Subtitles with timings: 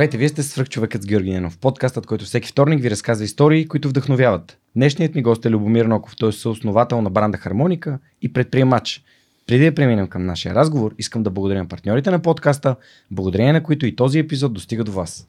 [0.00, 3.88] Здравейте, вие сте свръхчовекът с Георги Ненов, подкастът, който всеки вторник ви разказва истории, които
[3.88, 4.58] вдъхновяват.
[4.76, 9.02] Днешният ми гост е Любомир Ноков, той е съосновател на бранда Хармоника и предприемач.
[9.46, 12.76] Преди да преминем към нашия разговор, искам да благодаря на партньорите на подкаста,
[13.10, 15.28] благодарение на които и този епизод достига до вас.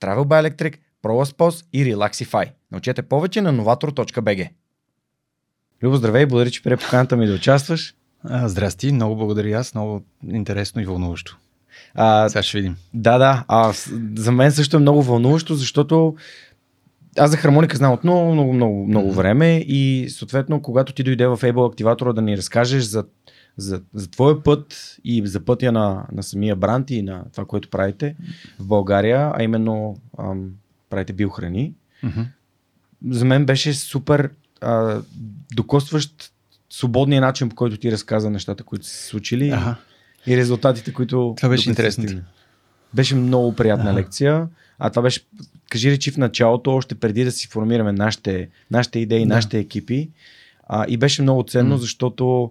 [0.00, 2.50] Travel by Electric, ProLaspos и Relaxify.
[2.72, 4.48] Научете повече на novator.bg.
[5.82, 7.94] Любо, здравей, благодаря, че прие поканата ми да участваш.
[8.24, 11.38] А, здрасти, много благодаря аз, много интересно и вълнуващо.
[11.94, 12.76] А, Сега ще видим.
[12.94, 13.44] Да, да.
[13.48, 13.72] А,
[14.16, 16.16] за мен също е много вълнуващо, защото
[17.18, 21.26] аз за хармоника знам от много, много, много, много време и съответно, когато ти дойде
[21.26, 23.04] в Able активатора да ни разкажеш за,
[23.60, 27.70] за, за твоя път и за пътя на, на самия бранд и на това, което
[27.70, 28.16] правите
[28.58, 30.50] в България, а именно ам,
[30.90, 32.24] правите биохрани, Mm-hmm.
[33.10, 34.30] за мен беше супер
[34.60, 35.00] а,
[35.54, 36.32] докосващ
[36.70, 39.76] свободния начин, по който ти разказа нещата, които са се случили Ага.
[40.26, 41.34] и резултатите, които.
[41.36, 42.04] Това беше интересно.
[42.94, 43.98] Беше много приятна Ага.
[44.00, 44.48] лекция.
[44.78, 45.20] А това беше,
[45.70, 49.34] кажи речи в началото, още преди да си формираме нашите, нашите идеи, Да.
[49.34, 50.10] нашите екипи.
[50.68, 51.78] А, и беше много ценно, М.
[51.78, 52.50] защото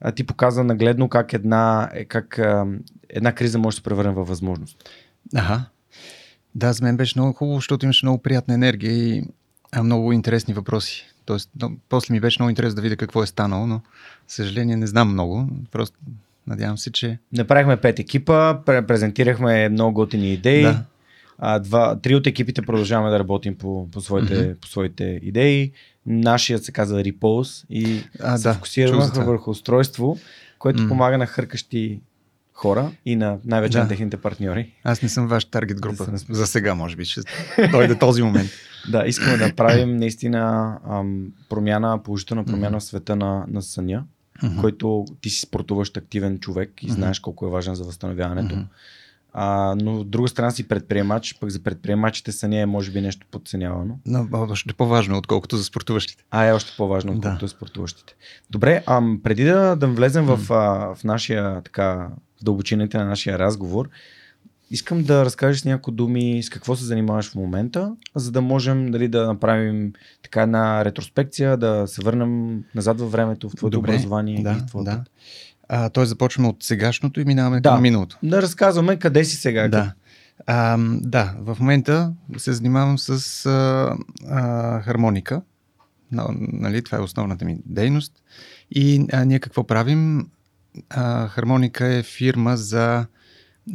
[0.00, 2.66] а, ти показа нагледно как една, е, как, а,
[3.08, 4.90] една криза може да се превърне във възможност.
[5.36, 5.64] Ага.
[6.54, 9.24] Да, за мен беше много хубаво, защото имаше много приятна енергия и
[9.82, 11.06] много интересни въпроси.
[11.26, 13.80] Тоест, но, после ми беше много интересно да видя какво е станало, но,
[14.28, 15.48] съжаление, не знам много.
[15.70, 15.98] Просто
[16.46, 17.18] надявам се, че...
[17.32, 20.62] Направихме пет екипа, пре- презентирахме много готини идеи.
[20.62, 20.84] Да.
[21.38, 24.52] А, два, три от екипите продължаваме да работим по, по, своите, Мгм.
[24.60, 25.72] по своите идеи.
[26.08, 28.54] Нашият се казва Repose и А, се да,
[29.12, 29.24] това.
[29.24, 30.18] върху устройство,
[30.58, 30.88] което М.
[30.88, 32.00] помага на хъркащи
[32.52, 33.82] хора и на най-вече Да.
[33.82, 34.72] на техните партньори.
[34.84, 36.06] Аз не съм ваш таргет група.
[36.06, 37.04] Да се- За сега, може би.
[37.04, 37.20] Ще
[37.70, 38.50] дойде този момент.
[38.90, 40.40] Да, искаме да правим наистина
[40.88, 42.78] ам, промяна, положителна промяна Мгм.
[42.78, 44.04] в света на, на съня,
[44.42, 44.60] Мгм.
[44.60, 48.54] който ти си спортуващ активен човек и знаеш колко е важен за възстановяването.
[48.54, 48.64] Мгм.
[49.40, 53.26] А, но от друга страна си предприемач, пък за предприемачите съня е може би нещо
[53.30, 53.98] подценявано.
[54.06, 56.24] Но още по-важно, отколкото за спортуващите.
[56.30, 57.18] А е още по-важно, Да.
[57.18, 58.14] отколкото е спортуващите.
[58.50, 62.08] Добре, ам, преди да, да влезем в, а, в нашия, така,
[62.40, 63.88] в дълбочините на нашия разговор,
[64.70, 68.90] искам да разкажеш с някои думи с какво се занимаваш в момента, за да можем
[68.90, 73.90] дали, да направим така една ретроспекция, да се върнем назад във времето, в твоето Добре,
[73.90, 74.90] образование и Да, в твоята...
[74.90, 75.04] да.
[75.68, 76.06] А, т.е.
[76.06, 77.70] започваме от сегашното и минаваме Да.
[77.70, 78.16] към миналото.
[78.22, 79.68] да разказваме къде си сега.
[79.68, 79.92] Да.
[80.46, 83.10] А, да, в момента се занимавам с
[83.46, 83.96] а,
[84.28, 85.42] а, хармоника.
[86.12, 88.12] Нали, това е основната ми дейност.
[88.70, 90.26] И а, ние какво правим?
[90.90, 93.06] А, хармоника е фирма, за,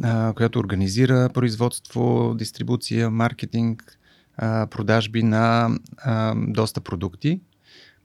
[0.02, 3.98] а, която организира производство, дистрибуция, маркетинг,
[4.36, 7.40] а, продажби на а, доста продукти.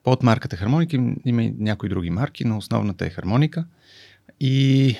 [0.04, 3.66] Под марката Хармоника им- има и някои други марки, но основната е Хармоника.
[4.40, 4.96] И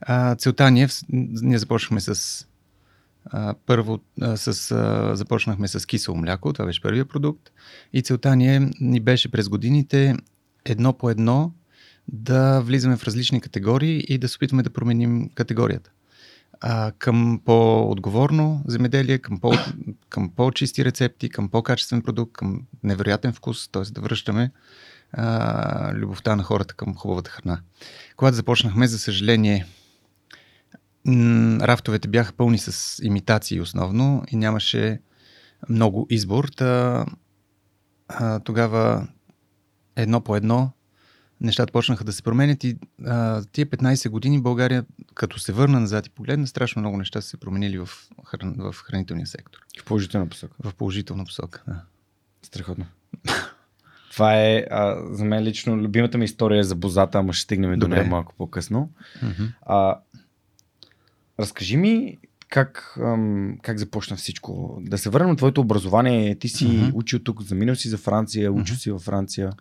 [0.00, 2.46] а, целта ни е, в- ние започнахме с
[3.24, 7.50] а, първо а, с, а, започнахме с кисело мляко, това беше първия продукт.
[7.92, 10.16] И целта ни, е, ни беше през годините
[10.64, 11.52] едно по едно
[12.08, 15.90] да влизаме в различни категории и да се опитваме да променим категорията.
[16.60, 19.52] А, към по-отговорно земеделие, към, по,
[20.08, 23.82] към по-чисти рецепти, към по-качествен продукт, към невероятен вкус, т.е.
[23.82, 24.50] да връщаме
[25.12, 27.60] а, любовта на хората към хубавата храна.
[28.16, 29.66] Когато започнахме, за съжаление,
[31.60, 35.00] рафтовете бяха пълни с имитации основно и нямаше
[35.68, 36.44] много избор.
[36.44, 37.06] Та,
[38.08, 39.08] а, тогава
[39.96, 40.72] едно по едно
[41.40, 44.84] нещата почнаха да се променят и а, тия 15 години България,
[45.14, 47.88] като се върна назад и погледна, страшно много неща са се променили в,
[48.24, 49.60] хран, в хранителния сектор.
[49.80, 50.54] В положителна посока.
[50.64, 51.62] В положителна посока.
[51.68, 51.82] Да.
[52.42, 52.86] Страхотно.
[54.10, 57.78] Това е а, за мен лично любимата ми история е за бозата, ама ще стигнем
[57.78, 58.90] до нея малко по-късно.
[59.22, 59.44] Мгм.
[59.62, 59.98] А,
[61.40, 62.18] разкажи ми
[62.48, 64.78] как, ам, как започна всичко.
[64.80, 66.34] Да се върнем на твоето образование.
[66.34, 66.94] Ти си mm-hmm.
[66.94, 68.78] учил тук, заминал си за Франция, учил mm-hmm.
[68.78, 69.52] си във Франция.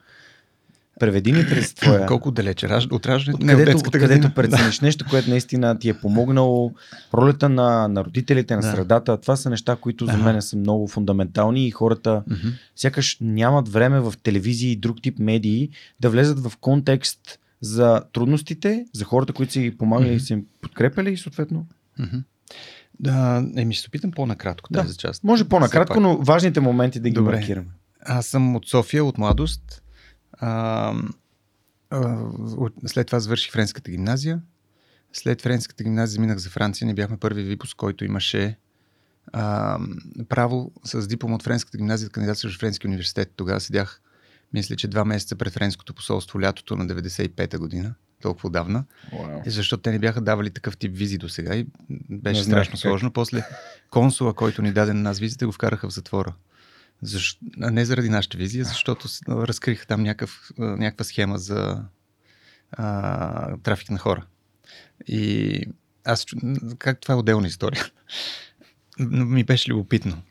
[0.99, 2.05] Преведи ни през твоя...
[2.07, 2.65] Колко далече?
[2.91, 3.45] От раждането?
[3.45, 6.73] Не, където, от където прецениш нещо, което наистина ти е помогнало.
[7.13, 8.71] Ролята на, на родителите, на да.
[8.71, 9.17] средата.
[9.17, 12.53] Това са неща, които за мен са много фундаментални и хората mm-hmm.
[12.75, 18.85] сякаш нямат време в телевизии и друг тип медии да влезат в контекст за трудностите,
[18.94, 20.15] за хората, които си ги помагали mm-hmm.
[20.15, 21.65] и са им подкрепили и съответно.
[21.99, 22.23] Mm-hmm.
[22.99, 25.23] Да, еми ще се опитам по-накратко да, тази част.
[25.23, 27.35] Може по-накратко, но важните моменти да ги Добре.
[27.35, 27.67] маркираме.
[28.01, 29.83] Аз съм от София, от младост.
[30.37, 30.93] А,
[31.89, 32.25] а,
[32.85, 34.41] след това завърших френската гимназия.
[35.13, 36.87] След френската гимназия минах за Франция.
[36.87, 38.57] Не бяхме първи випуск, който имаше
[39.33, 39.79] а,
[40.29, 43.31] право с диплом от френската гимназия да кандидатстваш в Френски университет.
[43.35, 44.01] Тогава седях,
[44.53, 48.85] мисля, че два месеца пред френското посолство лятото на 95-та година толкова давна.
[49.13, 49.47] Wow.
[49.47, 51.67] И защото те не бяха давали такъв тип визи до сега и
[52.09, 52.79] беше не страшно как.
[52.79, 53.11] сложно.
[53.11, 53.43] После
[53.89, 56.33] консула, който ни даде на нас визите, го вкараха в затвора.
[57.01, 57.45] Защо?
[57.57, 61.83] Не заради нашата визия, защото разкриха там някакъв, някаква схема за
[62.71, 64.25] а, трафик на хора.
[65.07, 65.61] И
[66.05, 66.25] аз,
[66.77, 67.85] как това е отделна история,
[68.99, 70.21] но ми беше любопитно.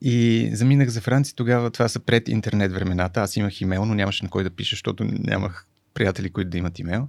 [0.00, 3.20] И заминах за Франция, тогава това са пред интернет времената.
[3.20, 6.78] Аз имах имейл, но нямаше на кой да пиша, защото нямах приятели, които да имат
[6.78, 7.08] имейл.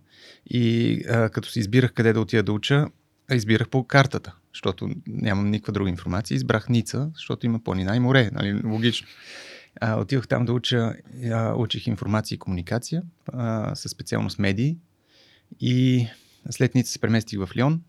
[0.49, 2.87] И а, като си избирах къде да отида да уча,
[3.35, 6.35] избирах по картата, защото нямам никаква друга информация.
[6.35, 9.07] Избрах Ница, защото има планина и море, нали, логично.
[9.81, 10.93] А, отидох там да уча,
[11.31, 13.03] а, учих информация и комуникация,
[13.33, 14.77] а, със специалност медии.
[15.59, 16.07] И
[16.49, 17.81] след Ница се преместих в Лион.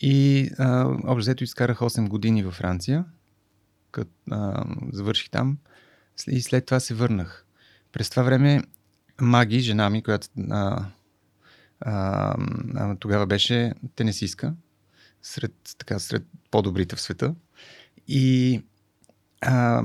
[0.00, 0.50] И
[1.04, 3.04] общо взето изкарах 8 години във Франция,
[3.90, 5.58] като а, завърших там.
[6.28, 7.46] И след това се върнах.
[7.92, 8.62] През това време
[9.20, 10.86] Маги, жена ми, която а,
[11.84, 12.34] а,
[12.74, 14.54] а, тогава беше тенесистка,
[15.22, 17.34] сред, така, сред по-добрите в света.
[18.08, 18.60] И
[19.40, 19.82] а,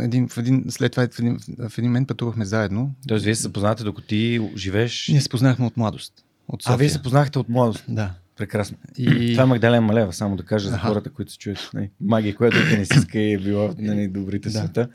[0.00, 2.94] един, в един, след това в един, в един момент пътувахме заедно.
[3.08, 5.08] Тоест, вие се познавате, докато ти живееш?
[5.08, 6.24] Ние се познахме от младост.
[6.48, 7.84] От а, вие се познахте от младост?
[7.88, 8.14] Да.
[8.36, 8.76] Прекрасно.
[8.98, 9.32] И...
[9.32, 11.70] Това е Магдалена Малева, само да кажа за хората, които се чуят.
[12.00, 14.58] Магия, която е тенисистка и е била в нали, добрите да.
[14.58, 14.88] света.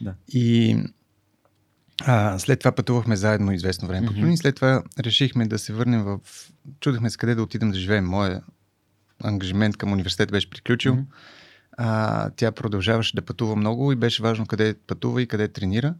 [0.00, 0.14] Да.
[0.28, 0.76] И
[2.04, 4.30] а, след това пътувахме заедно известно време mm-hmm.
[4.30, 6.18] по След това решихме да се върнем в...
[6.80, 8.06] Чудахме с къде да отидем да живеем.
[8.06, 8.42] Моя
[9.24, 10.94] ангажимент към университет беше приключил.
[10.94, 11.06] Mm-hmm.
[11.78, 15.94] А, тя продължаваше да пътува много и беше важно къде пътува и къде тренира.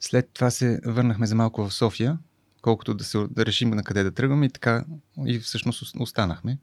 [0.00, 2.18] След това се върнахме за малко в София,
[2.62, 4.84] колкото да, се, да решим на къде да тръгваме и така
[5.26, 6.58] и всъщност останахме.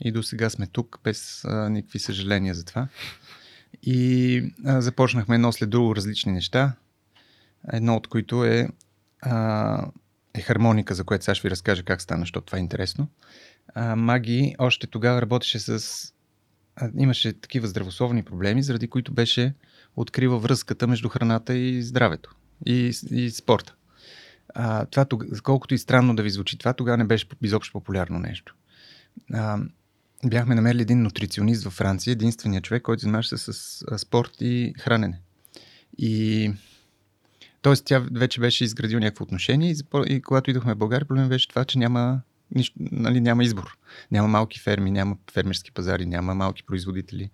[0.00, 2.88] И до сега сме тук без а, никакви съжаления за това.
[3.82, 6.72] И а, започнахме едно след друго различни неща.
[7.72, 8.68] Едно от които е,
[9.22, 9.86] а,
[10.34, 13.08] е хармоника, за което сега ще ви разкажа как стана, защото това е интересно.
[13.74, 16.12] А, Маги още тогава работеше с...
[16.76, 19.54] А, имаше такива здравословни проблеми, заради които беше
[19.96, 22.34] открива връзката между храната и здравето
[22.66, 23.74] и, и спорта.
[24.54, 25.06] А, това,
[25.42, 28.54] колкото и странно да ви звучи това, тогава не беше изобщо популярно нещо.
[29.32, 29.58] А,
[30.26, 35.20] бяхме намерили един нутриционист във Франция, единствения човек, който занимаваше се с спорт и хранене.
[35.98, 36.52] И
[37.62, 39.76] Тоест, тя вече беше изградила някакво отношение и,
[40.06, 42.20] и когато идохме в България, проблем беше това, че няма,
[42.54, 43.78] нищо, нали, няма избор.
[44.10, 47.30] Няма малки ферми, няма фермерски пазари, няма малки производители.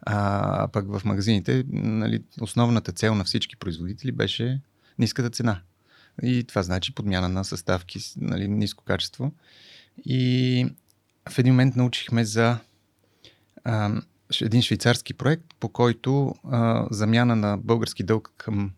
[0.00, 4.60] А, а пък в магазините нали, основната цел на всички производители беше
[4.98, 5.60] ниската цена.
[6.22, 9.32] И това значи подмяна на съставки, нали, ниско качество.
[10.04, 10.66] И
[11.30, 12.58] в един момент научихме за
[13.64, 14.00] а,
[14.40, 18.72] един швейцарски проект, по който а, замяна на български дълг към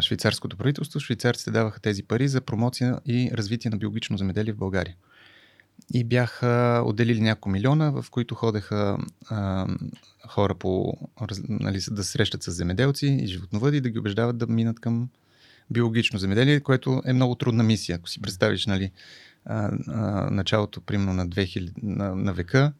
[0.00, 4.94] швейцарското правителство, швейцарците даваха тези пари за промоция и развитие на биологично земеделие в България.
[5.94, 8.98] И бяха отделили няколко милиона, в които ходеха
[9.30, 9.66] а,
[10.28, 10.94] хора по,
[11.48, 15.08] нали, да се срещат с земеделци и животновъди да ги убеждават да минат към
[15.70, 17.96] биологично земеделие, което е много трудна мисия.
[17.96, 18.90] Ако си представиш нали,
[19.44, 22.72] а, а, началото, примерно на, 2000, на, на века,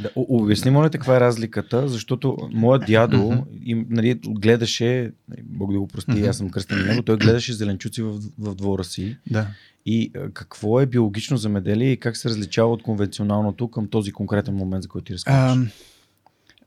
[0.00, 5.78] да, обясни, моля каква е разликата, защото моят дядо им, нали, гледаше, нали, Бог да
[5.78, 9.16] го прости, аз съм кръстен на него, той гледаше зеленчуци в, в двора си.
[9.30, 9.46] Да.
[9.86, 14.82] И какво е биологично замеделие и как се различава от конвенционалното към този конкретен момент,
[14.82, 15.68] за който ти разказваш?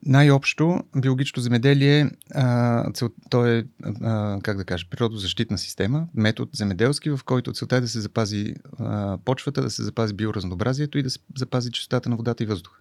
[0.05, 3.65] най-общо, биологично земеделие, а, цел, то е,
[4.01, 8.53] а, как да кажа, природозащитна система, метод земеделски, в който целта е да се запази
[8.79, 12.79] а, почвата, да се запази биоразнообразието и да се запази чистотата на водата и въздуха.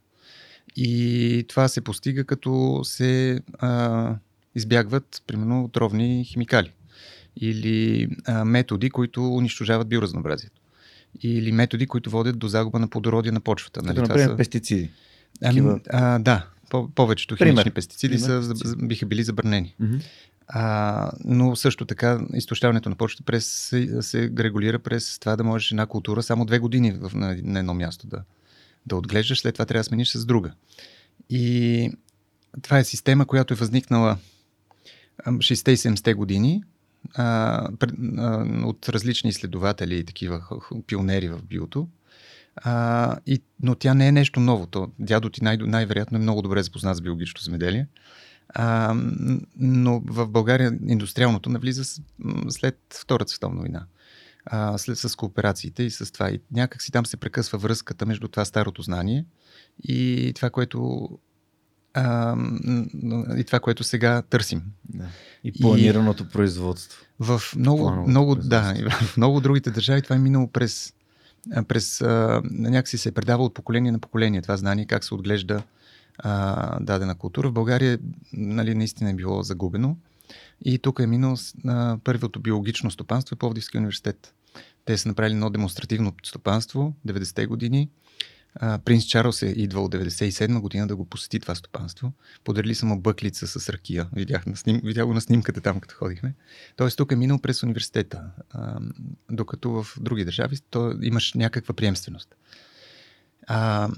[0.76, 4.14] И това се постига като се а,
[4.54, 6.73] избягват, примерно, отровни химикали
[7.37, 10.61] или а, методи, които унищожават биоразнообразието.
[11.23, 13.83] или методи, които водят до загуба на плодородие на почвата.
[13.83, 13.97] Нали?
[13.97, 14.37] Като, например, са...
[14.37, 14.90] пестициди.
[15.42, 17.75] Ами, а, да, по- повечето химични Пример.
[17.75, 18.42] пестициди Пример.
[18.42, 19.75] Са, биха били забранени.
[19.83, 20.02] Mm-hmm.
[20.49, 23.47] А, но също така изтощаването на почвата през,
[24.00, 27.75] се регулира през това да можеш една култура само две години в, на, на едно
[27.75, 28.23] място да,
[28.86, 30.52] да отглеждаш, след това трябва да смениш с друга.
[31.30, 31.90] И
[32.62, 34.16] това е система, която е възникнала
[35.26, 36.62] 60-70-те години
[37.14, 37.68] а,
[38.64, 40.42] от различни изследователи и такива
[40.86, 41.88] пионери в биото.
[42.56, 44.66] А, и, но тя не е нещо ново.
[44.66, 47.86] То, дядо ти най- най-вероятно е много добре запознат с биологичното земеделие.
[48.48, 48.94] А,
[49.56, 52.02] но в България индустриалното навлиза
[52.48, 53.86] след Втората световна война.
[54.46, 56.30] А, след, с кооперациите и с това.
[56.30, 59.24] И някак си там се прекъсва връзката между това старото знание
[59.84, 61.08] и това, което
[61.94, 62.36] а,
[63.36, 64.62] и това, което сега търсим.
[64.88, 65.04] Да.
[65.44, 67.04] И планираното и производство.
[67.20, 70.92] В много, много, да, в много другите държави това е минало през,
[71.68, 75.62] през а, някакси се е предава от поколение на поколение това знание, как се отглежда
[76.18, 77.48] а, дадена култура.
[77.48, 77.98] В България
[78.32, 79.96] нали, наистина е било загубено.
[80.64, 84.34] И тук е минало на първото биологично стопанство в Пловдивския университет.
[84.84, 87.88] Те са направили едно демонстративно стопанство 90-те години
[88.54, 92.12] а, принц Чарлз е идвал 97 година да го посети това стопанство.
[92.44, 94.08] Подарили са му бъклица с ракия.
[94.12, 96.34] Видях, на сним, видях го на снимката там, като ходихме.
[96.76, 98.23] Тоест тук е минал през университета.
[98.50, 98.80] А,
[99.30, 102.34] докато в други държави то имаш някаква приемственост.
[103.46, 103.88] А,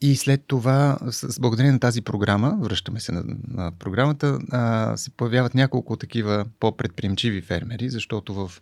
[0.00, 5.10] и след това, с, благодарение на тази програма, връщаме се на, на програмата, а, се
[5.10, 8.52] появяват няколко такива по-предприемчиви фермери, защото в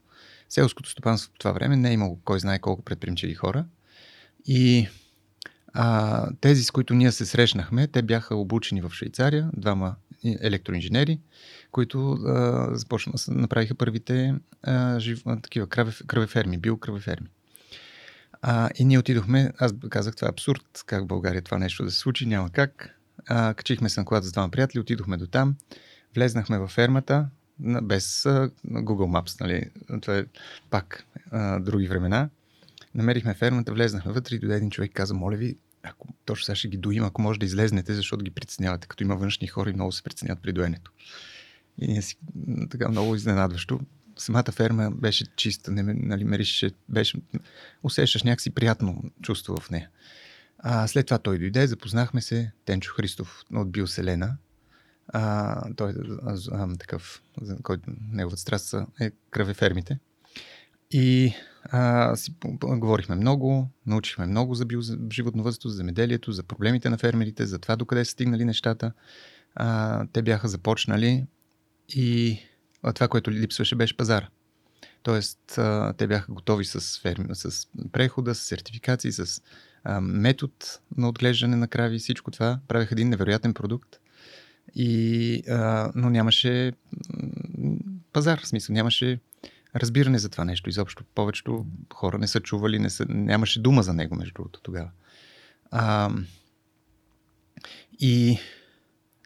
[0.49, 3.65] селското стопанство в това време не е имало кой знае колко предприемчиви хора.
[4.47, 4.89] И
[5.73, 11.21] а, тези, с които ние се срещнахме, те бяха обучени в Швейцария, двама електроинженери,
[11.73, 15.67] които а, започнаха, направиха първите а, жив, а, такива
[16.07, 17.29] кръвеферми, биокръвеферми.
[18.49, 21.91] А, и ние отидохме, аз казах, това е абсурд, как в България това нещо да
[21.91, 22.99] се случи, няма как.
[23.27, 25.57] А, качихме се на колата с двама приятели, отидохме до там,
[26.15, 27.29] влезнахме във фермата,
[27.83, 29.71] без а, Google Maps, нали?
[30.01, 30.25] Това е
[30.71, 32.29] пак а, други времена.
[32.95, 36.57] Намерихме фермата, влезнахме вътре и дойде един човек и каза, моля ви, ако точно сега
[36.57, 39.75] ще ги доим, ако може да излезнете, защото ги притеснявате, като има външни хора и
[39.75, 40.93] много се притесняват при доенето.
[41.79, 42.17] И ние си
[42.71, 43.81] така много изненадващо.
[44.17, 47.19] Самата ферма беше чиста, не, нали, мерише, беше,
[47.83, 49.91] усещаш някакси приятно чувство в нея.
[50.59, 54.37] А, след това той дойде, запознахме се, Тенчо Христов от Биоселена.
[55.09, 55.95] А, той е
[56.79, 57.23] такъв,
[57.63, 59.99] който неговата страст е кръвефермите.
[60.91, 64.67] И а, си говорихме много, научихме много за
[65.13, 68.93] животновъдството, за земеделието, за проблемите на фермерите, за това докъде са стигнали нещата.
[69.55, 71.27] А, те бяха започнали
[71.89, 72.41] и
[72.93, 74.29] това, което липсваше, беше пазара.
[75.03, 75.39] Тоест,
[75.97, 79.43] те бяха готови с, ферми, с прехода, с сертификации, с
[80.01, 80.53] метод
[80.97, 82.59] на отглеждане на крави, всичко това.
[82.69, 83.97] Правеха един невероятен продукт.
[84.75, 85.43] И,
[85.95, 86.73] но нямаше
[88.13, 89.19] пазар, в смисъл, нямаше
[89.77, 90.71] разбиране за това нещо.
[90.71, 94.91] Изобщо повечето хора не са чували, не са, нямаше дума за него, между другото, тогава.
[95.71, 96.11] А,
[98.01, 98.39] и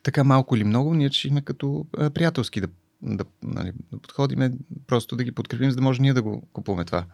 [0.02, 2.68] така малко или много ние решихме като приятелски да,
[3.02, 4.52] да, нали, да подходиме,
[4.86, 7.04] просто да ги подкрепим, за да може ние да го купуваме това,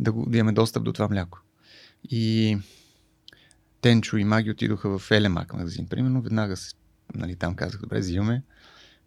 [0.00, 1.40] да, го, да имаме достъп до това мляко.
[2.10, 2.58] И
[3.80, 6.74] Тенчо и Маги отидоха в Елемак магазин, примерно, веднага се,
[7.14, 8.42] нали, там казах, добре, взимаме.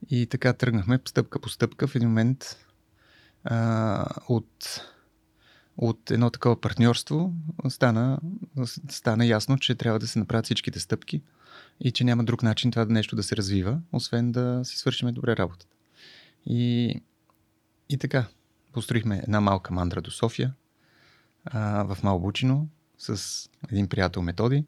[0.09, 1.87] И така тръгнахме стъпка по стъпка.
[1.87, 2.57] В един момент
[3.43, 4.81] а, от,
[5.77, 7.33] от едно такова партньорство
[7.69, 8.19] стана,
[8.89, 11.21] стана ясно, че трябва да се направят всичките стъпки
[11.79, 15.37] и че няма друг начин това нещо да се развива, освен да си свършим добре
[15.37, 15.75] работата.
[16.45, 16.95] И,
[17.89, 18.25] и така,
[18.73, 20.53] построихме една малка мандра до София,
[21.45, 22.67] а, в Малбучино,
[22.97, 24.65] с един приятел Методи.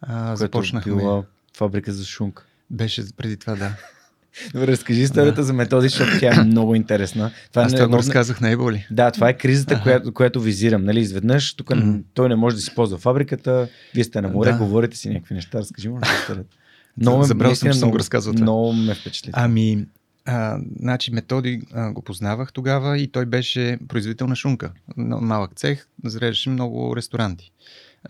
[0.00, 0.94] А, започнахме...
[0.94, 1.24] била
[1.56, 2.46] фабрика за шунка.
[2.70, 3.76] Беше преди това, да.
[4.52, 5.44] Добре, разкажи историята да.
[5.44, 7.30] за методи, защото тя е много интересна.
[7.50, 8.86] Това Аз това го разказах на Ебо ли?
[8.90, 10.84] Да, това е кризата, която, която визирам.
[10.84, 12.02] Нали, изведнъж тук mm.
[12.14, 14.58] той не може да си ползва фабриката, вие сте на море, да.
[14.58, 15.58] говорите си някакви неща.
[15.58, 16.56] Разкажи му историята.
[16.96, 18.42] Много, Забрал съм, че съм го разказал това.
[18.42, 19.30] Много ме впечатли.
[19.34, 19.86] Ами,
[20.26, 24.72] а, значи методи а, го познавах тогава и той беше производител на шунка.
[24.96, 27.52] Малък цех, зареждаше много ресторанти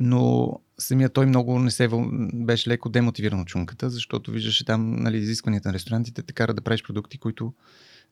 [0.00, 1.88] но самия той много не се
[2.35, 6.62] беше леко демотивиран от чунката, защото виждаше там нали, изискванията на ресторантите те кара да
[6.62, 7.52] правиш продукти, които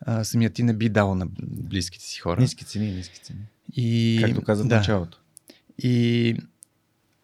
[0.00, 2.40] а, самия ти не би дал на близките си хора.
[2.40, 3.40] Ниски цени, ниски цени.
[3.76, 4.76] И, Както каза да.
[4.76, 5.18] началото.
[5.78, 6.36] И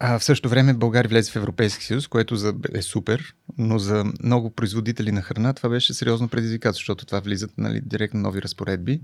[0.03, 4.05] а в същото време България влезе в Европейски съюз, което за, е супер, но за
[4.23, 9.01] много производители на храна това беше сериозно предизвикателство, защото това влизат нали, директно нови разпоредби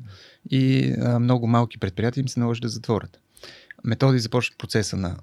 [0.50, 3.20] и а, много малки предприятия им се наложи да затворят.
[3.84, 5.16] методи започва процеса на,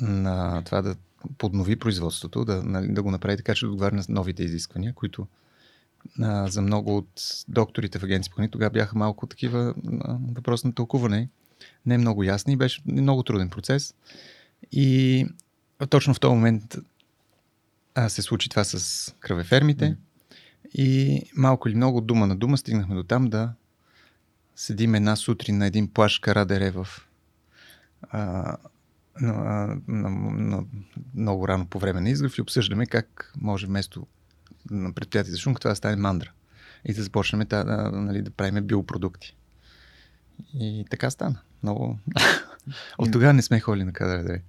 [0.00, 0.96] на това да
[1.38, 5.26] поднови производството, да, нали, да го направи така, че да отговаря на новите изисквания, които
[6.20, 7.10] а, за много от
[7.48, 11.28] докторите в агенция по тогава бяха малко такива а, въпрос на тълкуване.
[11.86, 13.94] Не много ясни и беше много труден процес.
[14.72, 15.26] И
[15.90, 16.76] точно в този момент
[17.94, 19.84] а, се случи това с кръвефермите.
[19.84, 19.96] Mm.
[20.74, 23.52] И малко или много, дума на дума, стигнахме до там да
[24.56, 26.88] седим една сутрин на един плаш Карадере в
[28.02, 28.56] а,
[29.20, 30.64] на, на, на,
[31.14, 34.06] много рано по време на изгрев и обсъждаме как може вместо
[34.70, 36.32] на предприятие за шумка това да стане мандра.
[36.84, 39.36] И да започнем да, нали, да правим биопродукти.
[40.54, 41.38] И така стана.
[41.62, 41.98] Много.
[42.98, 44.40] От тогава не сме ходили на кадър.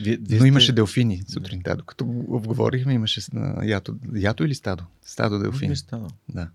[0.00, 0.72] Вие, вие Но имаше сте...
[0.72, 3.20] делфини сутринта, докато го говорихме, имаше
[3.62, 4.84] ято, ято или стадо?
[5.02, 5.76] Стадо делфини.
[5.76, 6.08] Стадо.
[6.28, 6.48] Да.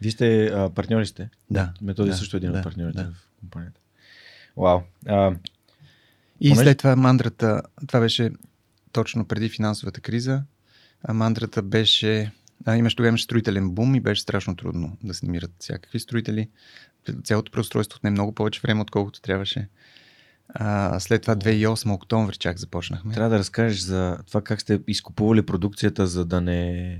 [0.00, 1.30] Вие сте а, партньори сте?
[1.50, 1.72] Да.
[1.82, 3.10] Методи да, също един да, от партньорите да.
[3.10, 3.80] в компанията.
[4.56, 4.80] Вау.
[5.06, 5.34] А,
[6.40, 6.64] и понеже...
[6.64, 8.30] след това мандрата, това беше
[8.92, 10.42] точно преди финансовата криза,
[11.02, 12.32] а мандрата беше,
[12.64, 16.48] а, имаш тогава имаше строителен бум и беше страшно трудно да се намират всякакви строители.
[17.24, 19.68] Цялото преустройство отне много повече време, отколкото трябваше.
[20.54, 23.14] А, след това 2008 октомври чак започнахме.
[23.14, 26.98] Трябва да разкажеш за това как сте изкупували продукцията, за да не...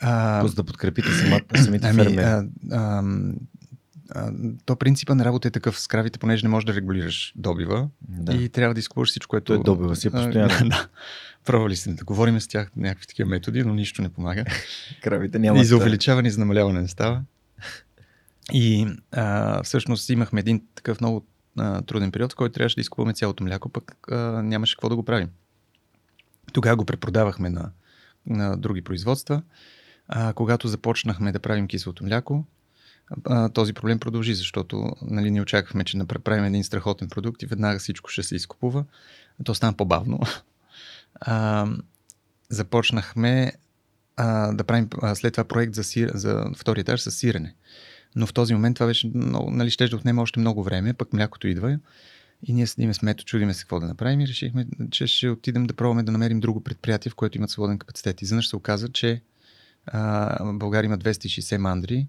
[0.00, 2.24] А, за да подкрепите самата, самите ами, фермери.
[2.24, 3.02] А, а,
[4.14, 4.32] а,
[4.64, 8.34] то принципа на работа е такъв с кравите, понеже не можеш да регулираш добива Да.
[8.34, 9.44] и трябва да изкупуваш всичко, което...
[9.44, 10.48] Той е добива си постоянно.
[10.68, 10.88] да.
[11.44, 14.44] Пробвали сме да говорим с тях някакви такива методи, но нищо не помага.
[15.02, 15.66] Кравите И нямат...
[15.66, 17.22] за увеличаване и за намаляване не става.
[18.52, 21.26] И а, всъщност имахме един такъв много
[21.60, 24.96] а, труден период, в който трябваше да изкупуваме цялото мляко, пък а, нямаше какво да
[24.96, 25.28] го правим.
[26.52, 27.70] Тогава го препродавахме на,
[28.26, 29.42] на други производства.
[30.08, 32.44] А, когато започнахме да правим киселото мляко,
[33.24, 37.78] а, този проблем продължи, защото нали, ни очаквахме, че направим един страхотен продукт и веднага
[37.78, 38.84] всичко ще се изкупува.
[39.44, 40.20] То стана по-бавно.
[41.20, 41.66] А,
[42.48, 43.52] започнахме
[44.16, 47.54] а, да правим а, след това проект за, сир, за втори етаж с сирене.
[48.16, 51.12] Но в този момент това беше много, нали, ще да отнема още много време, пък
[51.12, 51.78] млякото идва.
[52.42, 55.66] И ние седиме с мето, чудиме се какво да направим и решихме, че ще отидем
[55.66, 58.22] да пробваме да намерим друго предприятие, в което имат свободен капацитет.
[58.22, 59.22] И изведнъж се оказа, че
[59.86, 62.06] а, България има 260 мандри,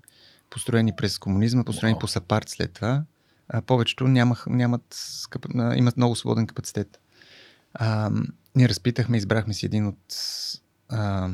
[0.49, 1.99] построени през комунизма, построени Wow.
[1.99, 3.03] по САПАРТ след това.
[3.49, 4.97] А, повечето нямах, нямат,
[5.75, 6.99] имат много свободен капацитет.
[7.73, 8.11] А,
[8.55, 10.15] ние разпитахме, избрахме си един от
[10.89, 11.29] а,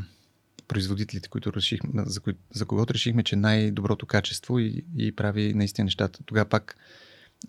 [0.67, 5.83] производителите, които решихме, за, кои, за когото решихме, че най-доброто качество и, и прави наистина
[5.83, 6.19] нещата.
[6.25, 6.77] Тогава пак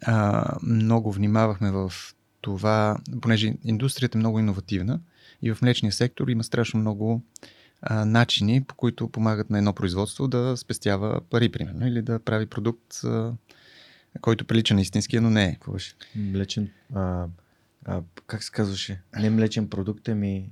[0.02, 1.92] а, много внимавахме в
[2.40, 5.00] това, понеже индустрията е много иновативна
[5.42, 7.22] и в млечния сектор има страшно много
[7.82, 12.46] а, начини, по които помагат на едно производство да спестява пари, примерно, или да прави
[12.46, 13.32] продукт, а,
[14.20, 15.58] който прилича на истинския, но не е.
[16.16, 16.70] Млечен...
[16.94, 17.26] А,
[17.84, 19.00] а, как се казваше?
[19.18, 20.50] Не млечен продукт, ами...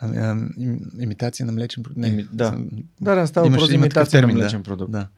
[0.00, 1.98] А, а, им- имитация на млечен продукт.
[2.00, 2.46] Не, Ими- да.
[2.48, 2.68] съм-
[3.00, 4.64] Да, да, става въпрос за имитация на термин, млечен да.
[4.64, 4.92] продукт.
[4.92, 5.08] Да.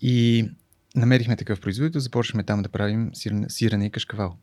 [0.00, 0.48] И
[0.96, 4.36] намерихме такъв производител, започнахме там да правим сирене, сирене и кашкавал.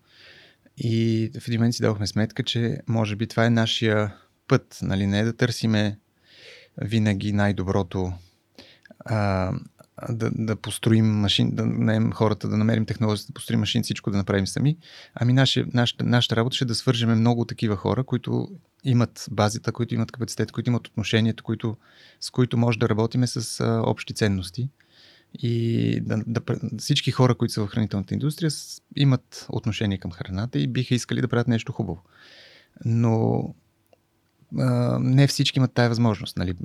[0.78, 4.14] И в един момент си дадохме сметка, че може би това е нашия
[4.48, 6.00] път, нали, не е да търсиме
[6.82, 8.14] винаги най-доброто,
[9.00, 9.52] а,
[10.10, 14.18] да, да построим машин, да наем хората, да намерим технологията, да построим машин, всичко да
[14.18, 14.78] направим сами.
[15.16, 18.50] Ами наше, нашата, нашата работа ще е да свържеме много такива хора, които
[18.84, 21.78] имат базата, които имат капацитет, които имат отношението, които,
[22.20, 24.70] с които може да работиме с а, общи ценности.
[25.40, 26.42] И да, да,
[26.78, 28.52] всички хора, които са в хранителната индустрия,
[28.96, 32.04] имат отношение към храната и биха искали да правят нещо хубаво.
[32.86, 33.44] Но
[34.60, 36.38] а, не всички имат тая възможност.
[36.38, 36.56] Нали?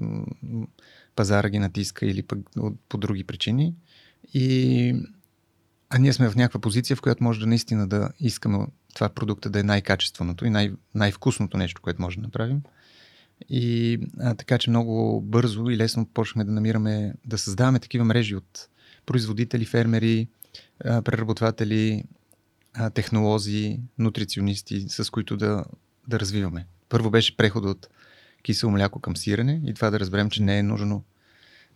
[1.16, 2.38] Пазара ги натиска или пък
[2.88, 3.74] по други причини.
[4.34, 4.94] И,
[5.90, 9.50] а ние сме в някаква позиция, в която може да наистина да искаме това продукта
[9.50, 12.62] да е най-качественото и най- най-вкусното нещо, което може да направим.
[13.48, 18.36] И а, така, че много бързо и лесно почнахме да намираме, да създаваме такива мрежи
[18.36, 18.68] от
[19.06, 20.28] производители, фермери,
[20.84, 22.04] а, преработватели,
[22.74, 25.64] а, технолози, нутриционисти, с които да,
[26.08, 26.66] да развиваме.
[26.88, 27.88] Първо беше преход от
[28.46, 31.04] кисело мляко към сирене и това да разберем, че не е нужно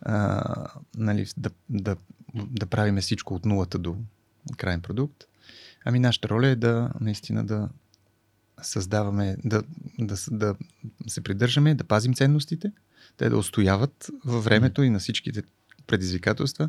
[0.02, 0.42] а,
[0.96, 1.96] нали, да, да,
[2.34, 3.96] да правиме всичко от нулата до
[4.56, 5.24] крайен продукт.
[5.84, 7.68] Ами нашата роля е да наистина да
[8.62, 9.62] създаваме, да,
[9.98, 10.54] да, да
[11.06, 12.72] се придържаме, да пазим ценностите,
[13.16, 15.42] те да устояват във времето и на всичките
[15.86, 16.68] предизвикателства,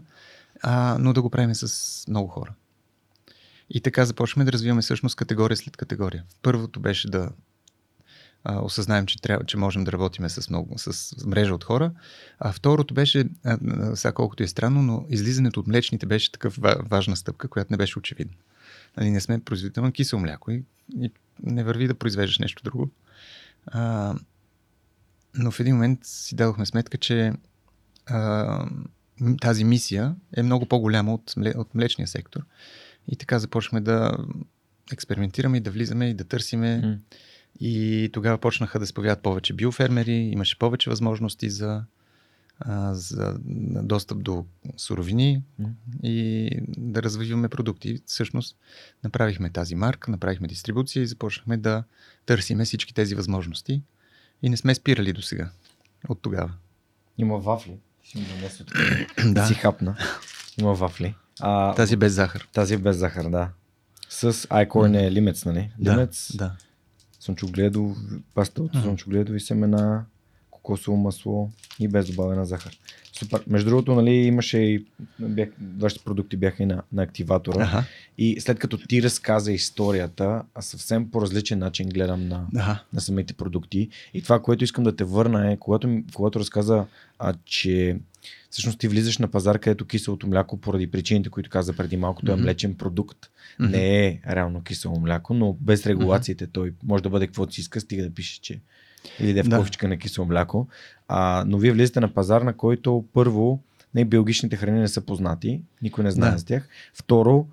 [0.62, 2.54] а, но да го правим с много хора.
[3.70, 6.24] И така започваме да развиваме всъщност категория след категория.
[6.42, 7.32] Първото беше да
[8.44, 11.92] а, осъзнаем, че, трябва, че можем да работиме с, много, с мрежа от хора.
[12.40, 13.58] А второто беше, а,
[13.96, 17.78] сега колкото е странно, но излизането от млечните беше такъв ва- важна стъпка, която не
[17.78, 18.34] беше очевидна.
[18.98, 20.64] Нали, не сме производител на кисело мляко и,
[20.96, 21.12] и
[21.44, 22.90] не върви да произвеждаш нещо друго.
[23.68, 24.14] А,
[25.36, 27.34] но в един момент си дадохме сметка, че
[28.06, 28.66] а,
[29.42, 32.42] тази мисия е много по-голяма от, от млечния сектор.
[33.08, 34.18] И така започнахме да
[34.94, 36.82] експериментираме и да влизаме и да търсиме.
[36.84, 37.18] Mm.
[37.60, 41.84] И тогава почнаха да се появяват повече биофермери, имаше повече възможности за,
[42.60, 43.36] а, за
[43.84, 44.46] достъп до
[44.78, 45.70] суровини mm.
[46.04, 48.02] и да развиваме продукти.
[48.06, 48.58] Всъщност
[49.04, 51.84] направихме тази марка, направихме дистрибуция и започнахме да
[52.26, 53.84] търсиме всички тези възможности.
[54.42, 55.50] И не сме спирали до сега,
[56.10, 56.52] от тогава.
[57.18, 57.78] Има вафли.
[58.04, 58.74] Си ми донес от
[59.34, 59.48] да.
[59.48, 59.96] си хапна.
[60.60, 61.16] Има вафли.
[61.40, 62.48] А, тази без захар.
[62.54, 63.50] Тази без захар, да.
[64.10, 65.72] С iCorn е лимец, нали?
[65.80, 66.56] Лимец, да, да.
[67.22, 67.96] Слънчогледо,
[68.34, 70.06] паста от слънчогледови семена,
[70.52, 72.78] кокосово масло и без добавена захар.
[73.14, 73.44] Супер.
[73.48, 74.86] Между другото, нали, имаше и
[75.20, 77.64] бях, вашите продукти бяха и на, на активатора.
[77.64, 77.84] Ага.
[78.18, 82.84] И след като ти разказа историята, а съвсем по различен начин гледам на, ага.
[82.94, 83.90] на самите продукти.
[84.14, 86.86] И това, което искам да те върна е, когато, когато разказа,
[87.20, 88.00] а, че
[88.50, 92.34] всъщност ти влизаш на пазар, където киселото мляко, поради причините, които каза преди малко, mm-hmm.
[92.34, 93.18] е млечен продукт.
[93.60, 93.70] Mm-hmm.
[93.70, 96.54] Не е реално кисело мляко, но без регулациите mm-hmm.
[96.54, 98.60] той може да бъде каквото си иска, стига да пише, че
[99.20, 100.68] или да е в кофичка на кисело мляко.
[101.08, 103.64] А, но вие влизате на пазар, на който първо
[103.96, 106.38] не биологичните храни не са познати, никой не знае да.
[106.38, 106.68] за тях.
[106.94, 107.48] Второ,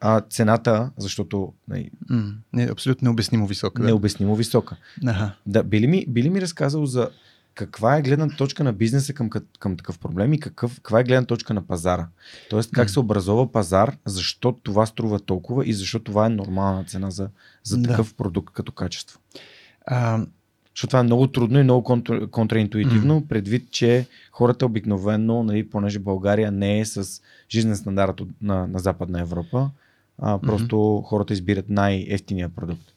[0.00, 1.52] а, цената, защото...
[1.68, 3.82] Не, mm, не, абсолютно необяснимо висока.
[3.82, 3.88] Да.
[3.88, 4.76] Необяснимо висока.
[5.06, 5.32] Ага.
[5.46, 7.10] Да, би, ли ми, би ли ми разказал за
[7.56, 11.26] каква е гледна точка на бизнеса към, към такъв проблем и какъв, каква е гледна
[11.26, 12.08] точка на пазара?
[12.50, 17.10] Тоест как се образова пазар, защо това струва толкова и защо това е нормална цена
[17.10, 17.28] за,
[17.64, 18.14] за такъв да.
[18.14, 19.20] продукт като качество?
[19.86, 20.26] А,
[20.74, 23.26] защото това е много трудно и много контра, контраинтуитивно, mm.
[23.26, 29.20] предвид, че хората обикновено, нали, понеже България не е с жизнен стандарт на, на Западна
[29.20, 29.70] Европа,
[30.18, 31.04] а просто mm-hmm.
[31.04, 32.92] хората избират най-ефтиния продукт.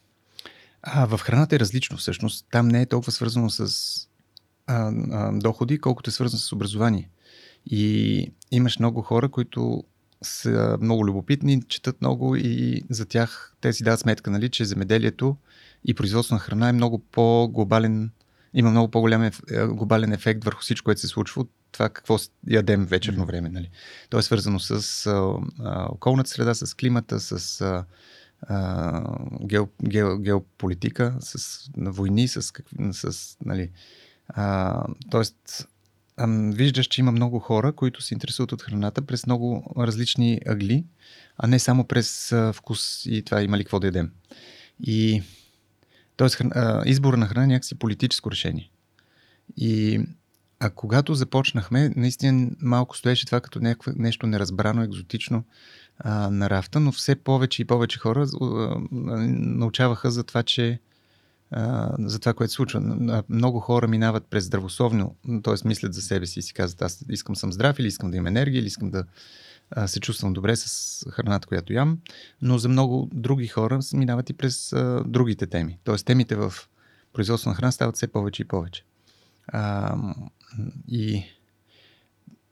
[0.82, 2.46] А, в храната е различно всъщност.
[2.52, 4.09] Там не е толкова свързано с
[4.70, 7.10] а, а, доходи, колкото е свързано с образование.
[7.66, 9.84] И имаш много хора, които
[10.22, 15.38] са много любопитни, четат много и за тях те си дадат сметка, нали, че земеделието
[15.86, 18.12] и производство на храна е много по-глобален,
[18.54, 22.18] има много по-голям еф, е, глобален ефект върху всичко, което се случва от това какво
[22.48, 23.50] ядем вечерно време.
[23.50, 23.70] Нали.
[24.10, 27.86] То е свързано с а, а, околната среда, с климата, с а,
[28.42, 29.04] а,
[29.46, 32.42] гео, гео, геополитика, с войни, с,
[32.92, 33.70] с нали,
[34.30, 35.68] а, тоест,
[36.54, 40.86] виждаш, че има много хора, които се интересуват от храната през много различни ъгли,
[41.38, 44.12] а не само през вкус и това има ли какво да ядем.
[44.84, 45.24] И
[46.20, 46.42] Тоест,
[46.86, 48.72] избор на храна е някакси политическо решение.
[49.58, 50.02] И
[50.60, 55.44] а когато започнахме, наистина малко стоеше това като някакво, нещо неразбрано, екзотично
[56.00, 58.46] а, на рафта, но все повече и повече хора а,
[58.92, 60.80] научаваха за това, че
[62.00, 63.24] за това, което случва.
[63.30, 65.68] Много хора минават през здравословно, т.е.
[65.68, 68.28] мислят за себе си и си казват, аз искам съм здрав или искам да имам
[68.28, 69.04] енергия, или искам да
[69.88, 72.00] се чувствам добре с храната, която ям,
[72.42, 74.74] но за много други хора минават и през
[75.06, 75.80] другите теми.
[75.84, 76.54] Тоест темите в
[77.14, 78.84] производство на храна стават все повече и повече.
[80.88, 81.24] И,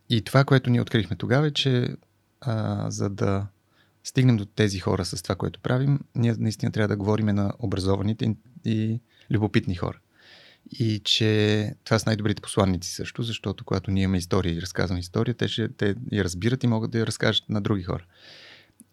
[0.09, 1.95] и това, което ние открихме тогава е, че
[2.87, 3.47] за да
[4.03, 8.35] стигнем до тези хора с това, което правим, ние наистина трябва да говорим на образованите
[8.67, 8.99] и
[9.31, 9.99] любопитни хора
[10.71, 15.35] и че това са най-добрите посланници също, защото когато ние имаме история и разказваме история,
[15.35, 18.05] те, ще, те я разбират и могат да я разкажат на други хора.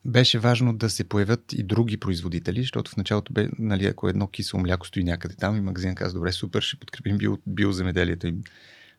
[0.04, 4.26] Беше важно да се появят и други производители, защото в началото бе, нали, ако едно
[4.26, 8.42] кисело мляко стои някъде там и магазин казва, добре, супер, ще подкрепим био, биоземеделието им.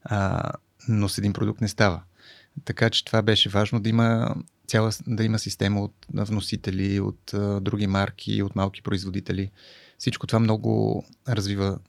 [0.03, 0.51] А,
[0.87, 2.01] но с един продукт не става.
[2.65, 4.35] Така че това беше важно да има
[4.67, 9.51] цяла, да има система от вносители, от а, други марки, от малки производители.
[9.97, 11.79] Всичко това много развива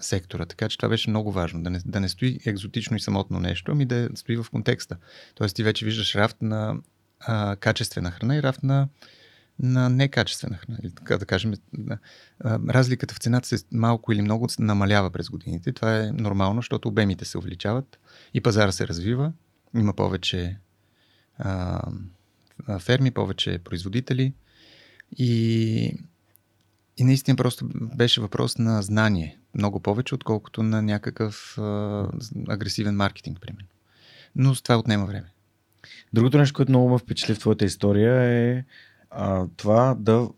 [0.00, 0.46] сектора.
[0.46, 1.62] Така че това беше много важно.
[1.62, 4.96] Да не, да не стои екзотично и самотно нещо, ами да стои в контекста.
[5.34, 6.76] Тоест ти вече виждаш рафт на
[7.20, 8.88] а, качествена храна и рафт на,
[9.58, 10.78] на некачествена храна.
[10.82, 11.54] Или така да кажем,
[11.88, 11.98] а,
[12.68, 15.72] разликата в цената се малко или много намалява през годините.
[15.72, 17.98] Това е нормално, защото обемите се увеличават
[18.34, 19.32] и пазара се развива.
[19.74, 20.58] Има повече
[21.38, 21.82] а,
[22.78, 24.32] ферми, повече производители
[25.16, 26.00] и
[26.98, 29.38] и наистина просто беше въпрос на знание.
[29.54, 32.06] Много повече, отколкото на някакъв а,
[32.48, 33.68] агресивен маркетинг, примерно.
[34.36, 35.26] Но с това отнема време.
[36.12, 38.64] Другото нещо, което много ме впечатли в твоята история е
[39.10, 40.28] а, това да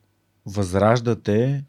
[0.47, 1.65] възраждате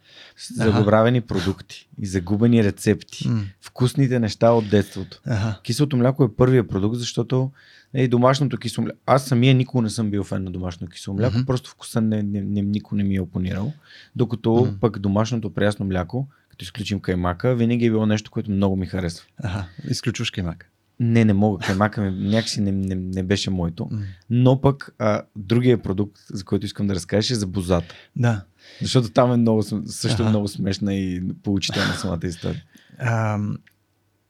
[0.55, 3.27] забравени продукти и загубени рецепти.
[3.27, 3.43] М.
[3.61, 5.21] Вкусните неща от детството.
[5.25, 5.59] Ага.
[5.63, 7.51] Киселото мляко е първият продукт, защото
[7.93, 8.99] е домашното кисело мляко.
[9.05, 11.45] Аз самия никога не съм бил фен на домашно кисело мляко, Мгм.
[11.45, 13.73] просто вкуса не, не, не, никой не ми е опонирал.
[14.15, 14.79] Докато Мгм.
[14.79, 19.25] пък домашното прясно мляко, като изключим каймака, винаги е било нещо, което много ми харесва.
[19.43, 19.65] Ага.
[19.89, 20.67] Изключваш каймак.
[20.99, 21.65] Не, не мога.
[21.65, 23.87] Каймака ми някакси не, не, не беше моето.
[23.91, 24.01] М.
[24.29, 27.95] Но пък а, другия продукт, за който искам да разкажеш е за бозата.
[28.15, 28.43] Да.
[28.81, 30.29] Защото там е много, също Аха.
[30.29, 32.63] много смешна и поучителна самата история.
[32.99, 33.39] А,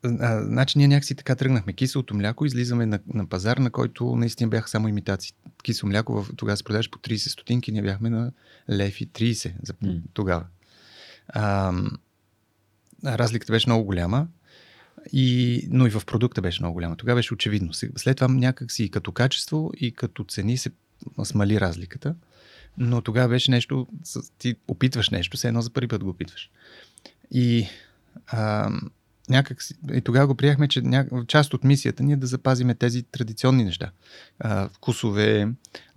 [0.04, 1.74] а, значи ние някакси така тръгнахме.
[1.74, 5.34] Киселото мляко, излизаме на, на пазар, на който наистина бяха само имитации.
[5.64, 8.32] Кисело мляко в, тогава се продаваше по 30 стотинки, ние бяхме на
[8.70, 9.74] лев и 30 за
[10.14, 10.46] тогава.
[11.28, 11.74] А,
[13.06, 14.28] разликата беше много голяма,
[15.14, 16.96] и, но и в продукта беше много голяма.
[16.96, 17.74] Тогава беше очевидно.
[17.74, 20.72] След това някакси и като качество и като цени се
[21.24, 22.16] смали разликата.
[22.78, 23.88] Но тогава беше нещо,
[24.38, 26.50] ти опитваш нещо, все едно за първи път го опитваш.
[27.32, 27.68] И
[28.28, 28.72] а,
[29.30, 31.06] някак си, и тогава го приехме, че ня...
[31.28, 33.92] част от мисията ни е да запазиме тези традиционни неща.
[34.40, 35.48] А, вкусове,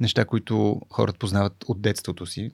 [0.01, 2.51] неща, които хората познават от детството си.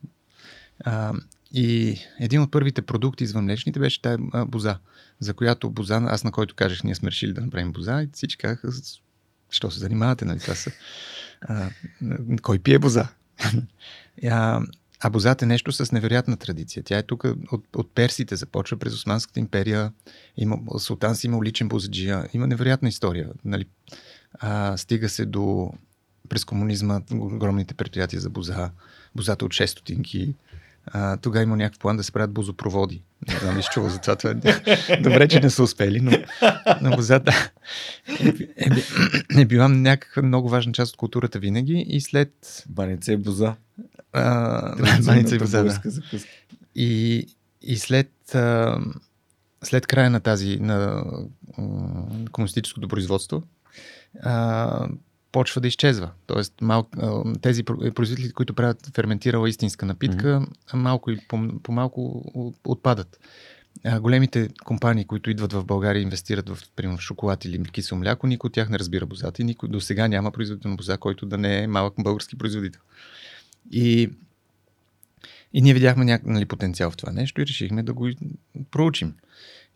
[0.85, 1.13] А,
[1.53, 4.79] и един от първите продукти извън млечните беше тая боза,
[5.21, 8.39] за която боза, аз на който кажех, ние сме решили да направим боза и всички
[8.39, 9.01] казаха, «С-
[9.51, 10.39] що се занимавате, нали?
[10.39, 10.71] Това са,
[11.41, 11.71] а,
[12.43, 13.09] кой пие боза?
[14.31, 14.63] а,
[15.01, 16.83] а бозата е нещо с невероятна традиция.
[16.83, 19.93] Тя е тук от, от персите, започва през Османската империя.
[20.37, 22.29] Има, султан си имал личен бозаджия.
[22.33, 23.31] Има невероятна история.
[23.45, 23.67] Нали?
[24.33, 25.73] А, стига се до
[26.29, 28.71] през комунизма огромните предприятия за боза,
[29.15, 30.35] бозата от 6 стотинки.
[30.87, 33.03] А, тогава има някакъв план да се правят бозопроводи.
[33.29, 34.17] Не знам ли чува за това.
[34.17, 34.97] това е...
[35.01, 36.11] Добре, че не са успели, но,
[36.83, 37.51] но бозата
[38.21, 38.69] е, е,
[39.37, 43.55] е, е била някаква много важна част от културата винаги и след Баница и боза.
[44.13, 45.81] а, баница и боза, да.
[46.75, 47.27] И,
[47.63, 48.79] и след, а,
[49.63, 51.05] след края на тази, на
[52.33, 53.43] комунистическото производство,
[54.23, 54.89] а,
[55.33, 56.11] почва да изчезва.
[56.27, 56.87] Тоест, мал,
[57.43, 60.77] тези про- производители, които правят ферментирала истинска напитка, mm-hmm.
[60.77, 63.21] малко и по, по-малко от- отпадат.
[63.85, 68.01] А, големите компании, които идват в България и инвестират в, примерно, в шоколад или кисело
[68.01, 70.97] мляко, никой от тях не разбира бозата и никой до сега няма производител на боза,
[70.97, 72.81] който да не е малък български производител.
[73.71, 74.11] И
[75.53, 76.27] и ние видяхме няк...
[76.27, 78.09] нали, потенциал в това нещо и решихме да го
[78.71, 79.15] проучим.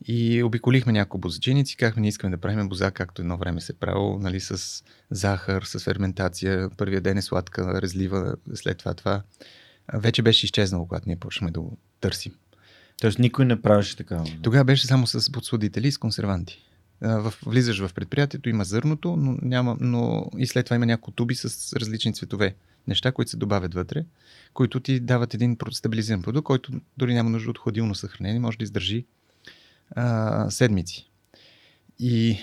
[0.07, 4.19] И обиколихме няколко бозаченици, казахме, не искаме да правим боза, както едно време се правило,
[4.19, 6.71] нали, с захар, с ферментация.
[6.77, 9.23] Първия ден е сладка, резлива, след това това.
[9.95, 12.33] Вече беше изчезнало, когато ние почнахме да го търсим.
[13.01, 14.25] Тоест никой не правеше така.
[14.43, 16.63] Тогава беше само с подсладители и с консерванти.
[17.01, 21.35] В, влизаш в предприятието, има зърното, но няма, но и след това има няколко туби
[21.35, 22.55] с различни цветове.
[22.89, 24.05] Неща, които се добавят вътре,
[24.55, 28.65] които ти дават един стабилизиран продукт, който дори няма нужда от хладилно съхранение, може да
[28.65, 29.05] издържи
[29.95, 31.11] а, седмици.
[31.99, 32.39] И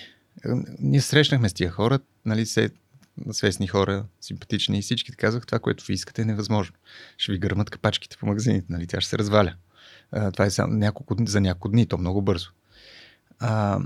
[0.45, 2.69] а, ние срещнахме с тия хора, нали, се,
[3.31, 6.75] свестни хора, симпатични и всички казах, това, което ви искате е невъзможно.
[7.17, 9.53] Ще ви гърмат капачките по магазините, нали, тя ще се разваля.
[10.11, 12.49] А, това е само няколко, за няколко дни, то много бързо.
[13.39, 13.79] А,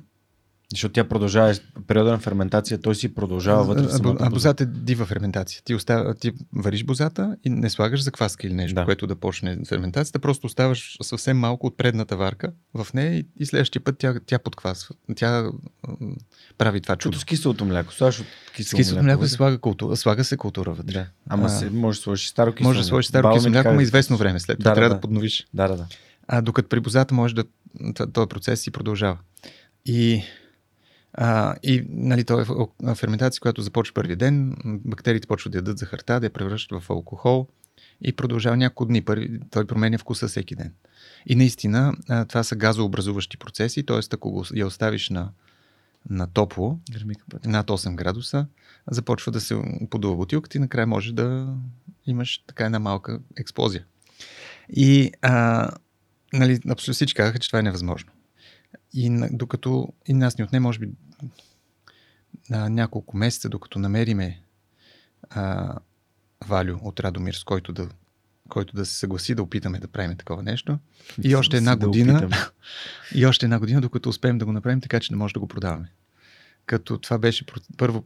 [0.72, 1.56] Защото тя продължава
[1.88, 4.30] периода на ферментация, той си продължава вътре в самата а боза.
[4.30, 5.62] бозата е дива ферментация.
[5.64, 8.86] Ти, остава, ти вариш бозата и не слагаш закваска или нещо, Да.
[8.86, 13.46] което да почне ферментацията, просто оставаш съвсем малко от предната варка в нея и, и
[13.46, 14.96] следващия път тя, тя подквасва.
[15.16, 15.50] Тя
[16.58, 17.12] прави това чудо.
[17.12, 17.94] Като с киселото мляко.
[17.94, 18.26] Слагаш от
[18.56, 19.30] кисело, кисело мляко се вътре.
[19.30, 20.94] слага култура, слага се култура вътре.
[20.94, 21.06] Да.
[21.30, 23.84] Ама А, се, може да сложиш старо кисело Може да сложиш старо кисело мляко, е.
[23.84, 24.40] известно време.
[24.40, 24.96] След това Да, трябва да.
[24.96, 25.48] да подновиш.
[25.54, 25.86] Да, да, да.
[26.28, 27.44] А докато при бозата може да
[28.14, 29.18] този процес си продължава.
[29.86, 30.24] И,
[31.18, 36.20] а, и нали, то е ферментация, която започва първия ден, бактериите почват да ядат захарта,
[36.20, 37.48] да я превръщат в алкохол
[38.02, 39.02] и продължава няколко дни.
[39.02, 40.74] Първи, той променя вкуса всеки ден.
[41.26, 41.94] И наистина
[42.28, 44.00] това са газообразуващи процеси, т.е.
[44.14, 45.30] ако го, я оставиш на,
[46.10, 46.80] на топло,
[47.46, 48.48] над 8 градуса,
[48.92, 51.56] започва да се подува бутилката и накрая може да
[52.06, 53.86] имаш така една малка експлозия.
[54.70, 55.70] И а,
[56.34, 58.12] нали, абсолютно всички казаха, че това е невъзможно.
[58.94, 60.90] И докато и нас ни отне, може би,
[62.50, 64.42] на няколко месеца, докато намериме
[65.30, 65.76] а,
[66.48, 67.90] Валю от Радомир, с който да,
[68.50, 70.80] който да се съгласи да опитаме да правим такова нещо.
[71.24, 72.30] И още една Да година,
[73.16, 75.48] и още една година, докато успеем да го направим така, че да може да го
[75.48, 75.92] продаваме.
[76.66, 77.46] Като това беше
[77.78, 78.04] първо,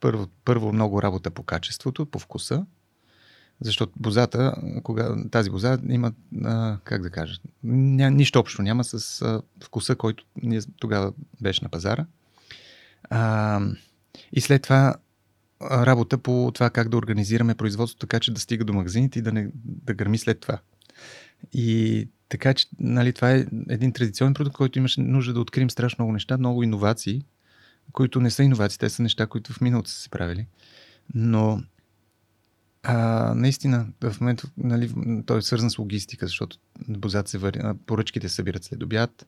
[0.00, 2.66] първо, първо много работа по качеството, по вкуса,
[3.64, 6.12] защото бозата, кога, тази боза има,
[6.44, 11.64] а, как да кажа, ня, нищо общо няма с а, вкуса, който ние тогава беше
[11.64, 12.06] на пазара.
[13.10, 13.60] А,
[14.32, 14.94] и след това
[15.62, 19.32] работа по това как да организираме производството така, че да стига до магазините и да
[19.32, 20.58] не да гърми след това.
[21.52, 26.02] И така че, нали, това е един традиционен продукт, който имаше нужда да открием страшно
[26.02, 27.24] много неща, много иновации,
[27.92, 30.46] които не са иновации, те са неща, които в миналото са се правили.
[31.14, 31.62] Но
[32.82, 32.94] а,
[33.34, 34.92] наистина, в момента нали,
[35.26, 36.56] той е свързан с логистика, защото
[36.88, 39.26] бозат се вари, поръчките се събират след обяд,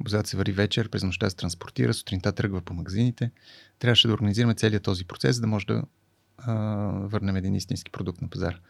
[0.00, 3.30] бозат се вари вечер, през нощта се транспортира, сутринта тръгва по магазините.
[3.78, 5.82] Трябваше да организираме целият този процес, за да може да
[6.38, 6.54] а,
[7.02, 8.60] върнем един истински продукт на пазар.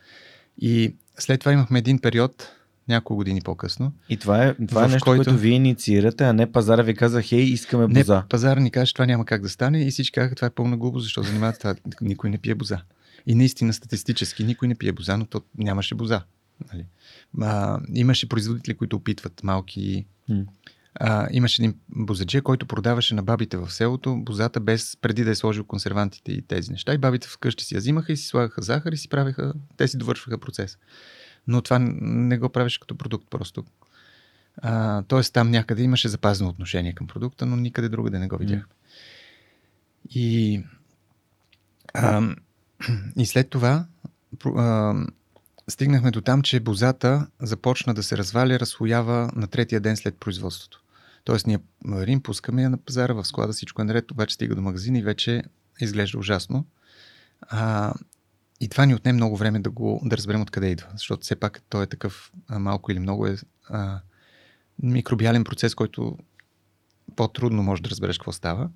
[0.59, 2.49] И след това имахме един период,
[2.89, 3.93] няколко години по-късно.
[4.09, 5.25] И това е, това е нещо, който...
[5.25, 8.17] което вие инициирате, а не пазара ви каза, хей, искаме боза.
[8.17, 10.77] Не, пазара ни каже, това няма как да стане и всички казаха, това е пълна
[10.77, 12.83] глупост, защото занимават това, никой не пие боза.
[13.27, 16.23] И наистина статистически никой не пие боза, но то нямаше боза.
[16.73, 16.87] Нали?
[17.41, 20.07] А, имаше производители, които опитват малки.
[20.95, 25.35] А, имаше един бозаджия, който продаваше на бабите в селото бозата без преди да е
[25.35, 26.95] сложил консервантите и тези неща.
[26.95, 29.99] И бабите вкъщи си я взимаха и си слагаха захар и си правеха, те си
[29.99, 30.79] довършваха процес.
[31.47, 33.65] Но това не го правеше като продукт просто.
[34.57, 38.75] А, тоест там някъде имаше запазено отношение към продукта, но никъде другаде не го видяхме.
[40.11, 40.63] И
[41.95, 42.35] а,
[43.17, 43.87] и след това
[44.57, 44.95] а,
[45.69, 50.83] стигнахме до там, че бозата започна да се разваля, разслоява на третия ден след производството.
[51.25, 54.63] Тоест ние варим, пускаме я на пазара, в склада всичко е наред, обаче стига до
[54.63, 55.43] магазина и вече
[55.81, 56.67] изглежда ужасно.
[57.41, 57.93] А,
[58.61, 61.63] и това ни отне много време да, го, да разберем откъде идва, защото все пак
[61.69, 63.37] той е такъв а, малко или много е
[63.69, 64.01] а,
[64.83, 66.19] микробиален процес, който
[67.17, 68.71] по-трудно може да разбереш какво става.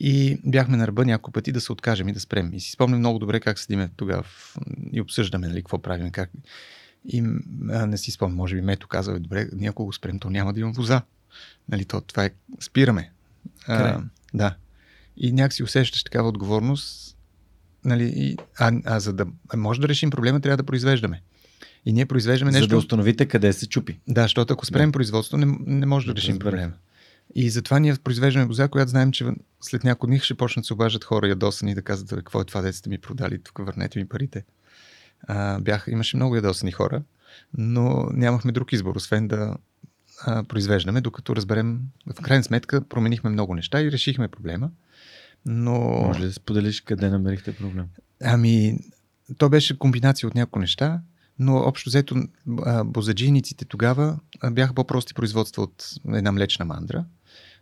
[0.00, 2.50] И бяхме на ръба няколко пъти да се откажем и да спрем.
[2.54, 4.24] И си спомням много добре как седиме тогава
[4.92, 6.10] и обсъждаме нали, какво правим.
[6.10, 6.30] Как...
[7.04, 7.22] И
[7.70, 10.52] а, не си спомням, може би Мето казва, добре, ние ако го спрем, то няма
[10.52, 11.02] да имам воза.
[11.68, 13.10] Нали, то, това е, спираме.
[13.66, 14.00] А,
[14.34, 14.56] да.
[15.16, 17.16] И някакси усещаш такава отговорност.
[17.84, 21.22] Нали, и, а, а за да може да решим проблема, трябва да произвеждаме.
[21.86, 22.64] И ние произвеждаме нещо.
[22.64, 23.98] За да установите къде се чупи.
[24.08, 24.92] Да, защото ако спрем да.
[24.92, 26.72] производството, не, не може да, да решим проблема.
[27.34, 29.26] И затова ние произвеждаме боза, която знаем, че
[29.60, 32.44] след няколко дни ще почнат да се обаждат хора ядосани и да казват, какво е
[32.44, 34.44] това, дете ми продали, тук върнете ми парите.
[35.28, 37.02] А, бях, имаше много ядосани хора,
[37.58, 39.56] но нямахме друг избор, освен да
[40.26, 41.80] а, произвеждаме, докато разберем,
[42.16, 44.70] в крайна сметка променихме много неща и решихме проблема.
[45.46, 45.72] Но...
[45.80, 47.86] Може ли да споделиш къде намерихте проблем?
[48.24, 48.78] Ами,
[49.38, 51.00] то беше комбинация от няколко неща
[51.38, 52.16] но общо взето
[52.84, 54.18] бозаджийниците тогава
[54.50, 57.04] бяха по-прости производства от една млечна мандра,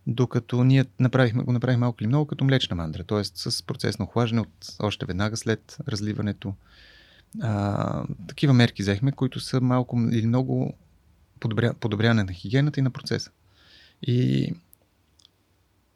[0.06, 3.24] докато ние направихме, го направихме малко или много като млечна мандра, т.е.
[3.24, 6.54] с процес на охлаждане от още веднага след разливането.
[7.40, 10.74] А, такива мерки взехме, които са малко или много
[11.40, 13.30] подобря, подобряване на хигиената и на процеса.
[14.02, 14.52] И,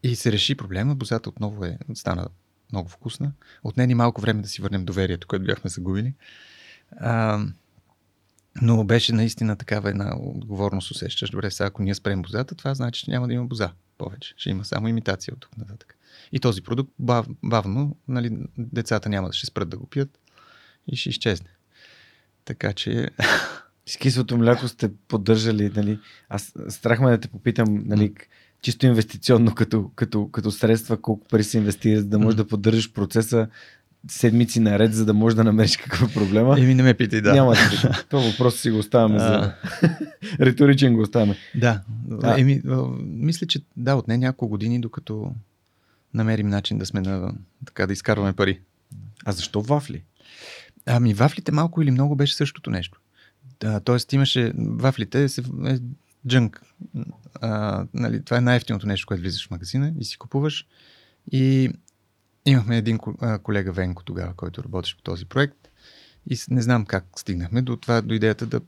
[0.02, 0.94] и се реши проблема.
[0.94, 2.28] Бозата отново е, стана
[2.72, 3.32] много вкусна.
[3.64, 6.14] Отне ни малко време да си върнем доверието, което бяхме загубили.
[6.96, 7.40] А,
[8.62, 11.31] но беше наистина такава една отговорност, усещаш.
[11.31, 14.35] Добре, сега ако ние спрем бозата, това значи, че няма да има боза повече.
[14.37, 15.97] Ще има само имитация от тук нататък.
[16.33, 20.19] И този продукт бав, бавно, нали, децата няма да ще спрат да го пият
[20.87, 21.49] и ще изчезне.
[22.45, 23.11] Така че...
[23.88, 25.99] С кислото мляко сте поддържали, нали?
[26.29, 28.14] Аз страх ме да те попитам, нали,
[28.62, 32.92] чисто инвестиционно като, като, като средства, колко пари се инвестира, за да можеш да поддържаш
[32.92, 33.49] процеса
[34.09, 36.61] седмици наред, за да можеш да намериш какъв е проблема.
[36.61, 37.35] Еми не ме питай, да.
[37.35, 39.55] Няма да Това въпрос си го оставяме за...
[40.40, 41.37] Риторичен го оставяме.
[41.55, 41.83] Да.
[42.23, 42.40] А.
[42.40, 42.62] Еми,
[43.03, 45.33] мисля, че да, от не няколко години, докато
[46.14, 47.35] намерим начин да сме на...
[47.66, 48.61] така да изкарваме пари.
[49.25, 50.03] А защо вафли?
[50.87, 53.01] Ами вафлите малко или много беше същото нещо.
[53.61, 55.29] Да, тоест имаше вафлите,
[55.66, 55.79] е
[56.29, 56.62] джънк.
[57.40, 60.66] А, нали, това е най-ефтиното нещо, което влизаш в магазина и си купуваш.
[61.33, 61.71] И
[62.46, 62.98] Имахме един
[63.42, 65.68] колега Венко тогава, който работеше по този проект
[66.30, 68.61] и не знам как стигнахме до това, до идеята да,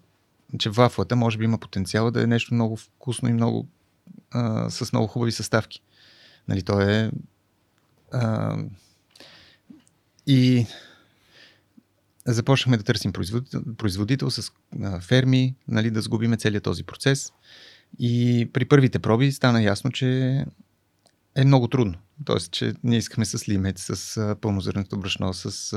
[0.58, 3.68] че вафлата може би има потенциал да е нещо много вкусно и много
[4.30, 5.82] а, с много хубави съставки.
[6.48, 7.10] Нали, то е
[8.12, 8.56] а,
[10.26, 10.66] и
[12.26, 17.32] започнахме да търсим производител, производител с а, ферми, нали, да сгубиме целият този процес.
[17.98, 20.44] И при първите проби стана ясно, че
[21.38, 21.94] е много трудно.
[22.24, 25.72] Тоест, че ние искаме с лимет, с пълнозърнето брашно, с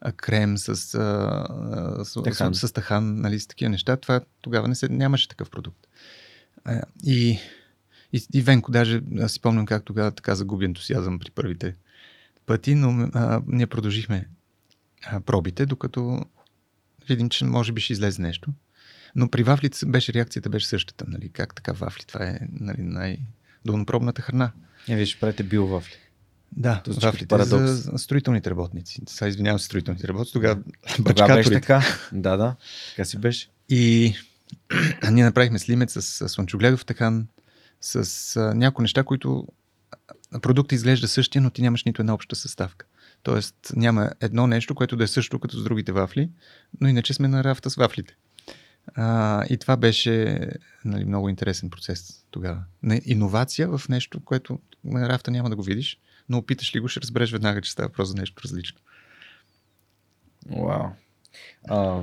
[0.00, 2.54] а, крем, с, а, с, тахан.
[2.54, 3.96] с, с тахан, нали, с такива неща.
[3.96, 5.86] Това тогава не се, нямаше такъв продукт.
[6.64, 7.38] А, и,
[8.12, 11.74] и, и Венко, даже аз си помням как тогава така загуби ентусиазъм при първите
[12.46, 14.28] пъти, но а, ние продължихме
[15.06, 16.24] а, пробите, докато
[17.08, 18.52] видим, че може би ще излезе нещо.
[19.14, 21.04] Но при вафлите беше реакцията беше същата.
[21.08, 21.28] Нали?
[21.28, 22.04] Как така вафли?
[22.06, 24.52] Това е нали, най-долнопробната храна.
[24.88, 25.96] Не, вие ще правите биовафли.
[26.56, 27.70] Да, То вафлите парадокс.
[27.70, 29.02] за строителните работници.
[29.08, 30.32] Сега извинявам се, строителните работници.
[30.32, 30.60] Тогава
[30.96, 31.82] Тогава беше така.
[32.12, 32.56] Да, да.
[32.90, 33.48] Така си беше.
[33.68, 34.14] И
[35.10, 37.26] ние направихме слимет с, слънчогледов тахан,
[37.80, 39.46] с а, някои неща, които
[40.42, 42.86] продукта изглежда същия, но ти нямаш нито една обща съставка.
[43.22, 46.30] Тоест няма едно нещо, което да е също като с другите вафли,
[46.80, 48.16] но иначе сме на рафта с вафлите.
[48.94, 50.40] А, и това беше
[50.84, 52.58] нали, много интересен процес тогава.
[52.82, 55.98] На иновация в нещо, което на рафта няма да го видиш,
[56.28, 58.78] но опиташ ли го, ще разбереш веднага, че става просто за нещо различно.
[60.50, 60.86] Вау.
[61.68, 62.02] А,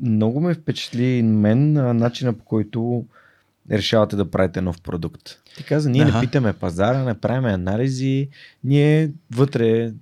[0.00, 3.06] много ме впечатли мен начина по който
[3.70, 5.42] решавате да правите нов продукт.
[5.56, 6.14] Ти каза, ние ага.
[6.14, 8.28] не питаме пазара, не правим анализи,
[8.64, 9.92] ние вътре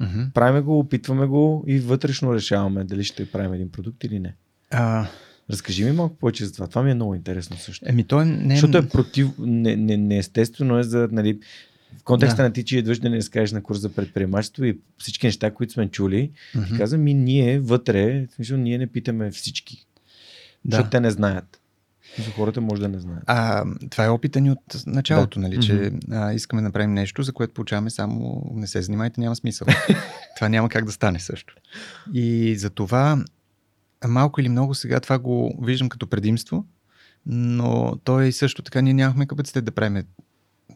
[0.00, 0.32] mm-hmm.
[0.32, 4.34] правиме го, опитваме го и вътрешно решаваме дали ще правим един продукт или не.
[4.70, 5.06] А...
[5.50, 6.66] Разкажи ми малко повече за това.
[6.66, 7.84] Това ми е много интересно също.
[7.88, 8.54] Еми, то е не...
[8.54, 9.28] Защото е против...
[9.38, 11.08] Не, не, не естествено е за...
[11.12, 11.38] Нали,
[11.98, 12.42] в контекста да.
[12.42, 15.72] на ти, че идваш да не разкажеш на курс за предприемачество и всички неща, които
[15.72, 16.68] сме чули, mm-hmm.
[16.68, 19.86] ти казвам, ми ние вътре, смисъл, ние не питаме всички.
[20.64, 20.76] Да.
[20.76, 21.60] Защото те не знаят.
[22.18, 23.22] За хората може да не знаят.
[23.26, 25.48] А, това е опита ни от началото, да.
[25.48, 26.00] нали, че mm-hmm.
[26.10, 29.68] а, искаме да направим нещо, за което получаваме само не се занимайте, няма смисъл.
[30.36, 31.54] това няма как да стане също.
[32.12, 33.24] И за това
[34.08, 36.66] малко или много сега това го виждам като предимство,
[37.26, 40.02] но той също така ние нямахме капацитет да правим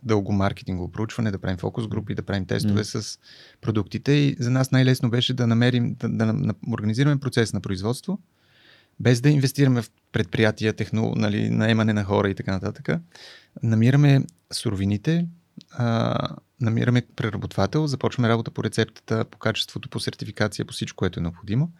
[0.02, 3.00] дълго маркетингово проучване, да правим фокус групи, да правим тестове mm.
[3.00, 3.18] с
[3.60, 8.18] продуктите и за нас най-лесно беше да намерим, да, да, да организираме процес на производство,
[9.00, 13.00] без да инвестираме в предприятия, техно, нали, наемане на хора и така нататък.
[13.62, 14.22] Намираме
[14.52, 15.26] суровините,
[15.70, 16.16] а,
[16.60, 21.70] намираме преработвател, започваме работа по рецептата, по качеството, по сертификация, по всичко, което е необходимо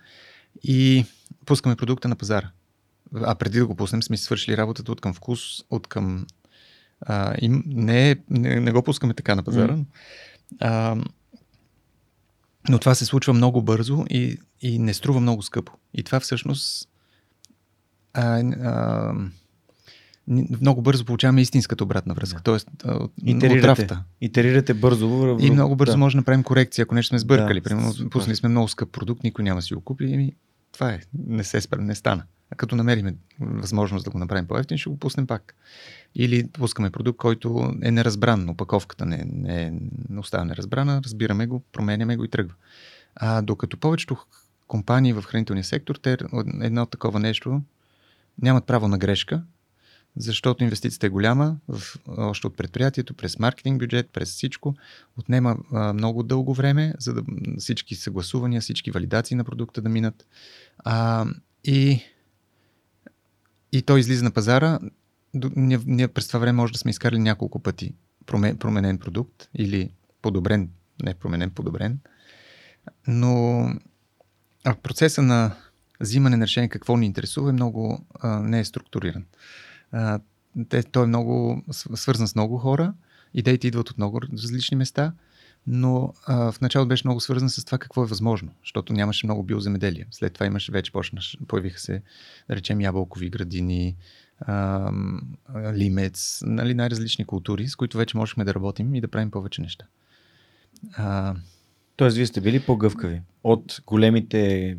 [0.62, 1.04] и
[1.46, 2.50] пускаме продукта на пазара.
[3.14, 6.26] А преди да го пуснем, сме свършили работата от към вкус, от към...
[7.00, 9.76] А, и не, не, не го пускаме така на пазара.
[9.76, 9.84] Mm.
[10.60, 10.96] А,
[12.68, 15.72] но това се случва много бързо и, и не струва много скъпо.
[15.94, 16.88] И това всъщност
[18.14, 19.14] а, а,
[20.60, 22.36] много бързо получаваме истинската обратна връзка.
[22.36, 22.42] Да.
[22.42, 22.68] Тоест,
[23.24, 23.88] Итерирате.
[24.20, 25.08] Итерирате бързо.
[25.08, 25.38] В...
[25.40, 25.98] И много бързо да.
[25.98, 27.60] може да направим корекция, ако нещо сме сбъркали.
[27.60, 27.64] Да.
[27.64, 30.04] Примерно, пуснали сме много скъп продукт, никой няма си го купи.
[30.04, 30.34] И
[30.72, 31.00] това е.
[31.26, 32.24] Не се спра, не стана.
[32.50, 35.54] А като намерим възможност да го направим по-ефтин, ще го пуснем пак.
[36.14, 39.72] Или пускаме продукт, който е неразбран, опаковката не, не,
[40.08, 42.54] не остава неразбрана, разбираме го, променяме го и тръгва.
[43.16, 44.16] А докато повечето
[44.66, 46.16] компании в хранителния сектор, те
[46.60, 47.62] едно такова нещо
[48.42, 49.42] нямат право на грешка,
[50.16, 54.74] защото инвестицията е голяма, в, още от предприятието, през маркетинг бюджет, през всичко.
[55.18, 57.22] Отнема а, много дълго време, за да
[57.58, 60.26] всички съгласувания, всички валидации на продукта да минат.
[60.78, 61.26] А,
[61.64, 62.00] и,
[63.72, 64.78] и той излиза на пазара.
[65.34, 67.94] Ние, ние през това време може да сме изкарали няколко пъти
[68.26, 69.90] променен продукт или
[70.22, 70.70] подобрен,
[71.02, 71.98] не променен, подобрен.
[73.06, 73.64] Но
[74.64, 75.56] а процеса на
[76.00, 79.24] взимане на решение какво ни интересува е много а, не е структуриран.
[79.92, 80.20] А,
[80.68, 82.94] те, той е много свързан с много хора,
[83.34, 85.12] идеите идват от много различни места,
[85.66, 89.42] но а, в началото беше много свързан с това какво е възможно, защото нямаше много
[89.42, 90.06] биоземеделие.
[90.10, 92.02] След това имаше вече почнаш, появиха се,
[92.48, 93.96] да речем, ябълкови градини,
[94.40, 94.90] а,
[95.74, 99.84] лимец, нали, най-различни култури, с които вече можехме да работим и да правим повече неща.
[100.92, 101.34] А...
[101.96, 104.76] Тоест, вие сте били по-гъвкави от големите,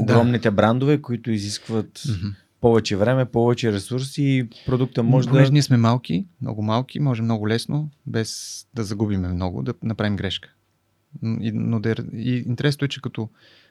[0.00, 0.54] огромните да.
[0.54, 5.52] брандове, които изискват mm-hmm повече време, повече ресурси и продукта може Понеже да...
[5.52, 10.50] ние сме малки, много малки, може много лесно, без да загубиме много, да направим грешка.
[11.22, 13.28] И, но да, и интересното е, че като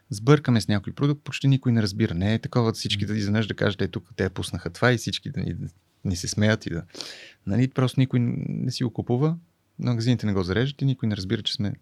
[0.10, 2.14] сбъркаме с някой продукт, почти никой не разбира.
[2.14, 5.30] Не е такова всички да изведнъж да кажат, е тук те пуснаха това и всички
[5.30, 5.68] да ни, да
[6.06, 6.84] ни се смеят и да...
[7.48, 8.20] Нали, просто никой
[8.50, 9.38] не си го купува,
[9.80, 11.74] магазините не го зареждат и никой не разбира, че сме...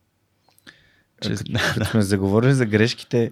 [1.21, 1.29] Че...
[1.29, 3.31] Като, като сме заговорили за грешките,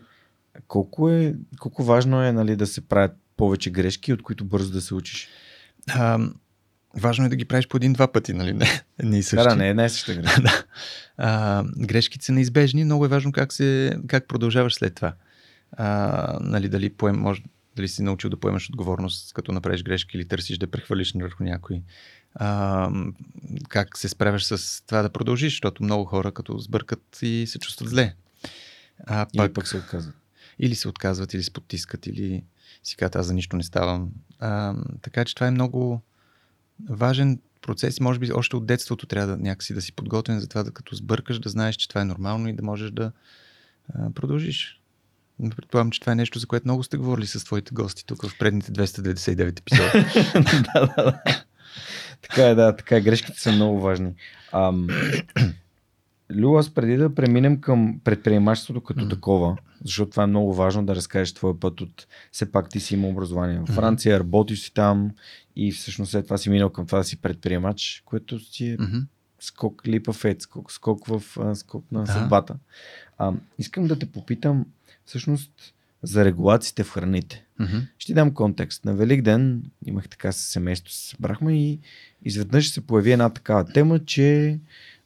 [0.67, 4.81] колко, е, колко важно е нали, да се правят повече грешки, от които бързо да
[4.81, 5.27] се учиш?
[5.89, 6.19] А,
[6.95, 8.53] важно е да ги правиш по един-два пъти, нали?
[8.53, 9.49] Не, не и същи.
[9.49, 10.41] Да, не е една и съща грешка.
[10.41, 10.63] да.
[11.17, 15.13] а, грешките са неизбежни, много е важно как, се, как продължаваш след това.
[15.71, 17.43] А, нали, дали, поем, може,
[17.75, 21.81] дали си научил да поемаш отговорност, като направиш грешки или търсиш да прехвалиш върху някой.
[22.35, 22.89] А,
[23.69, 27.89] как се справяш с това да продължиш, защото много хора като сбъркат и се чувстват
[27.89, 28.15] зле.
[29.05, 30.15] А, пак, или пък се отказват.
[30.59, 32.43] Или се отказват, или се потискат, или
[32.85, 34.09] си казват, аз за нищо не ставам.
[34.39, 36.01] А, така че това е много
[36.89, 40.47] важен процес и може би още от детството трябва да някакси да си подготвен за
[40.47, 43.11] това, да като сбъркаш, да знаеш, че това е нормално и да можеш да
[43.93, 44.81] а, продължиш.
[45.55, 48.37] Предполагам, че това е нещо, за което много сте говорили с твоите гости тук в
[48.39, 49.91] предните 299 епизода.
[50.73, 51.21] да, да, да.
[52.21, 53.01] Така е, да, така е.
[53.01, 54.13] Грешките са много важни.
[54.51, 54.87] Ам...
[56.41, 60.95] Лю, аз преди да преминем към предприемачеството като такова, защото това е много важно да
[60.95, 65.11] разкажеш твоя път от все пак ти си има образование в Франция, работиш си там
[65.55, 68.77] и всъщност след това си минал към това да си предприемач, което си е
[69.39, 72.11] скок липа фет, скок, скок в а, скок на Да.
[72.11, 72.55] съдбата.
[73.17, 74.65] А, искам да те попитам
[75.05, 75.51] всъщност
[76.03, 77.45] за регулациите в храните.
[77.59, 77.77] Мгм.
[77.97, 78.85] Ще ти дам контекст.
[78.85, 81.79] На Велик ден имах така с семейството, се събрахме и
[82.25, 84.59] изведнъж се появи една такава тема, че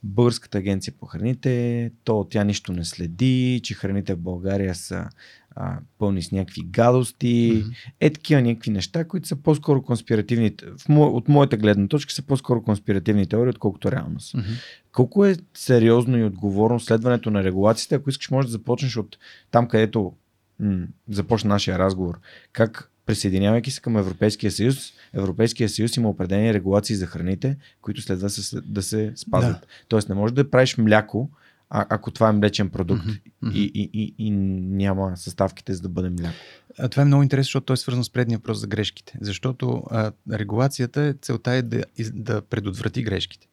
[0.04, 5.10] Българската агенция по храните, то тя нищо не следи, че храните в България са
[5.56, 7.70] а, пълни с някакви гадости, Мгм.
[8.00, 10.56] е такива някакви неща, които са по-скоро конспиративни.
[10.78, 14.34] В мо, от моята гледна точка са по-скоро конспиративни теории, отколкото реалност.
[14.34, 14.48] Мгм.
[14.92, 19.18] Колко е сериозно и отговорно следването на регулациите, ако искаш, може да започнеш от
[19.52, 20.14] там, където
[20.60, 22.20] м- започна нашия разговор.
[22.52, 28.24] Как присъединявайки се към Европейския съюз, Европейския съюз има определени регулации за храните, които следва
[28.24, 29.62] да се, да се спазват.
[29.62, 29.68] Да.
[29.88, 31.30] Тоест не можеш да правиш мляко,
[31.70, 33.06] а, ако това е млечен продукт
[33.42, 33.56] мгм.
[33.56, 36.36] и, и, и, и няма съставките за да бъде мляко.
[36.80, 39.18] А, Това е много интересно, защото той е свързан с предния въпрос за грешките.
[39.22, 41.84] Защото а, регулацията, целта е да,
[42.14, 43.48] да предотврати грешките.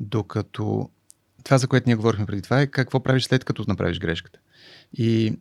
[0.00, 0.90] Докато
[1.44, 4.38] това, за което ние говорихме преди това, е какво правиш след като направиш грешката.
[4.94, 5.38] И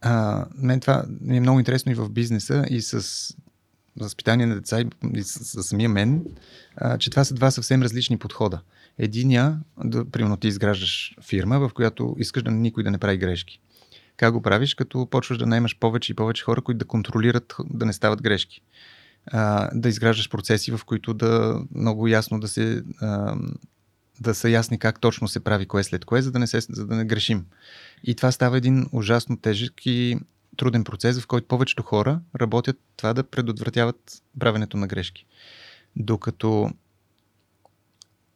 [0.00, 3.04] а, мен това ми е много интересно и в бизнеса, и с
[4.00, 4.80] възпитание на деца,
[5.14, 6.24] и, с, с самия мен,
[6.76, 8.60] а, че това са два съвсем различни подхода.
[8.98, 13.60] Единия, да, примерно ти изграждаш фирма, в която искаш да никой да не прави грешки.
[14.16, 14.74] Как го правиш?
[14.74, 18.60] Като почваш да наймаш повече и повече хора, които да контролират да не стават грешки.
[19.26, 23.36] А, да изграждаш процеси, в които да много ясно да се а,
[24.20, 26.86] да са ясни как точно се прави кое след кое, за да не, се, за
[26.86, 27.46] да не грешим.
[28.04, 30.18] И това става един ужасно тежък и
[30.56, 35.26] труден процес, в който повечето хора работят това да предотвратяват правенето на грешки.
[35.96, 36.70] Докато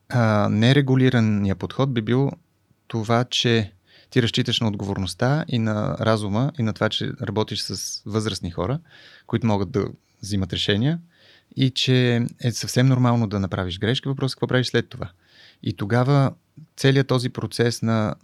[0.09, 2.31] а, нерегулираният подход би бил
[2.89, 3.73] това, че
[4.11, 8.81] ти разчиташ на отговорността и на разума и на това, че работиш с възрастни хора,
[9.27, 9.87] които могат да
[10.23, 10.99] взимат решения
[11.57, 14.09] и че е съвсем нормално да направиш грешки.
[14.09, 15.11] Въпросът е какво правиш след това.
[15.63, 16.33] И тогава
[16.77, 18.15] целият този процес на,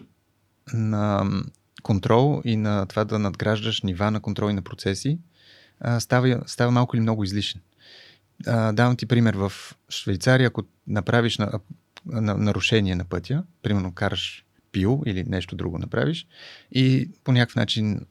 [0.73, 1.31] на
[1.83, 5.19] контрол и на това да надграждаш нива на контрол и на процеси
[5.81, 7.61] а, става, става малко или много излишен.
[8.47, 9.35] А, давам ти пример.
[9.35, 9.53] В
[9.91, 11.61] Швейцария, ако направиш на,
[12.07, 16.27] на, нарушение на пътя, примерно караш пил или нещо друго направиш
[16.73, 18.07] и по някакъв начин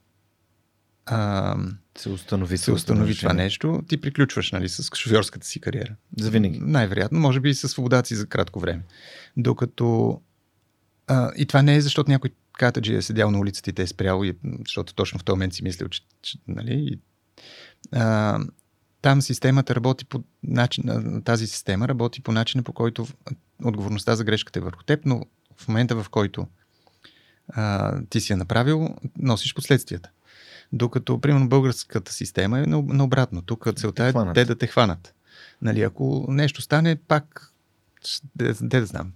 [1.05, 1.55] а,
[1.97, 5.95] Се установи, се установи това нещо, ти приключваш нали, с шофьорската си кариера.
[6.19, 6.59] За винаги.
[6.61, 8.83] Най-вероятно, може би и със свободата си за кратко време.
[9.37, 10.21] Докато.
[11.07, 13.87] А, и това не е защото някой катаджи е седял на улицата и те е
[13.87, 14.33] спрял, и,
[14.65, 16.01] защото точно в този момент си мислил, че.
[16.21, 16.99] че нали, и,
[17.91, 18.39] а,
[19.01, 23.07] там системата работи по начин, тази система работи по начина, по който
[23.63, 25.25] отговорността за грешката е върху теб, но
[25.57, 26.47] в момента, в който
[27.49, 30.09] а, ти си я направил, носиш последствията.
[30.73, 33.41] Докато, примерно, българската система е на- наобратно.
[33.41, 34.35] Тук целта е хванат.
[34.35, 35.13] те да те хванат.
[35.61, 37.53] Нали, ако нещо стане, пак,
[38.35, 39.11] де, де да знам.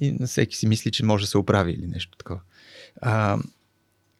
[0.00, 2.40] И всеки си мисли, че може да се оправи или нещо такова.
[3.02, 3.38] А,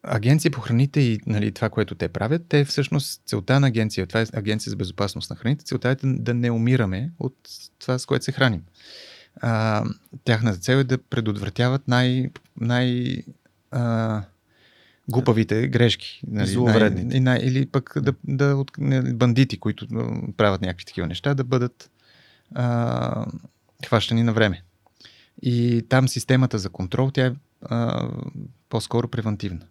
[0.03, 4.21] агенция по храните и нали, това, което те правят, те всъщност целта на агенция, това
[4.21, 7.35] е агенция за безопасност на храните, целта е да, да не умираме от
[7.79, 8.63] това, с което се храним.
[9.41, 9.83] А,
[10.23, 12.29] тяхната цел е да предотвратяват най,
[12.61, 13.17] най
[13.71, 14.23] а,
[15.09, 16.21] глупавите грешки.
[16.27, 17.19] Нали, Зловредните.
[17.19, 19.87] Най, или пък да, да от, не, бандити, които
[20.37, 21.89] правят някакви такива неща, да бъдат
[22.55, 23.25] а,
[23.85, 24.63] хващани на време.
[25.41, 28.09] И там системата за контрол, тя е а,
[28.69, 29.65] по-скоро превентивна.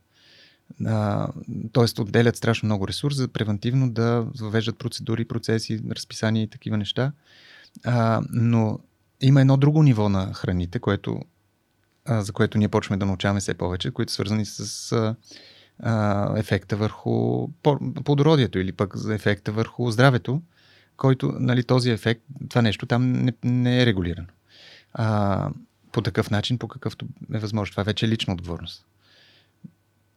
[0.87, 1.29] А,
[1.73, 7.13] тоест отделят страшно много ресурс за превентивно да въвеждат процедури, процеси, разписания и такива неща.
[7.85, 8.79] А, но
[9.21, 11.21] има едно друго ниво на храните, което,
[12.09, 14.93] за което ние почваме да научаваме все повече, които са свързани с
[15.81, 17.49] а, ефекта върху
[18.05, 20.43] плодородието или пък за ефекта върху здравето,
[20.97, 24.29] който нали, този ефект, това нещо там не, не е регулирано.
[24.95, 25.51] А,
[25.93, 27.71] по такъв начин, по какъвто е възможно.
[27.71, 28.87] Това вече е лична отговорност.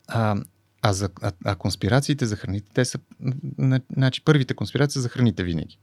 [0.07, 0.35] А,
[0.81, 2.99] а, за, а, а конспирациите за храните, те са.
[3.57, 5.77] на- Значи, първите конспирации за храните винаги.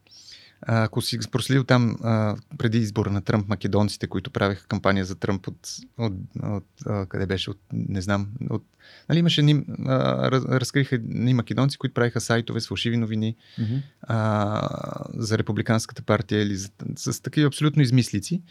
[0.63, 5.49] Ако си проследил там а, преди избора на Тръмп, македонците, които правеха кампания за Тръмп
[5.49, 8.65] от, от, от а, къде беше, от, не знам, от,
[9.09, 13.77] нали имаше ни, а, раз, разкриха ни македонци, които правиха сайтове с фалшиви новини Мгм.
[14.03, 14.69] а,
[15.15, 18.43] за републиканската партия или за, с такива абсолютно измислици.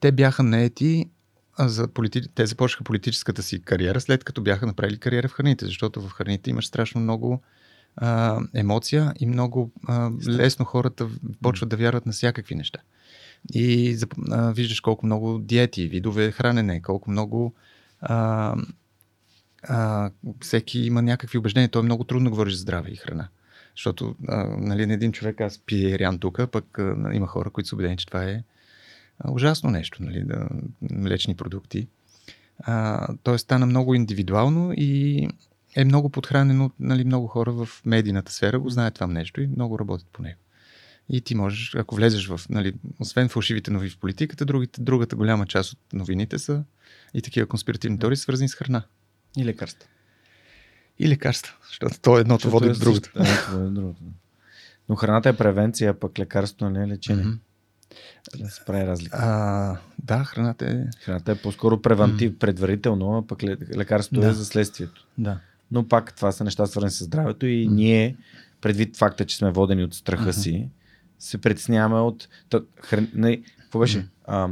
[0.00, 1.10] Те бяха наети
[1.58, 2.22] за полити...
[2.34, 6.50] те започнаха политическата си кариера след като бяха направили кариера в храните, защото в храните
[6.50, 7.42] имаш страшно много
[7.96, 11.08] а, емоция и много а, лесно хората
[11.42, 12.78] почват да вярват на всякакви неща.
[13.54, 13.96] И
[14.30, 17.54] а, виждаш колко много диети, видове хранене, колко много
[18.00, 18.54] а,
[19.62, 21.68] а, всеки има някакви убеждения.
[21.68, 23.28] То е много трудно да говориш за здраве и храна.
[23.76, 27.74] Защото а, нали, един човек аз пие рян тук, пък а, има хора, които са
[27.74, 28.42] убедени, че това е
[29.18, 30.48] а, ужасно нещо, нали, да,
[30.90, 31.88] млечни продукти.
[32.58, 35.28] А, той стана много индивидуално и
[35.76, 36.70] е много подхранено.
[36.80, 40.38] Нали, много хора в медийната сфера го знаят това нещо и много работят по него.
[41.08, 45.46] И ти можеш, ако влезеш в, нали, освен фалшивите нови в политиката, другите, другата голяма
[45.46, 46.64] част от новините са
[47.14, 48.82] и такива конспиративни теории, свързани с храна.
[49.36, 49.88] И лекарства.
[50.98, 53.10] И лекарства, защото то едното води до другото.
[53.16, 54.00] Едното води до другото.
[54.88, 57.24] Но храната е превенция, пък лекарството не е лечение.
[57.24, 57.38] Mm-hmm.
[58.38, 59.18] Да се прави разлика.
[59.20, 61.04] А, да, храната е.
[61.04, 62.38] Храната е по-скоро превентив, mm.
[62.38, 63.42] предварително, а пък
[63.76, 64.28] лекарството да.
[64.28, 65.06] е за следствието.
[65.18, 65.40] Да.
[65.70, 67.72] Но пак това са неща свързани с здравето и mm.
[67.72, 68.16] ние,
[68.60, 70.42] предвид факта, че сме водени от страха mm-hmm.
[70.42, 70.68] си,
[71.18, 72.28] се притесняваме от.
[72.80, 73.08] Хран...
[73.14, 73.98] Не, какво беше?
[73.98, 74.08] Mm.
[74.24, 74.48] А,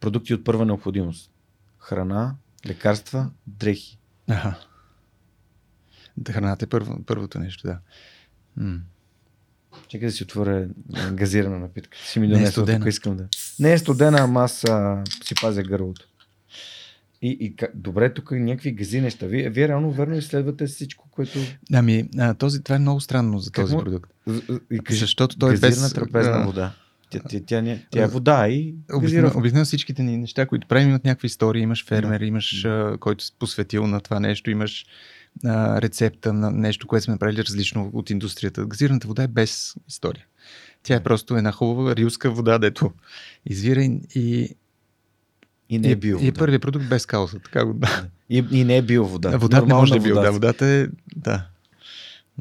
[0.00, 1.30] продукти от първа необходимост.
[1.78, 2.34] Храна,
[2.66, 3.98] лекарства, дрехи.
[4.28, 4.58] Ага.
[6.30, 7.78] Храната е първо, първото нещо, да.
[8.56, 8.78] М.
[9.88, 10.68] Чакай да си отворя
[11.12, 11.98] газирана напитка.
[11.98, 13.28] Си ми донесла, тук искам да.
[13.60, 16.09] Не е студена, ама аз а, си пазя гърлото.
[17.22, 19.26] И, и добре, тук някакви гази неща.
[19.26, 21.38] Вие, вие реално верно изследвате всичко, което.
[21.72, 24.10] Ами, а, този, това е много странно за този как продукт.
[24.70, 25.92] И, Защото той е без.
[25.92, 26.72] трапезна вода.
[27.10, 28.74] Тя, тя, тя, тя, тя е вода и.
[29.34, 31.62] Обясня всичките ни неща, които правим, имат някакви истории.
[31.62, 32.24] Имаш фермер, да.
[32.24, 34.86] имаш а, който си посветил на това нещо, имаш
[35.44, 38.66] а, рецепта на нещо, което сме направили различно от индустрията.
[38.66, 40.26] Газираната вода е без история.
[40.82, 42.92] Тя е просто една хубава рилска вода, дето
[43.46, 43.82] извира
[44.14, 44.56] и,
[45.70, 46.18] и не е бил.
[46.22, 47.38] И, и първият продукт без кауза.
[47.38, 48.06] Така го, да.
[48.30, 49.36] И, и не е бил вода.
[49.36, 50.14] Водата не може да е бил.
[50.14, 50.86] Да, водата е.
[51.16, 51.46] Да.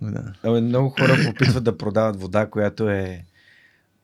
[0.01, 0.33] да.
[0.43, 3.25] Абе, много хора попитват да продават вода, която е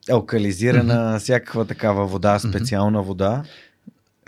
[0.09, 1.19] алкализирана, mm-hmm.
[1.19, 3.43] всякаква такава вода, специална вода.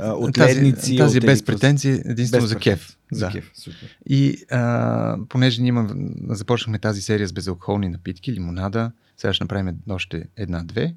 [0.02, 0.98] От тази, ледници.
[0.98, 2.98] Тази от без претенции, единствено без за кеф.
[3.12, 3.32] За да.
[3.32, 3.98] кеф, супер.
[4.10, 5.86] И а, понеже ние
[6.30, 10.96] започнахме тази серия с безалкохолни напитки, лимонада, сега ще направим още една-две.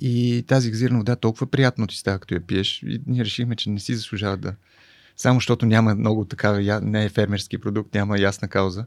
[0.00, 2.82] И тази газирана вода толкова приятно ти става, като я пиеш.
[2.82, 4.54] И ние решихме, че не си заслужава да.
[5.16, 8.84] Само защото няма много такава, не е фермерски продукт, няма ясна кауза.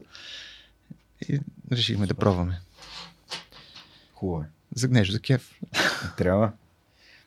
[1.28, 1.40] И
[1.72, 2.60] решихме да пробваме.
[4.14, 4.46] Хубаво е.
[4.74, 5.60] Загнеш за кеф.
[6.16, 6.52] Трябва.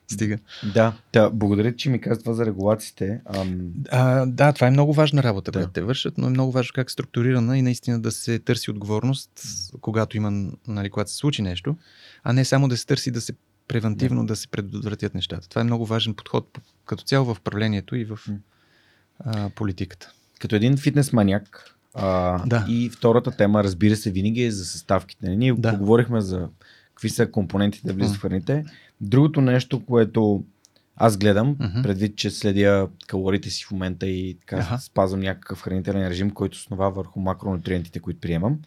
[0.08, 0.38] Стига.
[0.74, 3.20] Да, да, благодаря, че ми каза това за регулациите.
[3.24, 3.72] Ам...
[3.90, 5.58] А, да, това е много важна работа, да.
[5.58, 8.70] която те вършат, но е много важно как е структурирана и наистина да се търси
[8.70, 9.30] отговорност,
[9.80, 11.76] когато има, нали, когато се случи нещо,
[12.24, 13.32] а не само да се търси да се
[13.68, 15.48] превентивно да, да се предотвратят нещата.
[15.48, 18.18] Това е много важен подход като цяло в правлението и в
[19.18, 20.12] а, политиката.
[20.40, 22.66] Като един фитнес маняк, а, да.
[22.68, 25.28] и втората тема, разбира се, винаги е за съставките.
[25.28, 25.70] Ние да.
[25.70, 26.48] поговорихме за
[26.88, 28.64] какви са компонентите да влизат в храните.
[29.00, 30.44] Другото нещо, което
[30.96, 31.82] аз гледам, uh-huh.
[31.82, 34.78] предвид, че следя калориите си в момента и така uh-huh.
[34.78, 38.58] спазвам някакъв хранителен режим, който основа върху макронутриентите, които приемам,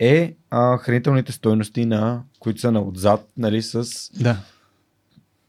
[0.00, 3.84] е а, хранителните стойности, на, които са на отзад, нали, с
[4.22, 4.36] да.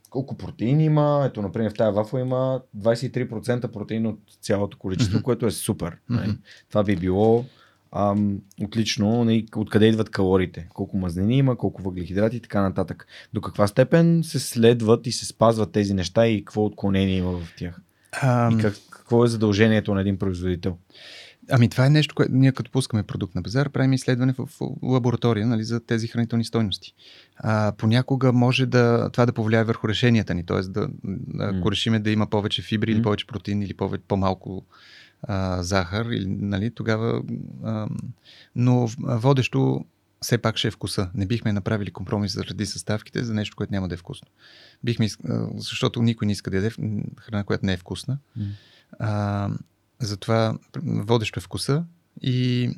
[0.09, 1.23] колко протеин има.
[1.25, 5.23] Ето, например, в тази вафла има 23% протеин от цялото количество, uh-huh.
[5.23, 5.97] което е супер.
[6.09, 6.37] Нали.
[6.69, 7.45] Това би било
[7.91, 13.07] ам, отлично нали, откъде идват калориите, колко мазнини има, колко въглехидрати и така нататък.
[13.33, 17.53] До каква степен се следват и се спазват тези неща и какво отклонение има в
[17.57, 17.81] тях?
[18.21, 18.59] Ам...
[18.59, 20.77] И как, какво е задължението на един производител?
[21.49, 24.61] Ами това е нещо, което ние като пускаме продукт на пазар, правим изследване в, в
[24.83, 26.93] лаборатория нали, за тези хранителни стойности.
[27.37, 30.61] А, понякога може да, това да повлияе върху решенията ни, т.е.
[30.61, 30.81] Да,
[31.39, 31.71] ако mm.
[31.71, 32.95] решиме да има повече фибри mm.
[32.95, 34.65] или повече протеин или повече, по-малко
[35.23, 37.23] а, захар, или, нали, тогава.
[37.63, 37.87] А,
[38.55, 39.85] но водещо
[40.21, 41.09] все пак ще е вкуса.
[41.15, 44.27] Не бихме направили компромис заради съставките за нещо, което няма да е вкусно.
[44.83, 45.07] Бихме,
[45.55, 46.69] защото никой не иска да яде
[47.19, 48.17] храна, която не е вкусна.
[48.39, 48.45] Mm.
[48.99, 49.49] А,
[50.01, 51.85] затова водещо е вкуса
[52.21, 52.69] и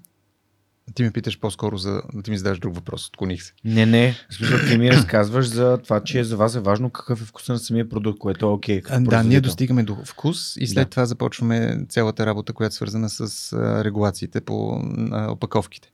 [0.96, 3.08] ти ме питаш по-скоро за да ти ми задаш друг въпрос.
[3.08, 3.54] Отклоних се.
[3.66, 4.16] Не, не.
[4.30, 7.60] Смисъл, ти ми разказваш за това, че за вас е важно какъв е вкуса на
[7.60, 8.82] самия продукт, което е окей.
[8.82, 10.90] Okay, да, ние достигаме до вкус и след да.
[10.90, 13.54] това започваме цялата работа, която е свързана с
[13.86, 14.82] регулациите по
[15.30, 15.92] опаковките.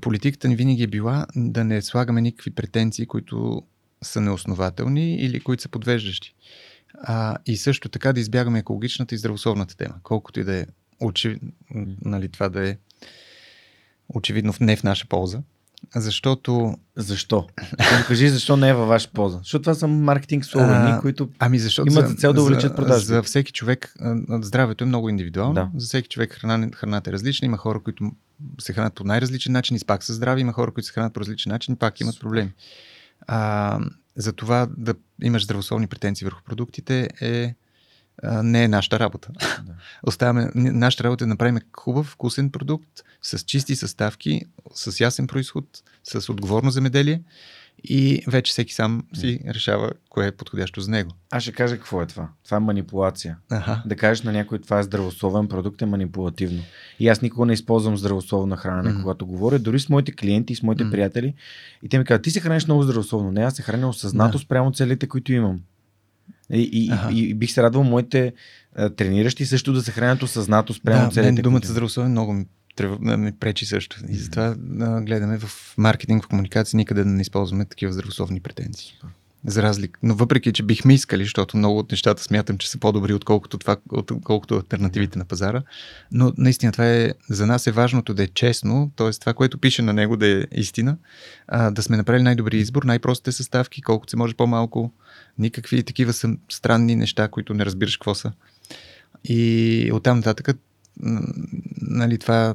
[0.00, 3.62] Политиката ни винаги е била да не слагаме никакви претенции, които
[4.02, 6.34] са неоснователни или които са подвеждащи.
[7.00, 9.94] А, и също така да избягаме екологичната и здравословната тема.
[10.02, 10.66] Колкото и да е
[11.00, 11.52] очевидно,
[12.04, 12.76] нали, това да е
[14.08, 15.40] очевидно не в наша полза.
[15.94, 16.74] Защото...
[16.96, 17.46] Защо?
[18.06, 19.38] Кажи защо не е във ваша полза.
[19.38, 23.06] Защото това са маркетинг слогани, които ами защото имат за цел да увеличат продажи.
[23.06, 23.94] За всеки човек
[24.28, 25.54] здравето е много индивидуално.
[25.54, 25.70] Да.
[25.76, 27.46] За всеки човек храна, храната е различна.
[27.46, 28.12] Има хора, които
[28.60, 30.40] се хранят по най-различен начин и пак са здрави.
[30.40, 32.52] Има хора, които се хранят по различен начин и пак имат проблеми.
[33.26, 33.80] А,
[34.16, 37.54] за това да имаш здравословни претенции върху продуктите е
[38.22, 39.28] а, не е нашата работа.
[39.38, 39.74] Да.
[40.02, 44.42] Оставяме, нашата работа е да направим хубав, вкусен продукт с чисти съставки,
[44.74, 45.64] с ясен происход,
[46.04, 47.22] с отговорно земеделие
[47.84, 51.10] и вече всеки сам си решава кое е подходящо за него.
[51.30, 52.28] Аз ще кажа какво е това.
[52.44, 53.36] Това е манипулация.
[53.50, 53.82] Ага.
[53.86, 56.62] Да кажеш на някой това е здравословен продукт е манипулативно.
[57.00, 59.02] И аз никога не използвам здравословна хранене, mm-hmm.
[59.02, 60.90] когато говоря, дори с моите клиенти и с моите mm-hmm.
[60.90, 61.34] приятели.
[61.82, 63.32] И те ми казват, ти се храниш много здравословно.
[63.32, 64.44] Не, аз се храня осъзнато да.
[64.44, 65.60] спрямо целите, които имам.
[66.50, 67.12] И, и, ага.
[67.12, 68.32] и, и бих се радвал моите
[68.76, 71.42] а, трениращи също да се хранят осъзнато спрямо да, целите.
[71.42, 72.46] Думата здравословен много ми
[72.76, 73.96] трябва ми пречи също.
[74.08, 78.92] И затова а, гледаме в маркетинг, в комуникация, никъде да не използваме такива здравословни претенции.
[79.46, 80.00] За разлика.
[80.02, 83.76] Но въпреки, че бихме искали, защото много от нещата смятам, че са по-добри, отколкото, това,
[83.92, 85.62] отколкото альтернативите на пазара.
[86.12, 89.10] Но наистина това е, за нас е важното да е честно, т.е.
[89.10, 90.96] това, което пише на него да е истина,
[91.48, 94.92] а, да сме направили най-добри избор, най-простите съставки, колкото се може по-малко,
[95.38, 98.32] никакви такива са странни неща, които не разбираш какво са.
[99.24, 100.56] И оттам нататък
[101.80, 102.54] нали, това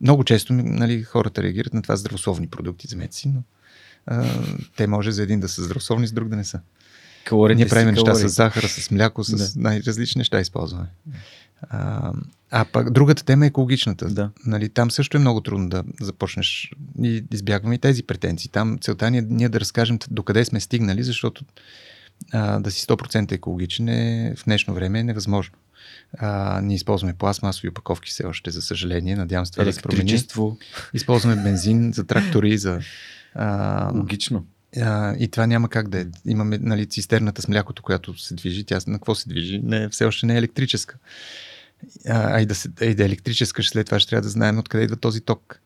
[0.00, 3.42] много често нали, хората реагират на това здравословни продукти, за си, но
[4.06, 4.44] а,
[4.76, 6.60] те може за един да са здравословни, с друг да не са.
[7.24, 8.28] Калорите Ние правим неща калорите.
[8.28, 9.60] с захара, с мляко, с да.
[9.60, 10.86] най-различни неща използваме.
[11.70, 12.12] А,
[12.50, 14.08] а пък другата тема е екологичната.
[14.08, 14.30] Да.
[14.46, 16.72] Нали, там също е много трудно да започнеш
[17.02, 18.50] и избягваме и тези претенции.
[18.50, 21.44] Там целта ни е ние да разкажем докъде сме стигнали, защото
[22.32, 25.54] а, да си 100% екологичен е в днешно време е невъзможно.
[26.18, 29.16] А, ние използваме пластмасови опаковки все още, за съжаление.
[29.16, 30.18] Надявам се това да се промени.
[30.94, 32.80] Използваме бензин за трактори, за...
[33.34, 34.46] А, Логично.
[34.80, 36.06] А, и това няма как да е.
[36.26, 38.64] Имаме нали, цистерната с млякото, която се движи.
[38.64, 39.60] Тя на какво се движи?
[39.64, 40.96] Не, все още не е електрическа.
[42.08, 44.58] А, а и, да се, и да е електрическа, след това ще трябва да знаем
[44.58, 45.60] откъде идва този ток.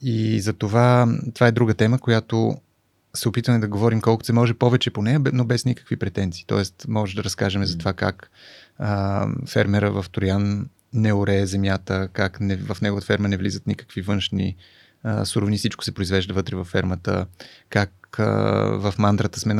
[0.00, 2.56] И за това, това е друга тема, която
[3.14, 6.44] се опитваме да говорим колкото се може повече по нея, но без никакви претенции.
[6.46, 8.30] Тоест, може да разкажем за това как
[8.80, 14.02] а, фермера в Троян не орее земята, как не, в неговата ферма не влизат никакви
[14.02, 14.56] външни
[15.02, 17.26] а, суровини, всичко се произвежда вътре във фермата,
[17.68, 19.54] как в мандрата сме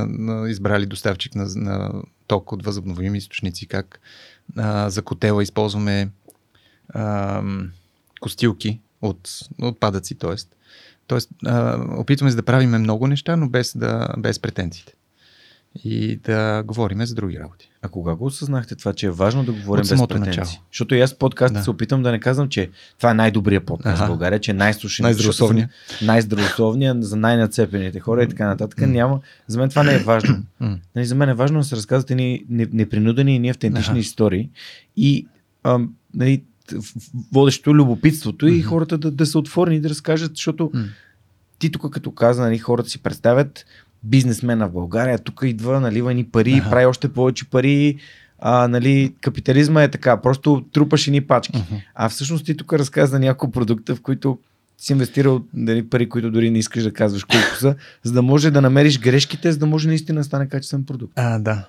[0.49, 4.01] избрали доставчик на, на ток от възобновими източници, как
[4.57, 6.11] а, за котела използваме
[6.89, 7.43] а,
[8.21, 9.31] костилки от
[9.63, 10.37] отпадъци, т.е.
[11.07, 11.31] Тоест,
[11.99, 14.93] опитваме се да правиме много неща, но без, да, без претенциите.
[15.85, 17.70] И да говорим за други работи.
[17.83, 20.41] А кога го осъзнахте това, че е важно да говорим без претенции?
[20.41, 20.47] Начало.
[20.73, 21.65] Защото и аз в подкаста да.
[21.65, 24.07] се опитам да не казвам, че това е най-добрият подкаст ага.
[24.07, 25.03] в България, че е най-слушен.
[25.03, 25.69] Най-здравословния.
[26.03, 28.81] Най-здравословния за най-нацепените хора и така нататък.
[28.81, 29.21] Няма.
[29.47, 30.43] За мен това не е важно.
[30.97, 34.01] нали, за мен е важно да се разказват ни непринудени и ни автентични ага.
[34.01, 34.51] истории.
[34.97, 35.27] И
[35.65, 36.43] ам, нали,
[37.33, 40.73] водещо любопитството и хората да, да са отворени да разкажат, защото
[41.59, 43.67] ти тук като каза, нали, хората си представят
[44.03, 46.71] бизнесмена в България, тук идва, налива ни пари, ага.
[46.71, 47.97] прави още повече пари,
[48.39, 51.59] а, нали, капитализма е така, просто трупаш ни пачки.
[51.59, 51.83] Uh-huh.
[51.95, 54.39] А всъщност ти тук разказа няколко продукта, в които
[54.79, 58.51] си инвестирал нали, пари, които дори не искаш да казваш колко са, за да може
[58.51, 61.13] да намериш грешките, за да може наистина да стане качествен продукт.
[61.17, 61.69] А, да.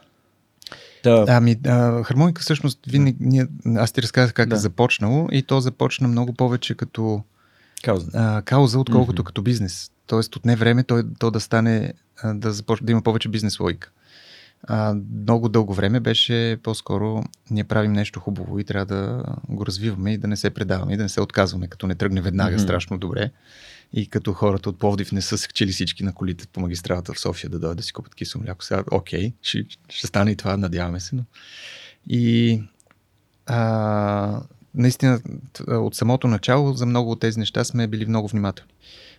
[1.04, 1.26] Да.
[1.28, 4.56] Ами, а, хармоника всъщност винаги, ние, аз ти разказах как да.
[4.56, 7.24] е започнало и то започна много повече като
[7.84, 9.26] кауза, а, кауза отколкото mm-hmm.
[9.26, 9.92] като бизнес.
[10.12, 11.94] Тоест отне време то, то да стане,
[12.24, 13.92] да започне да има повече бизнес логика.
[14.64, 20.14] А, много дълго време беше по-скоро ние правим нещо хубаво и трябва да го развиваме
[20.14, 22.64] и да не се предаваме и да не се отказваме, като не тръгне веднага mm-hmm.
[22.64, 23.32] страшно добре.
[23.94, 27.50] И като хората от Пловдив не са скачили всички на колите по магистралата в София
[27.50, 28.64] да дойдат да си купат кисело мляко.
[28.64, 31.16] Сега, окей, ще, ще стане и това, надяваме се.
[31.16, 31.24] Но...
[32.08, 32.62] И
[33.46, 34.42] а,
[34.76, 35.20] наистина
[35.68, 38.72] от самото начало за много от тези неща сме били много внимателни.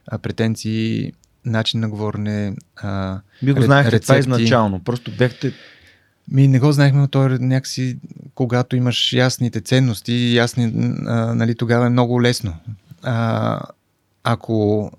[0.06, 1.12] А, претенции,
[1.44, 2.56] начин на говорене.
[2.76, 4.06] А, Вие го знаехте рецепти.
[4.06, 5.52] това изначално, просто бехте
[6.28, 7.98] ми не го знаехме, но то е някакси,
[8.34, 10.72] когато имаш ясните ценности, ясни,
[11.06, 12.56] а, нали, тогава е много лесно.
[13.02, 13.60] А,
[14.24, 14.90] ако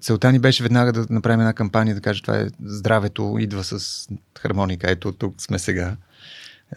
[0.00, 4.08] целта ни беше веднага да направим една кампания, да кажа това е здравето, идва с
[4.38, 5.96] хармоника, ето тук сме сега,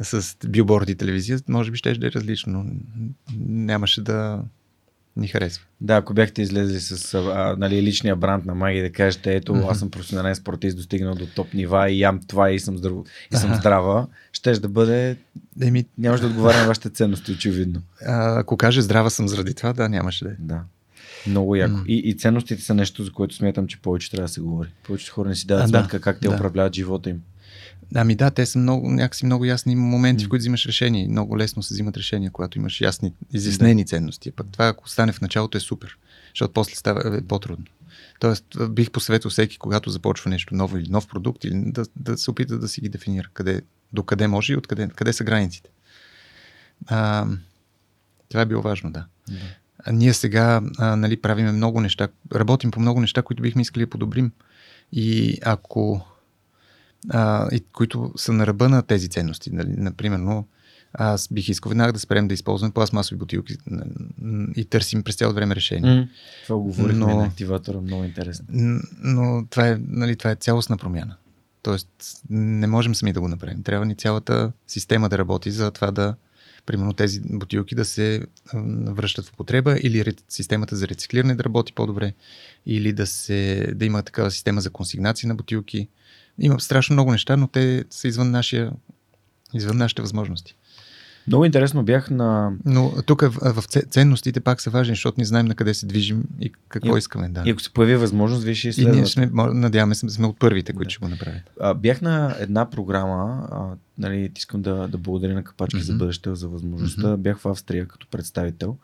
[0.01, 2.71] с билборди и телевизия, може би ще да е различно, но
[3.39, 4.41] нямаше да
[5.17, 5.65] ни харесва.
[5.81, 9.71] Да, ако бяхте излезли с а, нали, личния бранд на Маги да кажете, ето mm-hmm.
[9.71, 12.93] аз съм професионален спортист, достигнал до топ нива и ям това и съм, здрав...
[13.33, 15.17] и съм здрава, ще да бъде...
[15.61, 15.85] Еми...
[15.97, 17.81] Нямаше да отговаря на вашите ценности, очевидно.
[18.05, 20.35] А, ако каже здрава съм заради това, да, нямаше да е.
[20.39, 20.61] Да.
[21.27, 21.75] Много яко.
[21.75, 21.85] Mm.
[21.85, 24.69] И, и ценностите са нещо, за което смятам, че повече трябва да се говори.
[24.83, 26.35] Повечето хора не си дават сметка да, как те да.
[26.35, 27.21] управляват живота им.
[27.95, 30.27] Ами да, те са много, някакси много ясни моменти, mm.
[30.27, 31.07] в които взимаш решение.
[31.07, 33.87] Много лесно се взимат решения, когато имаш ясни, изяснени да.
[33.87, 34.31] ценности.
[34.31, 35.97] Пък това, ако стане в началото, е супер,
[36.33, 37.65] защото после става е по-трудно.
[38.19, 42.31] Тоест, бих посъветвал всеки, когато започва нещо ново или нов продукт, или да, да се
[42.31, 43.29] опита да си ги дефинира.
[43.33, 43.61] Къде,
[43.93, 45.69] до къде може и откъде, къде са границите.
[46.87, 47.27] А,
[48.29, 49.05] това е било важно, да.
[49.29, 49.35] да.
[49.85, 53.83] А ние сега а, нали, правиме много неща, работим по много неща, които бихме искали
[53.85, 54.31] да подобрим.
[54.91, 56.07] И ако
[57.09, 59.49] а, и, които са на ръба на тези ценности.
[59.53, 59.73] Нали?
[59.77, 60.43] Например,
[60.93, 63.57] аз бих искал веднага да спрем да използваме пластмасови бутилки
[64.55, 65.91] и търсим през цялото време решение.
[65.91, 66.07] Mm,
[66.43, 68.45] това говорихме но, на активатора, много интересно.
[69.03, 71.15] Но това е, нали, това е цялостна промяна.
[71.61, 71.87] Тоест,
[72.29, 73.63] не можем сами да го направим.
[73.63, 76.15] Трябва ни цялата система да работи за това да,
[76.65, 78.21] примерно тези бутилки да се
[78.85, 82.13] връщат в употреба или системата за рециклиране да работи по-добре,
[82.65, 85.87] или да, се, да има такава система за консигнация на бутилки.
[86.39, 88.71] Има страшно много неща, но те са извън, нашия,
[89.53, 90.55] извън нашите възможности.
[91.27, 92.51] Много интересно бях на...
[92.65, 96.51] Но тук в ценностите пак са важни, защото не знаем на къде се движим и
[96.67, 97.29] какво и, искаме.
[97.29, 97.43] Да.
[97.45, 98.97] И ако се появи възможност, вие ще изследвате.
[98.97, 100.91] И ние сме, надяваме се, сме от първите, които да.
[100.91, 101.41] ще го направят.
[101.61, 105.83] А, бях на една програма, а, нали, искам да, да благодаря на Капачки mm-hmm.
[105.83, 107.01] за бъдеще, за възможността.
[107.01, 107.17] Mm-hmm.
[107.17, 108.77] Бях в Австрия като представител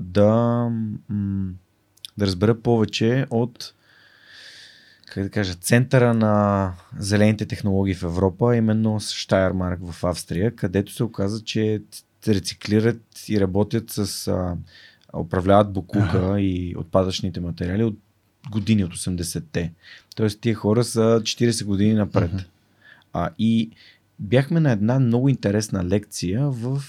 [0.00, 0.68] да,
[2.18, 3.74] да разбера повече от
[5.10, 10.92] как да кажа, центъра на зелените технологии в Европа, именно с Штайермарк в Австрия, където
[10.92, 11.82] се оказа, че
[12.28, 14.56] рециклират и работят с а,
[15.20, 16.40] управляват букука ага.
[16.40, 17.98] и отпадъчните материали от
[18.50, 19.72] години, от 80-те.
[20.16, 22.30] Тоест тия хора са 40 години напред.
[22.32, 22.44] Ага.
[23.12, 23.70] А, и
[24.18, 26.82] бяхме на една много интересна лекция в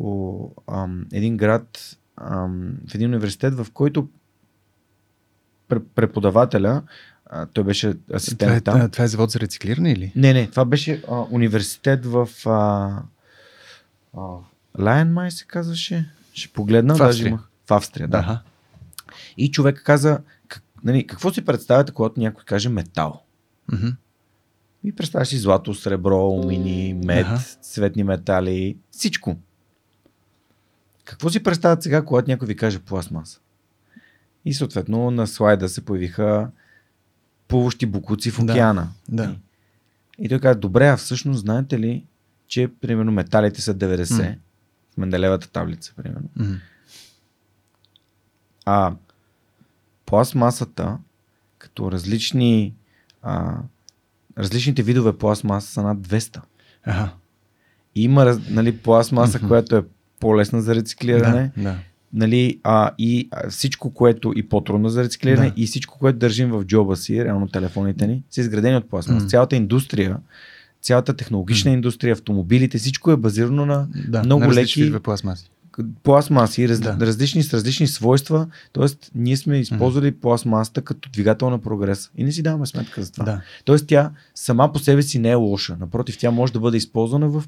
[0.00, 4.08] о, ам, един град, ам, в един университет, в който
[5.68, 6.82] преподавателя,
[7.26, 8.90] а, той беше асистент това, е, там.
[8.90, 10.12] Това е завод за рециклиране или?
[10.16, 13.02] Не, не, това беше а, университет в а,
[14.16, 14.22] а,
[14.78, 16.10] Лайен май се казваше.
[16.32, 16.94] Ще погледна.
[16.94, 17.28] В Австрия.
[17.28, 18.18] Имах, в Австрия, да.
[18.18, 18.40] Ага.
[19.36, 23.22] И човек каза, как, нали, какво си представяте, когато някой каже метал?
[23.72, 23.94] Mm-hmm.
[24.84, 27.38] И представяш си злато, сребро, алумини, мед, ага.
[27.62, 29.36] цветни метали, всичко.
[31.04, 33.40] Какво си представят сега, когато някой ви каже пластмаса?
[34.46, 36.50] И съответно на слайда се появиха
[37.48, 38.88] плуващи букуци в океана.
[39.08, 39.36] Да, да.
[40.18, 42.04] И, той каза, добре, а всъщност знаете ли,
[42.46, 44.38] че примерно металите са 90 mm.
[44.94, 46.28] в Менделевата таблица, примерно.
[46.38, 46.58] Mm.
[48.64, 48.94] А
[50.06, 50.98] пластмасата,
[51.58, 52.74] като различни
[53.22, 53.58] а,
[54.38, 56.40] различните видове пластмаса са над 200.
[56.84, 57.10] Ага.
[57.94, 59.48] Има нали, пластмаса, mm-hmm.
[59.48, 59.84] която е
[60.20, 61.52] по-лесна за рециклиране.
[61.56, 61.78] Да, да
[62.12, 65.54] нали, а, и всичко, което и по-трудно за рециклиране, да.
[65.56, 69.22] и всичко, което държим в джоба си, реално телефоните ни, са изградени от пластмас.
[69.22, 69.28] Mm.
[69.28, 70.16] Цялата индустрия,
[70.82, 71.74] цялата технологична mm.
[71.74, 75.50] индустрия, автомобилите, всичко е базирано на да, много на леки пластмаси.
[76.02, 76.96] Пластмаси, раз, да.
[77.00, 78.46] различни с различни свойства.
[78.72, 80.20] Тоест, ние сме използвали mm.
[80.20, 82.10] пластмасата като двигател на прогрес.
[82.16, 83.24] И не си даваме сметка за това.
[83.24, 83.40] Да.
[83.64, 85.76] Тоест, тя сама по себе си не е лоша.
[85.80, 87.44] Напротив, тя може да бъде използвана в.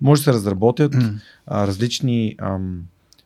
[0.00, 1.14] Може да се разработят mm.
[1.46, 2.36] а, различни.
[2.38, 2.82] Ам,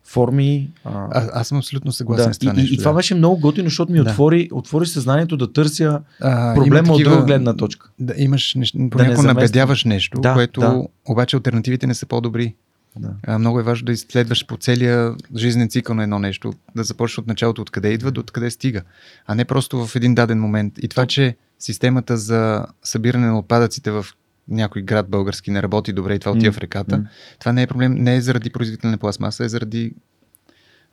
[0.07, 0.71] форми.
[0.85, 1.09] А...
[1.11, 2.53] А, аз съм абсолютно съгласен да, с това.
[2.53, 2.83] И, нещо, и, да.
[2.83, 4.11] това беше много готино, защото ми да.
[4.11, 7.91] отвори, отвори съзнанието да търся а, проблема такива, от друга гледна точка.
[7.99, 10.83] Да, имаш нещо, понякога да набедяваш нещо, да, което да.
[11.09, 12.55] обаче альтернативите не са по-добри.
[12.99, 13.11] Да.
[13.27, 17.19] А, много е важно да изследваш по целия жизнен цикъл на едно нещо, да започнеш
[17.19, 18.83] от началото, откъде идва до откъде стига,
[19.27, 20.75] а не просто в един даден момент.
[20.83, 24.07] И това, че системата за събиране на отпадъците в
[24.49, 27.07] някой град български не работи добре и това отива в реката, mm.
[27.39, 29.95] това не е проблем, не е заради производителна на пластмаса, е заради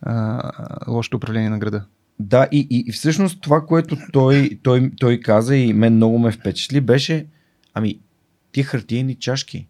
[0.01, 0.51] а,
[0.87, 1.85] лошото управление на града.
[2.19, 6.31] Да, и, и, и всъщност това, което той, той, той каза и мен много ме
[6.31, 7.25] впечатли, беше,
[7.73, 7.99] ами,
[8.51, 9.67] ти хартиени чашки.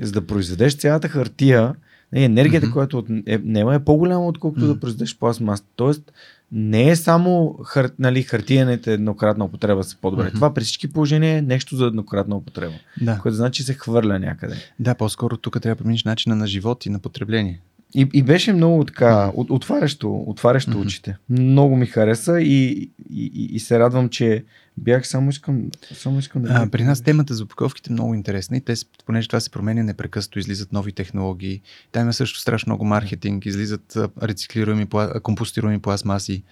[0.00, 1.74] За да произведеш цялата хартия,
[2.12, 2.72] не, енергията, mm-hmm.
[2.72, 4.74] която е, няма е по-голяма, отколкото mm-hmm.
[4.74, 5.64] да произведеш пластмаса.
[5.76, 6.12] Тоест,
[6.52, 10.24] не е само хар, нали, хартиените еднократна употреба са по-добре.
[10.24, 10.34] Mm-hmm.
[10.34, 12.74] Това при всички положения е нещо за еднократна употреба.
[13.00, 13.18] Да.
[13.18, 14.56] Което значи се хвърля някъде.
[14.78, 17.60] Да, по-скоро тук трябва да промениш начина на живот и на потребление.
[17.94, 20.86] И, и беше много така, от, отварящо, отварящо mm-hmm.
[20.86, 21.16] очите.
[21.28, 24.44] Много ми хареса и, и, и се радвам, че
[24.76, 26.48] бях само искам, само искам да...
[26.52, 28.74] А, при нас темата за упаковките е много интересна и те,
[29.06, 31.60] понеже това се променя непрекъснато, излизат нови технологии.
[31.92, 34.86] Там има също страшно много маркетинг, излизат рециклируеми,
[35.22, 36.42] компостируеми пластмаси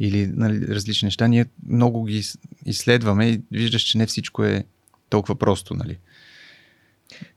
[0.00, 1.26] или нали, различни неща.
[1.26, 2.22] Ние много ги
[2.66, 4.64] изследваме и виждаш, че не всичко е
[5.08, 5.74] толкова просто.
[5.74, 5.98] Нали.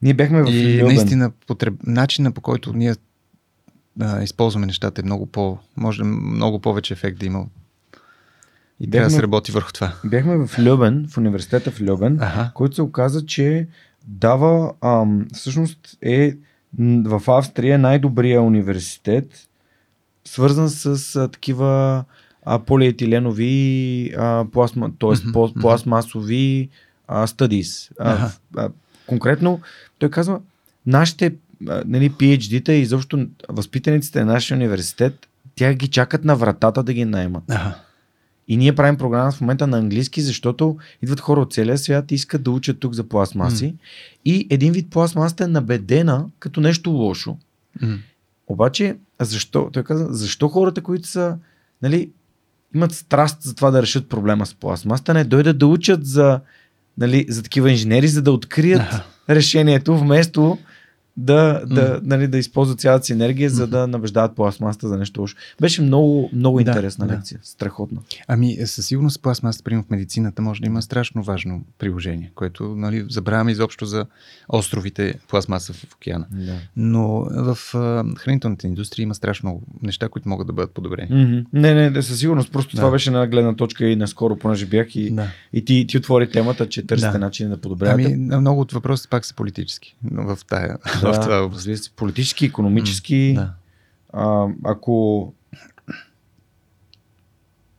[0.01, 1.73] Ние бяхме в И наистина потреб...
[1.83, 2.95] начина по който ние
[4.01, 5.57] а, използваме нещата е много по...
[5.77, 7.45] Може много повече ефект да има
[8.79, 9.93] И трябва да се работи върху това.
[10.05, 12.51] Бяхме в Любен, в университета в Любен, Аха.
[12.53, 13.67] който се оказа, че
[14.07, 16.35] дава, ам, всъщност е
[17.05, 19.49] в Австрия най-добрия университет,
[20.25, 22.03] свързан с а, такива
[22.45, 25.27] а, полиетиленови, а, пластма, т.е.
[25.27, 25.61] Мгм.
[25.61, 26.69] пластмасови
[27.07, 27.91] а, studies.
[27.99, 28.69] А, а,
[29.07, 29.61] конкретно,
[29.99, 30.39] той казва,
[30.85, 31.33] нашите
[31.85, 37.05] нали, PhD-та и изобщо възпитаниците на нашия университет, тя ги чакат на вратата да ги
[37.05, 37.43] наймат.
[37.47, 37.75] Ага.
[38.47, 42.15] И ние правим програма в момента на английски, защото идват хора от целия свят и
[42.15, 43.75] искат да учат тук за пластмаси.
[44.25, 47.37] И един вид пластмасата е набедена като нещо лошо.
[47.81, 47.97] М.
[48.47, 49.69] Обаче, защо?
[49.73, 51.37] Той каза, защо хората, които са,
[51.81, 52.09] нали,
[52.75, 56.39] имат страст за това да решат проблема с пластмасата, не дойдат да учат за,
[56.97, 59.03] нали, за такива инженери, за да открият Аха.
[59.29, 60.57] решението, вместо
[61.17, 62.07] да, да, Мгм.
[62.07, 65.35] нали, да използват цялата си енергия, за да набеждават пластмасата за нещо лошо.
[65.61, 67.13] Беше много, много Да, интересна да.
[67.13, 67.39] лекция.
[67.43, 68.01] Страхотна.
[68.27, 72.63] Ами, е, със сигурност пластмасата, примерно в медицината, може да има страшно важно приложение, което
[72.75, 74.05] нали, забравяме изобщо за
[74.49, 76.25] островите пластмаса в океана.
[76.31, 76.55] Да.
[76.75, 81.23] Но в а, хранителната индустрия има страшно много неща, които могат да бъдат подобрени.
[81.23, 81.39] Мгм.
[81.53, 82.51] Не, не, да, със сигурност.
[82.51, 82.79] Просто Да.
[82.81, 85.27] това беше на гледна точка и наскоро, понеже бях и, Да.
[85.53, 87.19] и ти, ти отвори темата, че търсите Да.
[87.19, 88.03] начин да подобрявате.
[88.05, 92.45] Ами, много от въпросите пак са политически в, тая, в това да, разбира се, политически,
[92.45, 93.33] економически.
[93.35, 93.53] Да.
[94.13, 95.33] А, ако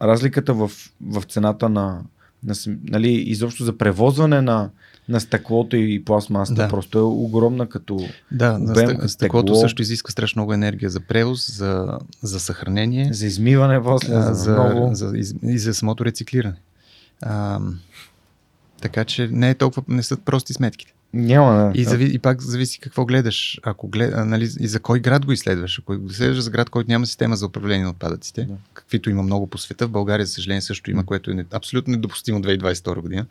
[0.02, 0.70] разликата в,
[1.00, 2.02] в цената на,
[2.44, 2.54] на
[2.84, 4.70] нали, изобщо за превозване на,
[5.08, 6.68] на стъклото и пластмасата Да.
[6.68, 7.98] просто е огромна като
[8.32, 9.60] Да, Обем, стъ- стъклото тегло.
[9.60, 14.34] също изисква страшно много енергия за превоз, за, за съхранение за измиване после, а, за,
[14.34, 14.94] за много.
[14.94, 16.56] за, из, и за самото рециклиране.
[17.22, 17.60] А,
[18.80, 20.93] така че не е толкова, не са прости сметките.
[21.14, 21.72] Няма да.
[21.74, 23.60] И, зави, и пак зависи какво гледаш.
[23.62, 25.78] Ако глед, а, нали, и за кой град го изследваш.
[25.78, 28.54] Ако го изследваш за град, който няма система за управление на отпадъците, Да.
[28.74, 31.90] каквито има много по света, в България, за съжаление, също има, което е не- абсолютно
[31.90, 33.26] недопустимо 2022 година.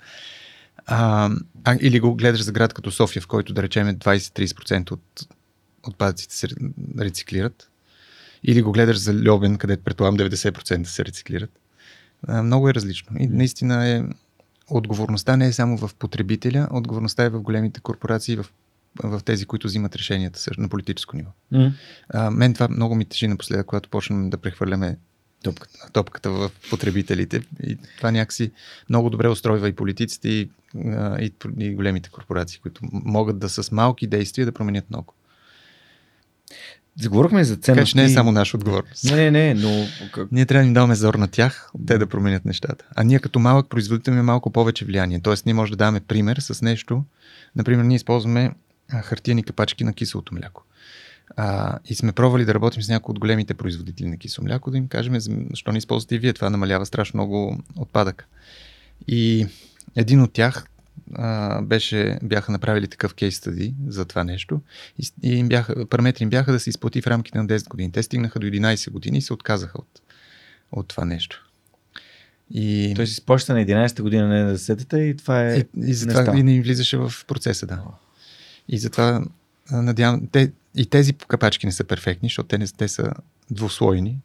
[0.86, 1.30] А,
[1.64, 5.28] а, или го гледаш за град като София, в който да речем 20-30% от
[5.88, 6.48] отпадъците се
[7.00, 7.70] рециклират.
[8.44, 11.50] Или го гледаш за Льобен, където предполагам 90% се рециклират.
[12.28, 13.16] А, много е различно.
[13.20, 14.04] И наистина е
[14.70, 18.46] отговорността не е само в потребителя, отговорността е в големите корпорации, в,
[19.04, 21.30] в тези, които взимат решенията на политическо ниво.
[21.52, 21.74] М.
[22.10, 24.98] А, мен това много ми тежи напоследък, когато почнем да прехвърляме
[25.44, 25.90] Топката.
[25.94, 27.42] топката в потребителите.
[27.64, 28.52] И това някакси
[28.90, 30.50] много добре устройва и политиците, и,
[31.20, 35.14] и, и големите корпорации, които могат да с малки действия да променят много.
[37.02, 37.66] Заговорихме за ценности.
[37.66, 39.04] Така че не е само наша отговорност.
[39.04, 40.32] Не, не, не, но как...
[40.32, 42.86] Ние трябва да им даваме зор на тях, те да променят нещата.
[42.96, 45.20] А ние като малък производител имаме малко повече влияние.
[45.20, 47.04] Тоест ние може да даваме пример с нещо.
[47.56, 48.52] Например, ние използваме
[48.92, 50.64] хартияни капачки на киселото мляко.
[51.36, 54.78] А, и сме пробвали да работим с някои от големите производители на кисело мляко, да
[54.78, 55.20] им кажем,
[55.50, 58.28] защо не използвате и вие, това намалява страшно много отпадък.
[59.08, 59.48] И
[59.96, 60.66] един от тях
[61.16, 64.62] а, беше, бяха направили такъв кейс стади за това нещо
[65.00, 67.92] и, и им бяха, параметри им бяха да се изплати в рамките на 10 години.
[67.92, 70.02] Те стигнаха до 11 години и се отказаха от,
[70.72, 71.50] от това нещо.
[72.52, 75.58] И, Той си изплаща на 11-та година, не на 10-та и това е...
[75.58, 77.84] и, и затова и не им влизаше в процеса, да.
[78.70, 79.26] И затова
[79.72, 83.14] надявам, те, и тези капачки не са перфектни, защото те, не, те са
[83.52, 84.20] двуслойни,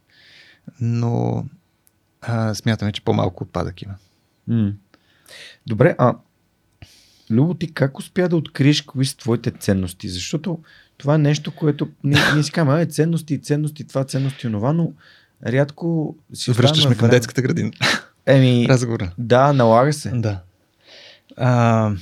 [0.81, 1.45] но
[2.21, 3.95] а, смятаме, че по-малко отпадък има.
[4.49, 4.73] М.
[5.67, 6.15] Добре, а
[7.31, 10.09] Любо, ти как успя да откриеш кои са твоите ценности?
[10.09, 10.59] Защото
[10.99, 14.93] това е нещо, което ние, ние си казваме, а, ценности, ценности, това, ценности, онова, но
[15.47, 17.71] рядко си Връщаш ме към детската градина.
[18.27, 19.13] Еми, Разговора.
[19.19, 20.11] да, налага се.
[20.11, 20.41] Да.
[21.37, 21.93] А,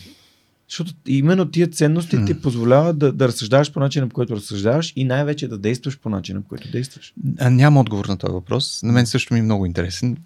[0.69, 5.05] Защото именно тия ценности ти позволяват да, да разсъждаваш по начина, по който разсъждаваш и
[5.05, 7.15] най-вече да действаш по начина, по който действаш.
[7.39, 8.83] а, нямам отговор на този въпрос.
[8.83, 10.17] На мен също ми е много интересен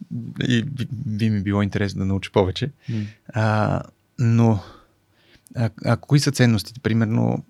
[0.48, 2.70] и би, би ми било интересно да науча повече.
[3.32, 3.82] А,
[4.18, 4.60] но,
[5.56, 6.80] а, а кои са ценностите?
[6.80, 7.44] Примерно,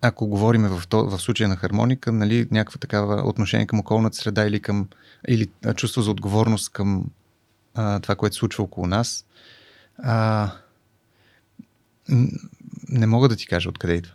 [0.00, 4.46] ако говорим в, то, в случая на хармоника, нали, някаква такава отношение към околната среда
[4.46, 4.88] или, към,
[5.28, 7.04] или чувство за отговорност към
[7.74, 9.24] а, това, което се случва около нас,
[9.98, 10.50] а,
[12.88, 14.12] не мога да ти кажа откъде идва.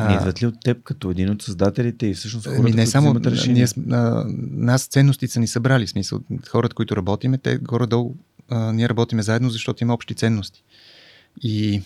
[0.00, 2.90] Не идват ли от теб като един от създателите и всъщност хората, Ами не които
[2.90, 3.66] само, взимат ние,
[3.96, 8.14] а, нас ценностите са ни събрали, смисъл, хората, които работиме, те горе-долу,
[8.48, 10.64] а, ние работиме заедно, защото има общи ценности.
[11.42, 11.82] И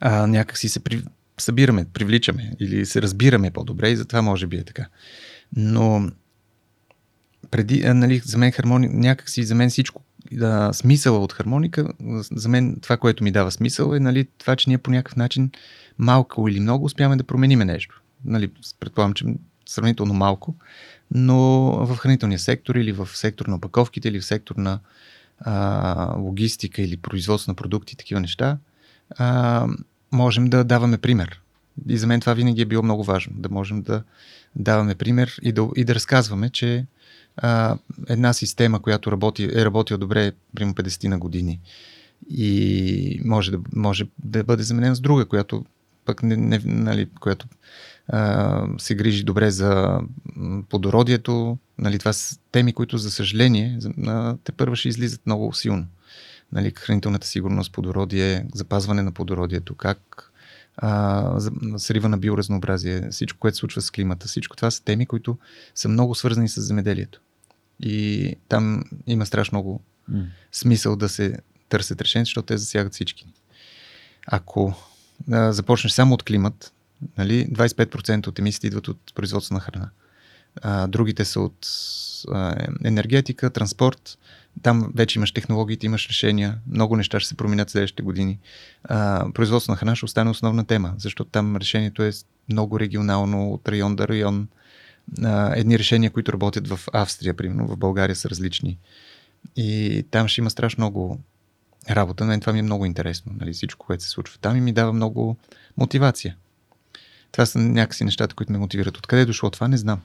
[0.00, 1.02] а, някак си се при,
[1.38, 4.88] събираме, привличаме или се разбираме по-добре и затова може би е така.
[5.56, 6.10] Но
[7.50, 11.88] преди, а, нали, за мен хармони, някак си за мен всичко, да, смисъла от хармоника,
[12.30, 15.50] за мен това, което ми дава смисъл е нали, това, че ние по някакъв начин
[15.98, 18.02] малко или много успяваме да промениме нещо.
[18.24, 19.24] Нали, предполагам, че
[19.66, 20.56] сравнително малко,
[21.14, 21.36] но
[21.86, 24.80] в хранителния сектор или в сектор на опаковките или в сектор на
[25.40, 28.58] а, логистика или производство на продукти, такива неща,
[29.10, 29.66] а,
[30.12, 31.40] можем да даваме пример.
[31.88, 34.02] И за мен това винаги е било много важно, да можем да
[34.56, 36.86] даваме пример и да, и да разказваме, че
[37.36, 37.78] а,
[38.08, 41.60] една система, която работи, е работила добре примерно 50 на години
[42.30, 45.64] и може да, може да бъде заменена с друга, която
[46.04, 47.46] пък не, не, нали, която
[48.08, 50.00] а, се грижи добре за
[50.68, 51.58] плодородието.
[51.78, 53.78] Нали, това са теми, които, за съжаление,
[54.44, 55.86] те първа ще излизат много силно.
[56.52, 60.32] Нали, хранителната сигурност, плодородие, запазване на плодородието, как
[60.76, 61.40] а,
[61.76, 65.38] срива на биоразнообразие, всичко, което се случва с климата, всичко това са теми, които
[65.74, 67.20] са много свързани с земеделието.
[67.80, 69.82] И там има страшно много
[70.12, 70.26] mm.
[70.52, 71.38] смисъл да се
[71.68, 73.26] търсят решения, защото те засягат всички.
[74.26, 74.74] Ако
[75.32, 76.72] а, започнеш само от климат,
[77.18, 79.90] нали, 25% от емисиите идват от производство на храна.
[80.62, 81.68] А, другите са от
[82.32, 84.18] а, енергетика, транспорт.
[84.62, 86.58] Там вече имаш технологиите, имаш решения.
[86.70, 88.38] Много неща ще се променят следващите години.
[88.84, 92.10] А, производство на храна ще остане основна тема, защото там решението е
[92.48, 94.48] много регионално, от район до район.
[95.24, 98.78] А, едни решения, които работят в Австрия, примерно, в България са различни.
[99.56, 101.20] И там ще има страшно много
[101.90, 102.24] работа.
[102.24, 103.32] На мен това ми е много интересно.
[103.40, 105.36] Нали, всичко, което се случва там и ми дава много
[105.76, 106.36] мотивация.
[107.32, 108.96] Това са някакси нещата, които ме мотивират.
[108.96, 110.00] Откъде е дошло това, не знам.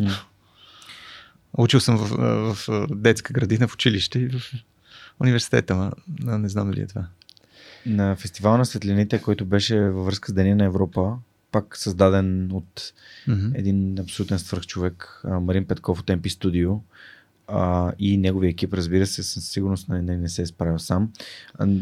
[0.00, 0.22] Mm.
[1.58, 4.40] Учил съм в, в, в детска градина, в училище и в
[5.20, 7.06] университета, но не знам дали е това.
[7.86, 11.16] На фестивал на светлините, който беше във връзка с Деня на Европа,
[11.52, 12.92] пак създаден от
[13.28, 13.58] mm-hmm.
[13.58, 16.78] един абсолютен свръхчовек, Марин Петков от MP Studio,
[17.46, 21.12] а, и неговия екип, разбира се, със сигурност не, не, не се е справил сам.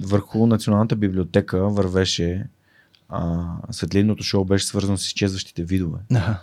[0.02, 2.46] Върху Националната библиотека вървеше
[3.08, 5.98] а, светлинното шоу беше свързано с изчезващите видове.
[6.10, 6.42] Ага.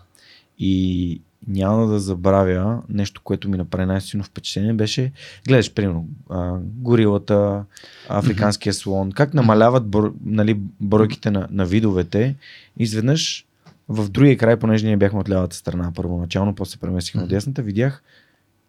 [0.59, 5.11] И няма да забравя нещо, което ми направи най-силно впечатление, беше,
[5.47, 7.65] гледаш, примерно, а, горилата,
[8.09, 12.35] африканския слон, как намаляват бър, нали, бройките на, на видовете.
[12.77, 13.45] Изведнъж
[13.89, 17.61] в другия край, понеже ние бяхме от лявата страна първоначално, после се преместихме от дясната,
[17.61, 18.03] видях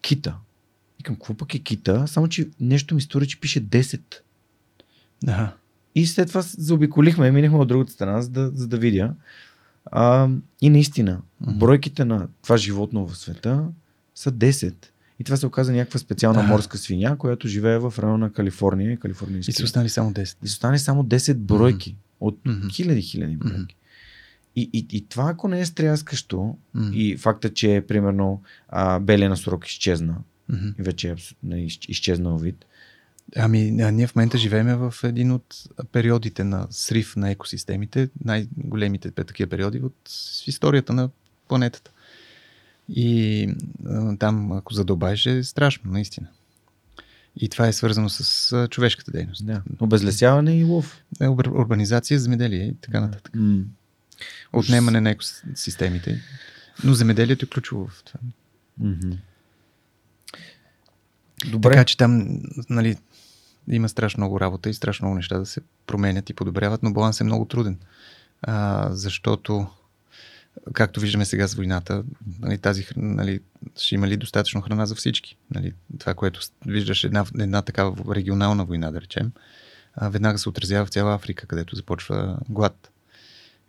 [0.01, 0.35] кита.
[0.97, 2.07] Викам, какво пък е кита?
[2.07, 4.01] Само, че нещо ми стори, че пише 10.
[5.23, 5.53] Да.
[5.95, 9.13] И след това заобиколихме минахме от другата страна, за да, за да видя.
[9.85, 10.29] А,
[10.61, 13.65] и наистина, бройките на това животно в света
[14.15, 14.73] са 10.
[15.19, 18.97] И това се оказа някаква специална морска свиня, която живее в района на Калифорния.
[19.47, 20.21] И са останали само 10.
[20.21, 21.91] И са останали само 10 бройки.
[21.91, 22.19] Mm-hmm.
[22.19, 22.71] От mm-hmm.
[22.71, 23.57] хиляди, хиляди бройки.
[23.57, 23.75] Mm-hmm.
[24.55, 26.93] И, и, и това, ако не е стряскащо, mm-hmm.
[26.93, 30.15] и факта, че примерно а, белия носорог изчезна,
[30.51, 30.79] mm-hmm.
[30.79, 31.57] и вече е абсолютно
[31.87, 32.65] изчезнал вид,
[33.35, 39.49] Ами, ние в момента живеем в един от периодите на срив на екосистемите, най-големите такива
[39.49, 40.09] периоди от
[40.47, 41.09] историята на
[41.47, 41.91] планетата.
[42.89, 43.49] И
[44.19, 46.27] там, ако задълбаеш, е страшно, наистина.
[47.35, 49.45] И това е свързано с човешката дейност.
[49.45, 49.61] Да.
[49.79, 51.03] Обезлесяване и лов.
[51.21, 53.33] Е, урбанизация, земеделие и така нататък.
[53.35, 53.63] Mm.
[54.53, 56.21] Отнемане на екосистемите.
[56.83, 58.19] Но земеделието е ключово в това.
[58.81, 59.17] Mm-hmm.
[61.51, 61.71] Добре.
[61.71, 62.97] Така че там, нали,
[63.69, 67.21] има страшно много работа и страшно много неща да се променят и подобряват, но баланс
[67.21, 67.77] е много труден.
[68.41, 69.67] А, защото,
[70.73, 72.03] както виждаме сега с войната,
[72.39, 73.39] нали, тази, нали,
[73.77, 75.37] ще има ли достатъчно храна за всички?
[75.55, 79.31] Нали, това, което виждаш една, една такава регионална война, да речем,
[79.95, 82.91] а, веднага се отразява в цяла Африка, където започва глад.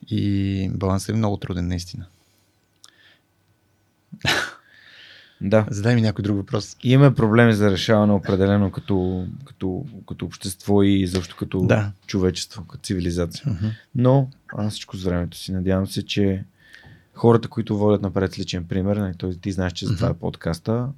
[0.09, 2.07] И балансът е много труден, наистина.
[5.41, 5.67] Да.
[5.71, 6.77] Задай ми някой друг въпрос.
[6.83, 11.93] Имаме проблеми за решаване определено като, като, като общество и защо като да.
[12.07, 13.45] човечество, като цивилизация.
[13.47, 13.71] Uh-huh.
[13.95, 16.45] Но аз всичко с времето си надявам се, че
[17.15, 20.89] хората, които водят напред личен пример, нали, ти знаеш, че за това е подкаста,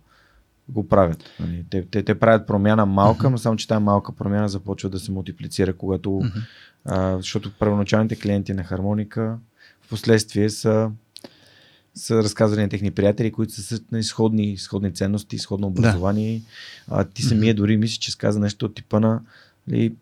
[0.69, 1.25] го правят.
[1.41, 1.65] Нали.
[1.71, 3.31] Те, те, те правят промяна малка, uh-huh.
[3.31, 6.43] но само, че тази малка промяна започва да се мултиплицира, когато, uh-huh.
[6.85, 9.39] а, защото първоначалните клиенти на хармоника
[9.83, 10.91] в последствие са
[11.95, 16.43] са разказвали на техни приятели, които са на сходни, сходни ценности, сходно образование.
[16.89, 17.01] Да.
[17.01, 19.21] А, ти самия дори мислиш, че сказа нещо от типа на
[19.69, 19.95] нали,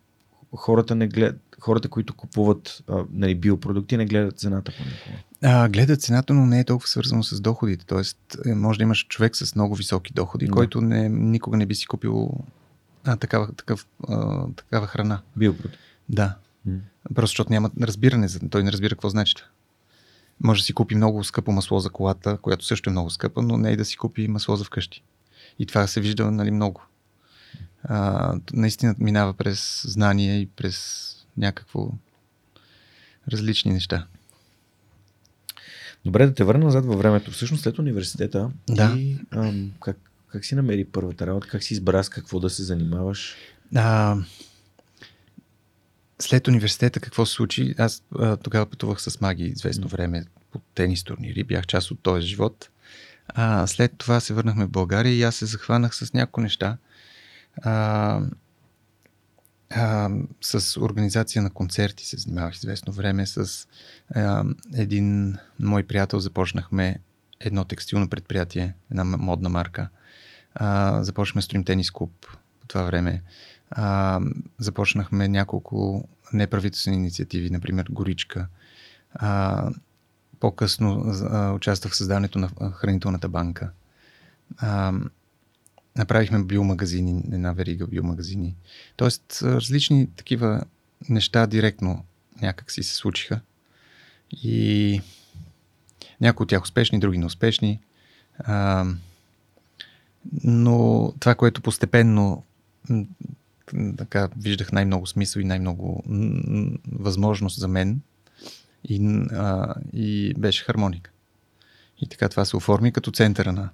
[0.56, 4.84] хората, не глед, хората, които купуват а, нали, биопродукти, не гледат цената по
[5.42, 7.86] А, гледат цената, но не е толкова свързано с доходите.
[7.86, 10.52] Тоест, е, може да имаш човек с много високи доходи, да.
[10.52, 12.30] който не, никога не би си купил
[13.04, 15.20] а, такава, такъв, а, такава храна.
[15.36, 15.76] Биопродукт.
[16.08, 16.34] Да.
[16.66, 16.78] М.
[17.14, 19.34] Просто защото няма разбиране, той не разбира какво значи.
[20.40, 23.56] Може да си купи много скъпо масло за колата, която също е много скъпа, но
[23.56, 25.02] не и да си купи масло за вкъщи.
[25.58, 26.82] И това се вижда нали, много.
[27.84, 31.06] А, наистина минава през знание и през
[31.36, 31.92] някакво
[33.32, 34.06] различни неща.
[36.04, 37.30] Добре, да те върна назад във времето.
[37.30, 38.94] Всъщност след университета Да.
[38.96, 39.96] и ам, как,
[40.32, 41.48] как си намери първата работа?
[41.48, 43.36] Как си избра с какво да се занимаваш?
[43.74, 44.16] А,
[46.20, 47.74] след университета какво се случи?
[47.78, 52.26] Аз а, тогава пътувах с маги известно време по тенис турнири, бях част от този
[52.26, 52.68] живот.
[53.28, 56.76] А, след това се върнахме в България и аз се захванах с някои неща.
[57.62, 58.20] А,
[59.70, 60.10] а,
[60.40, 63.26] с организация на концерти се занимавах известно време.
[63.26, 63.66] С
[64.14, 64.44] а,
[64.74, 66.98] един мой приятел започнахме
[67.40, 69.88] едно текстилно предприятие, една модна марка.
[70.54, 72.26] А, започнахме да строим тенис клуб
[72.60, 73.22] по това време.
[73.70, 74.20] А,
[74.58, 78.46] започнахме няколко неправителствени инициативи, например Горичка.
[79.14, 79.70] А,
[80.40, 83.70] по-късно а, участвах в създаването на хранителната банка.
[84.56, 84.92] А,
[85.96, 88.56] направихме биомагазини, една верига биомагазини.
[88.96, 90.64] Тоест, различни такива
[91.08, 92.04] неща директно
[92.42, 93.40] някак си се случиха.
[94.42, 95.00] И
[96.20, 97.80] някои от тях успешни, други неуспешни.
[98.38, 98.86] А,
[100.44, 102.44] но това, което постепенно
[103.96, 106.04] така виждах най-много смисъл и най-много
[106.92, 108.00] възможност за мен
[108.84, 111.10] и, а, и беше хармоника.
[112.02, 113.70] И така това се оформи като центъра на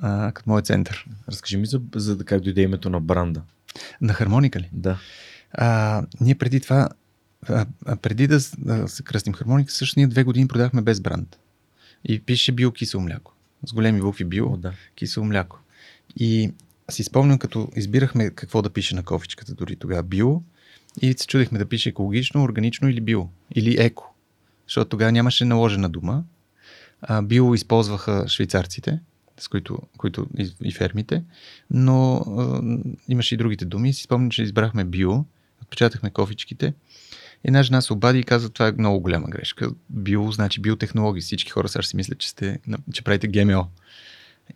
[0.00, 1.06] а, като моят център.
[1.28, 3.42] Разкажи ми за, за как дойде името на бранда.
[4.00, 4.68] На хармоника ли?
[4.72, 4.98] Да.
[5.52, 6.88] А, ние преди това,
[7.48, 11.38] а, а, преди да, да се кръстим хармоника, също ние две години продахме без бранд.
[12.04, 13.34] И пише био кисело мляко.
[13.68, 14.72] С големи букви био, О, да.
[14.94, 15.58] кисело мляко.
[16.16, 16.52] И
[16.92, 20.42] си спомням, като избирахме какво да пише на кофичката, дори тогава био,
[21.02, 24.14] и се чудехме да пише екологично, органично или био, или еко.
[24.66, 26.24] Защото тогава нямаше наложена дума.
[27.02, 29.00] А, био използваха швейцарците,
[29.40, 31.24] с които, които и, и фермите,
[31.70, 32.60] но а,
[33.08, 33.92] имаше и другите думи.
[33.92, 35.24] Си спомням, че избрахме био,
[35.62, 36.74] отпечатахме кофичките.
[37.44, 39.70] Една жена се обади и каза, това е много голяма грешка.
[39.90, 41.22] Био значи биотехнологии.
[41.22, 42.58] Всички хора сега си мислят, че, сте,
[42.92, 43.68] че правите ГМО.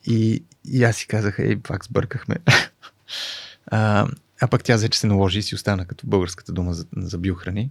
[0.07, 2.37] И, и аз си казах, ей, пак сбъркахме.
[3.67, 4.09] а,
[4.41, 7.19] а пък тя взе, че се наложи и си остана като българската дума за, за
[7.19, 7.71] биохрани.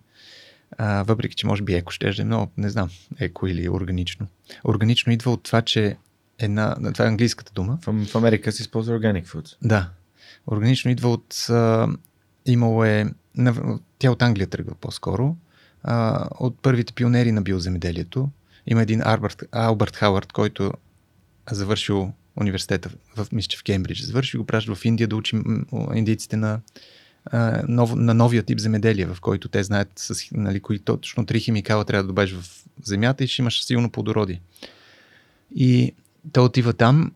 [0.77, 2.89] А, въпреки, че може би еко ще е, но не знам,
[3.19, 4.27] еко или органично.
[4.65, 5.97] Органично идва от това, че
[6.39, 7.77] една, това е английската дума.
[7.81, 9.55] В, в Америка се използва Organic Food.
[9.61, 9.89] Да.
[10.47, 11.45] Органично идва от...
[11.49, 11.87] А,
[12.45, 13.05] имало е...
[13.37, 15.35] На, тя от Англия тръгва по-скоро.
[15.83, 18.29] А, от първите пионери на биоземеделието.
[18.67, 20.71] Има един Арбърт, Албърт Хауърд, който
[21.51, 24.01] завършил университета в, мисля, че в Кембридж.
[24.01, 25.41] Завърши го праща в Индия да учи
[25.93, 26.59] индийците на,
[27.95, 32.03] на новия тип земеделие, в който те знаят с, нали, кои точно три химикала трябва
[32.03, 34.41] да добавиш в земята и ще имаш силно плодородие.
[35.55, 35.93] И
[36.31, 37.11] той отива там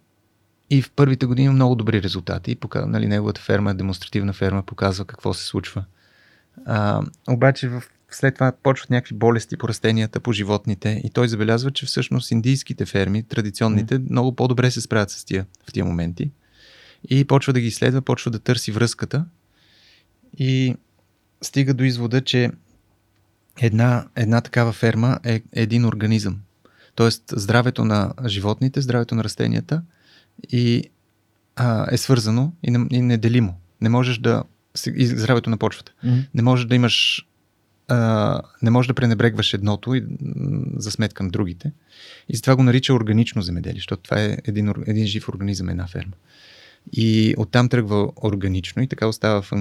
[0.70, 2.58] и в първите години има много добри резултати.
[2.76, 5.86] Нали, неговата ферма, демонстративна ферма, показва какво се случва.
[6.66, 11.72] А, обаче в, след това почват някакви болести по растенията, по животните и той забелязва,
[11.72, 14.10] че всъщност индийските ферми, традиционните, mm.
[14.10, 16.32] много по-добре се справят с тия, в тия моменти.
[17.10, 19.26] И почва да ги изследва, почва да търси връзката
[20.38, 20.76] и
[21.42, 22.52] стига до извода, че
[23.62, 26.40] една, една такава ферма е един организъм.
[26.96, 29.82] Тоест здравето на животните, здравето на растенията
[30.52, 30.84] и
[31.56, 33.60] а, е свързано и, не, и неделимо.
[33.82, 34.44] Не можеш да...
[35.00, 35.92] Здравето на почвата.
[36.06, 36.28] Mm-hmm.
[36.34, 37.28] Не можеш да имаш...
[38.62, 40.06] Не можеш да пренебрегваш едното и,
[40.78, 41.72] за сметка на другите.
[42.30, 46.14] И затова го нарича органично земеделие, защото това е един, един жив организъм, една ферма.
[46.94, 49.52] И оттам тръгва органично и така остава в,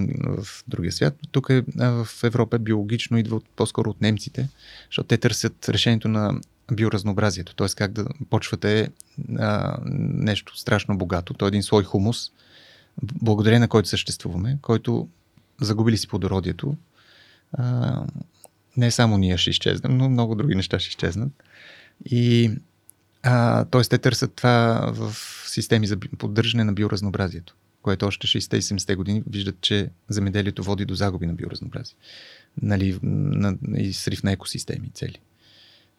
[0.42, 1.14] в другия свят.
[1.32, 4.48] Тук е, в Европа е биологично, идва от, по-скоро от немците,
[4.90, 6.40] защото те търсят решението на
[6.72, 7.68] биоразнообразието, т.е.
[7.76, 8.88] как да почвата е
[9.38, 11.34] а, нещо страшно богато.
[11.34, 12.30] То е един слой хумус,
[13.02, 15.08] благодарение на който съществуваме, който
[15.60, 16.76] загубили си плодородието.
[17.52, 18.02] А,
[18.76, 21.32] не само ние ще изчезнем, но много други неща ще изчезнат.
[22.04, 22.50] И
[23.22, 23.82] а, т.е.
[23.82, 25.16] те търсят това в
[25.46, 31.26] системи за поддържане на биоразнообразието, което още 60-70 години виждат, че земеделието води до загуби
[31.26, 31.96] на биоразнообразие.
[32.62, 35.18] Нали, на, и срив на екосистеми цели.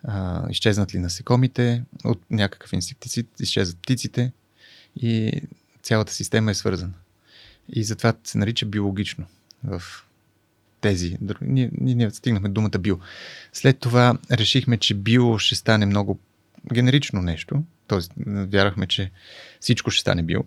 [0.03, 4.31] А, изчезнат ли насекомите от някакъв инсектицид, изчезват птиците
[4.95, 5.41] и
[5.83, 6.93] цялата система е свързана.
[7.69, 9.25] И затова се нарича биологично
[9.63, 9.81] в
[10.81, 11.17] тези.
[11.41, 12.97] Ние, ние, стигнахме думата био.
[13.53, 16.19] След това решихме, че био ще стане много
[16.73, 17.63] генерично нещо.
[17.87, 19.11] Тоест, вярвахме, че
[19.59, 20.43] всичко ще стане био.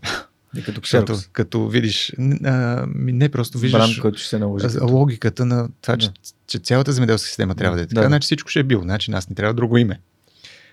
[0.57, 2.13] И като Защото като видиш,
[2.45, 4.67] а, не просто виждаш Бранд, който ще се наложи.
[4.83, 6.15] логиката на това, че, Да.
[6.47, 8.07] че цялата земеделска система трябва да е така, Да.
[8.07, 10.01] значи всичко ще е бил, значи нас ни трябва друго име.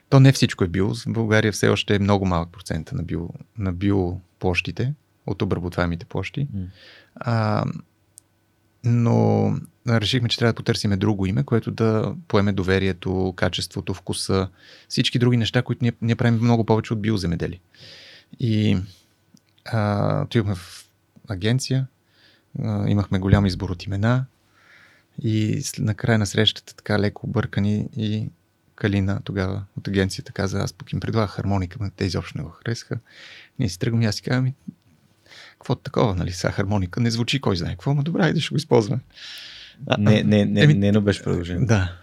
[0.10, 0.94] То не всичко е бил.
[0.95, 4.94] В България все още е много малък процент на, био, на биоплощите,
[5.27, 6.48] от обработваемите площи.
[7.15, 7.65] А,
[8.84, 9.51] но
[9.88, 14.49] решихме, че трябва да потърсиме друго име, което да поеме доверието, качеството, вкуса,
[14.88, 17.60] всички други неща, които ние, ние правим много повече от биоземедели.
[18.39, 18.77] И
[19.65, 20.85] а, отидохме в
[21.30, 21.88] агенция,
[22.64, 24.26] а, имахме голям избор от имена
[25.23, 28.30] и на края на срещата така леко объркани и
[28.76, 32.49] Калина тогава от агенцията каза, аз пък им предлагах хармоника, но те изобщо не го
[32.49, 32.99] харесаха.
[33.60, 34.53] Ние си тръгваме аз си казвам,
[35.60, 38.57] какво такова, нали, сега хармоника не звучи кой знае какво, но добре, да ще го
[38.57, 39.02] използваме.
[39.98, 41.65] Не, не, не, Еми, не, не беше предложение.
[41.65, 41.95] Да.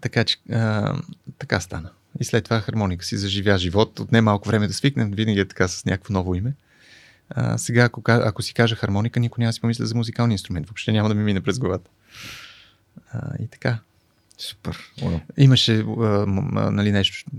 [0.00, 0.94] Така че, а,
[1.38, 1.90] така стана.
[2.20, 4.00] И след това хармоника си заживя живот.
[4.00, 6.54] От не малко време да свикнем, винаги е така с някакво ново име.
[7.30, 10.66] А, сега, ако, ако си кажа хармоника, никой няма да си помисля за музикалния инструмент.
[10.66, 11.90] Въобще няма да ми мине през главата.
[13.12, 13.78] А, и така.
[14.38, 14.78] Супер.
[15.36, 17.30] Имаше а, а, нали, нещо.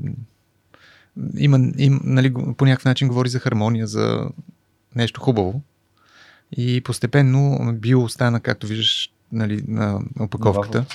[1.37, 4.29] Има, им, нали, по някакъв начин говори за хармония, за
[4.95, 5.61] нещо хубаво.
[6.57, 10.85] И постепенно био стана, както виждаш нали, на опаковката.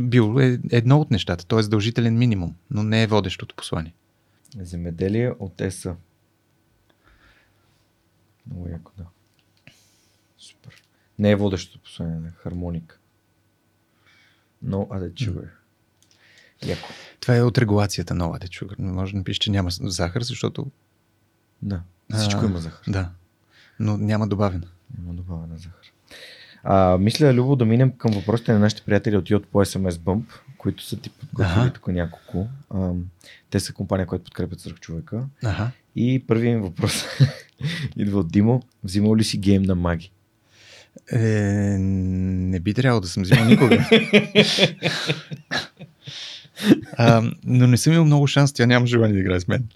[0.00, 1.46] Био е едно от нещата.
[1.46, 3.94] То е задължителен минимум, но не е водещото послание.
[4.60, 5.96] Земеделие от ЕСА.
[8.46, 9.04] Много яко, да.
[10.38, 10.82] Супер.
[11.18, 12.30] Не е водещото послание, не.
[12.30, 12.98] Хармоника.
[14.64, 15.48] No added sugar.
[16.66, 16.88] Яко.
[17.20, 18.78] Това е от регулацията на added sugar.
[18.78, 20.70] Не може да напишеш, че няма захар, защото...
[21.62, 21.82] Да.
[22.12, 22.84] Всичко има захар.
[22.88, 23.08] Да.
[23.80, 24.66] Но няма добавена.
[24.98, 25.92] Няма добавена захар.
[26.64, 30.24] А, мисля, Любо, да минем към въпросите на нашите приятели от Йод по SMS Bump,
[30.58, 32.48] които са ти подготвили тук няколко.
[32.70, 32.90] А,
[33.50, 35.24] те са компания, която подкрепят свърх човека.
[35.44, 35.70] Ага.
[35.96, 37.04] И първият въпрос
[37.96, 38.62] идва от Димо.
[38.84, 40.12] Взимал ли си гейм на маги?
[41.12, 41.18] Е,
[41.78, 43.88] не би трябвало да съм взимал никога.
[46.96, 49.68] а, но не съм имал много шанс, тя няма желание да играе с мен.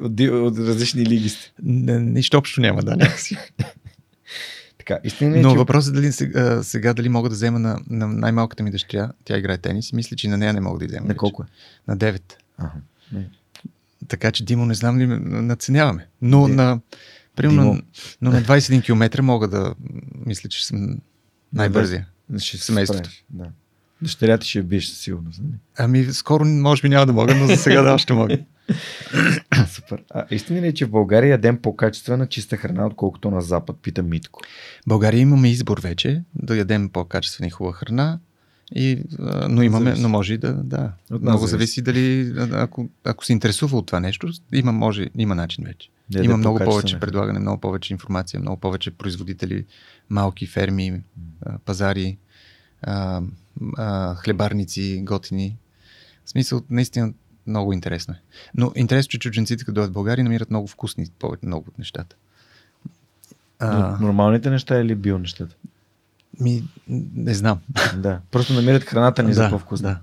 [0.00, 1.52] От, от различни лиги сте.
[1.62, 2.96] Нищо общо няма, да.
[4.78, 5.56] Така, истина е, Но че...
[5.56, 9.38] въпросът е дали сега, сега дали мога да взема на, на най-малката ми дъщеря, тя
[9.38, 11.06] играе тенис и мисля, че на нея не мога да взема.
[11.06, 11.46] На колко е?
[11.88, 12.20] На 9.
[12.58, 12.72] Ага.
[14.08, 16.06] Така че Димо не знам ли наценяваме.
[16.22, 16.52] Но Ди...
[16.52, 16.80] на
[17.36, 17.82] примерно,
[18.22, 19.74] но на 21 км мога да
[20.26, 20.98] мисля, че съм
[21.52, 22.06] най-бързия.
[22.38, 23.10] Ще семейството.
[23.30, 23.46] Да.
[24.02, 25.40] Дъщеря ти ще биеш със сигурност.
[25.42, 25.54] Нали?
[25.78, 28.38] Ами, скоро може би няма да мога, но за сега да още мога.
[29.68, 30.04] Супер.
[30.10, 34.02] А истина ли е, че в България ядем по-качествена чиста храна, отколкото на Запад, пита
[34.02, 34.40] Митко?
[34.86, 38.18] В България имаме избор вече да ядем по-качествена и хубава храна.
[38.74, 40.02] И, а, но имаме, зависи.
[40.02, 40.92] но може и да, да.
[41.10, 41.80] От много зависи.
[41.80, 45.88] зависи дали, ако, ако се интересува от това нещо, има, може, има начин вече.
[46.10, 49.64] Да, има много повече предлагане, много повече информация, много повече производители,
[50.10, 51.00] малки ферми,
[51.64, 52.18] пазари,
[52.82, 53.22] а,
[53.76, 55.56] а, хлебарници, готини.
[56.24, 57.12] В смисъл, наистина
[57.46, 58.20] много интересно е.
[58.54, 62.16] Но интересно, че чужденците, като дойдат в България, намират много вкусни, повече, много от нещата.
[63.58, 63.98] А...
[64.00, 65.56] Нормалните неща или био нещата?
[66.40, 66.64] Ми,
[67.14, 67.58] не знам.
[67.96, 69.88] Да, просто намират храната ни да, за по-вкусна.
[69.88, 70.00] Да.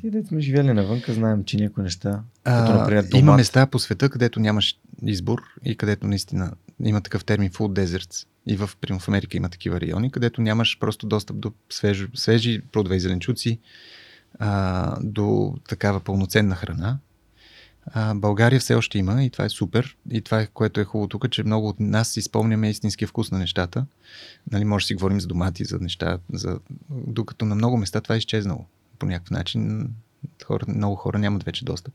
[0.00, 3.06] Ти дете сме живели навънка, знаем, че някои неща, а, като например.
[3.14, 6.52] Има места по света, където нямаш избор и където наистина
[6.84, 8.26] има такъв термин food deserts.
[8.46, 12.96] И в, в Америка има такива райони, където нямаш просто достъп до свежи, свежи плодове
[12.96, 13.58] и зеленчуци,
[14.38, 16.98] а, до такава пълноценна храна.
[17.86, 19.96] А, България все още има и това е супер.
[20.10, 23.30] И това е което е хубаво тук, че много от нас си спомняме истинския вкус
[23.30, 23.86] на нещата.
[24.52, 26.58] Нали, може да си говорим за домати, за неща, за...
[26.90, 28.66] докато на много места това е изчезнало.
[28.98, 29.90] По някакъв начин
[30.44, 31.94] хора, много хора нямат вече достъп.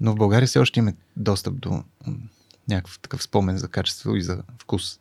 [0.00, 1.84] Но в България все още има достъп до
[2.68, 5.00] някакъв такъв спомен за качество и за вкус.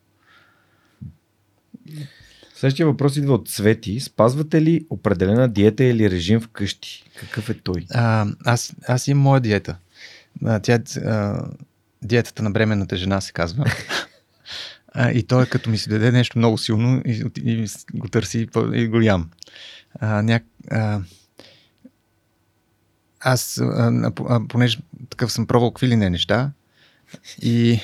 [2.63, 3.99] Следващия въпрос идва от Свети.
[3.99, 7.03] Спазвате ли определена диета или режим вкъщи?
[7.19, 7.85] Какъв е той?
[7.93, 9.77] А, аз, аз имам моя диета.
[10.63, 11.45] Тя, а,
[12.01, 13.65] диетата на бременната жена се казва.
[14.95, 18.87] А, и той като ми си даде нещо много силно и, и, го търси и
[18.87, 19.29] го ям.
[19.99, 20.39] А, ня,
[20.71, 21.01] а,
[23.19, 24.79] аз, а, а, понеже
[25.09, 26.51] такъв съм пробвал какви ли не неща
[27.41, 27.79] и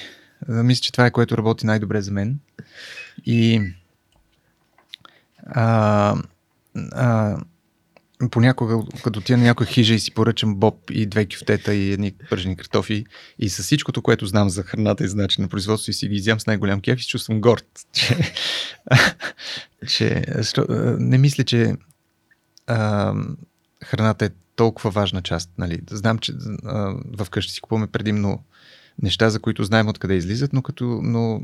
[0.49, 2.39] а, мисля, че това е което работи най-добре за мен.
[3.25, 3.61] И
[5.45, 6.15] а,
[6.91, 7.37] а,
[8.31, 12.13] понякога, като тия на някой хижа и си поръчам боб и две кюфтета и едни
[12.29, 13.05] пържени картофи
[13.39, 16.15] и с всичкото, което знам за храната и за начин на производство и си ги
[16.15, 18.31] изям с най-голям кеф и чувствам горд, че,
[19.87, 20.23] че
[20.99, 21.75] не мисля, че
[22.67, 23.13] а,
[23.83, 25.51] храната е толкова важна част.
[25.57, 25.79] Нали.
[25.91, 26.33] Знам, че
[26.65, 26.95] а,
[27.25, 28.43] вкъщи си купуваме предимно
[29.01, 31.41] неща, за които знаем откъде излизат, но, като, но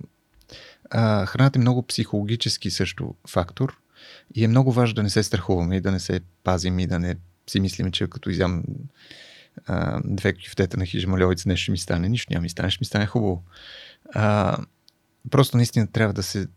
[0.89, 3.77] а, храната е много психологически също фактор
[4.35, 6.99] и е много важно да не се страхуваме и да не се пазим и да
[6.99, 7.15] не
[7.49, 8.63] си мислим, че като изям
[9.65, 12.09] а, две кюфтета на хижа малевица нещо ми стане.
[12.09, 13.43] Нищо няма ми стане, ще ми стане хубаво.
[14.13, 14.57] А,
[15.31, 16.47] просто наистина трябва да се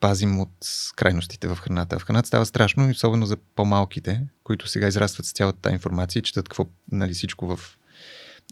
[0.00, 1.98] пазим от крайностите в храната.
[1.98, 6.22] В храната става страшно, особено за по-малките, които сега израстват с цялата тази информация и
[6.22, 7.78] четат какво, нали, всичко в...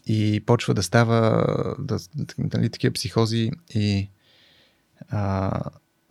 [0.05, 1.45] И почва да става
[1.79, 1.99] да,
[2.37, 4.09] нали, такива психози и
[5.09, 5.51] а,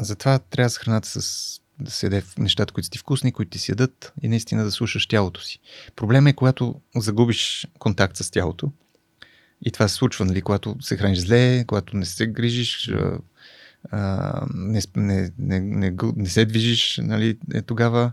[0.01, 3.59] затова трябва с храната с да се яде нещата, които са ти вкусни, които ти
[3.59, 5.59] си ядат и наистина да слушаш тялото си.
[5.97, 8.73] Проблемът е, когато загубиш контакт с тялото,
[9.65, 12.91] и това се случва, нали, когато се храниш зле, когато не се грижиш,
[13.91, 18.13] а, не, не, не, не, не се движиш, нали, е, тогава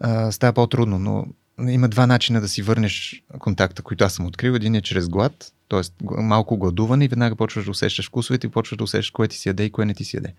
[0.00, 0.98] а, става по-трудно.
[0.98, 1.26] Но
[1.70, 4.52] има два начина да си върнеш контакта, които аз съм открил.
[4.52, 6.04] Един е чрез глад, т.е.
[6.04, 9.48] малко гладуване и веднага почваш да усещаш вкусовете и почваш да усещаш кое ти си
[9.48, 10.34] яде и кое не ти си яде.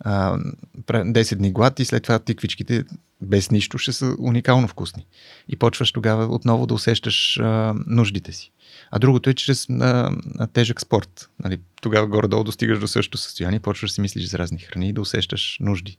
[0.00, 0.38] А,
[0.86, 2.84] 10 дни глад и след това тиквичките
[3.22, 5.06] без нищо ще са уникално вкусни.
[5.48, 8.52] И почваш тогава отново да усещаш а, нуждите си.
[8.90, 11.30] А другото е чрез а, а, тежък спорт.
[11.44, 14.92] Нали, тогава горе-долу достигаш до същото състояние, почваш да си мислиш за разни храни и
[14.92, 15.98] да усещаш нужди.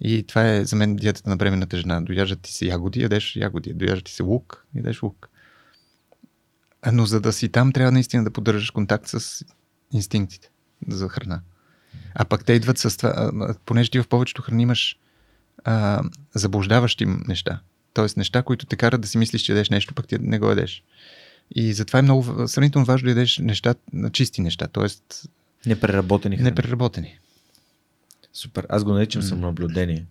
[0.00, 2.00] И това е за мен диетата на бременната жена.
[2.00, 3.74] Дояжат ти се ягоди, ядеш ягоди.
[3.74, 5.28] Дояжат ти се лук, ядеш лук.
[6.92, 9.44] Но за да си там, трябва наистина да поддържаш контакт с
[9.92, 10.50] инстинктите
[10.88, 11.40] за храна.
[12.14, 13.30] А пък те идват с това,
[13.64, 14.98] понеже ти в повечето храни имаш
[15.64, 16.02] а,
[16.34, 17.60] заблуждаващи неща.
[17.94, 20.48] Тоест неща, които те карат да си мислиш, че ядеш нещо, пък ти не го
[20.48, 20.82] ядеш.
[21.54, 23.74] И затова е много сравнително важно да ядеш неща,
[24.12, 24.86] чисти неща, т.е.
[25.68, 26.50] Непреработени храни.
[26.50, 27.18] Непреработени.
[28.32, 28.66] Супер.
[28.68, 29.28] Аз го наричам mm.
[29.28, 30.06] самонаблюдение.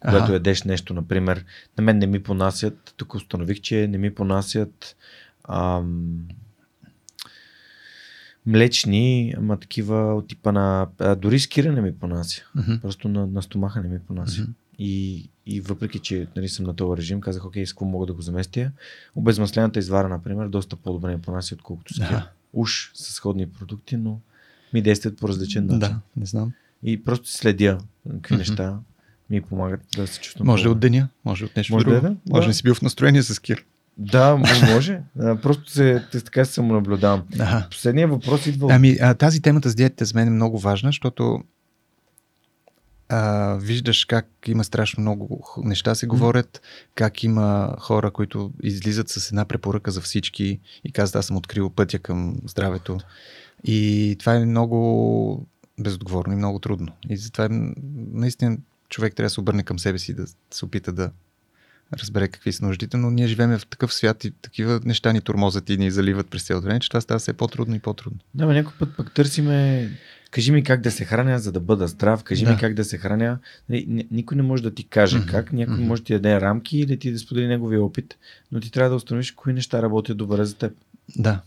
[0.00, 1.44] Когато ядеш нещо, например,
[1.78, 4.96] на мен не ми понасят, тук установих, че не ми понасят
[5.48, 6.18] ам,
[8.46, 10.88] млечни, ама такива от типа на...
[10.98, 12.42] А, дори скира не ми понася.
[12.56, 12.80] Mm-hmm.
[12.80, 14.42] Просто на, на стомаха не ми понася.
[14.42, 14.52] Mm-hmm.
[14.78, 18.22] И, и въпреки, че нали, съм на този режим, казах, окей, с мога да го
[18.22, 18.70] заместя.
[19.14, 22.08] Обезмаслената извара, например, доста по-добре ми понася, отколкото скира.
[22.08, 22.30] Да.
[22.52, 24.20] Уж с сходни продукти, но
[24.72, 25.78] ми действат по различен начин.
[25.78, 26.52] Да, не знам.
[26.82, 27.78] И просто следя
[28.10, 28.38] какви mm-hmm.
[28.38, 28.78] неща
[29.30, 30.46] ми помагат да се чувствам.
[30.46, 32.00] Може от деня, може от нещо може друго.
[32.00, 32.16] Да, да.
[32.30, 32.48] Може да.
[32.48, 33.64] не си бил в настроение с кир.
[33.98, 34.36] Да,
[34.72, 35.00] може.
[35.16, 37.22] Просто се, така се самонаблюдавам.
[37.34, 37.66] Ага.
[37.70, 38.68] Последният въпрос идва.
[38.72, 41.42] Ами, а, тази темата с диетите за мен е много важна, защото
[43.08, 46.62] а, виждаш как има страшно много неща се говорят,
[46.94, 51.70] как има хора, които излизат с една препоръка за всички и казват, аз съм открил
[51.70, 52.98] пътя към здравето.
[53.64, 55.46] И това е много
[55.80, 56.92] безотговорно и много трудно.
[57.08, 57.48] И затова
[58.12, 58.58] наистина
[58.88, 61.10] човек трябва да се обърне към себе си, да се опита да
[61.96, 65.70] разбере какви са нуждите, но ние живеем в такъв свят и такива неща ни тормозят
[65.70, 68.18] и ни заливат през цялото време, че това става все по-трудно и по-трудно.
[68.34, 69.90] Да, някой път пък търсиме
[70.34, 72.50] кажи ми как да се храня, за да бъда здрав, кажи да.
[72.50, 73.38] ми как да се храня.
[73.68, 75.30] Нали, никой не може да ти каже mm-hmm.
[75.30, 75.86] как, някой mm-hmm.
[75.86, 78.16] може да ти даде рамки или ти да сподели неговия опит,
[78.52, 80.72] но ти трябва да установиш кои неща работят добре за теб.
[81.16, 81.40] Да.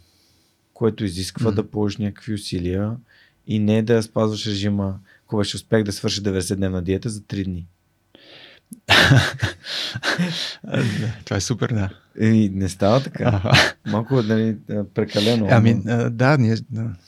[0.74, 1.56] Което изисква mm-hmm.
[1.56, 2.92] да положиш някакви усилия
[3.48, 7.68] и не да спазваш режима, ако беше успех да свърши 90-дневна диета за 3 дни.
[11.26, 11.90] Това е супер, да.
[12.20, 13.54] И не става така.
[13.86, 14.58] Малко нали,
[14.94, 15.48] прекалено.
[15.52, 15.82] Ами,
[16.12, 16.58] да, ние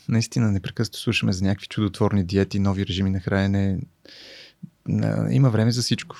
[0.08, 3.78] наистина непрекъснато слушаме за някакви чудотворни диети, нови режими на хранене.
[5.30, 6.16] Има време за всичко.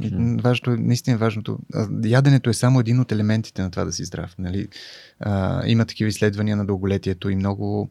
[0.00, 0.10] И
[0.42, 1.58] важното е, наистина важното.
[2.04, 4.34] Яденето е само един от елементите на това да си здрав.
[4.38, 4.68] Нали?
[5.20, 7.90] А, има такива изследвания на дълголетието и много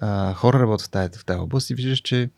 [0.00, 2.30] а, хора работят в тази, в тази област и виждаш, че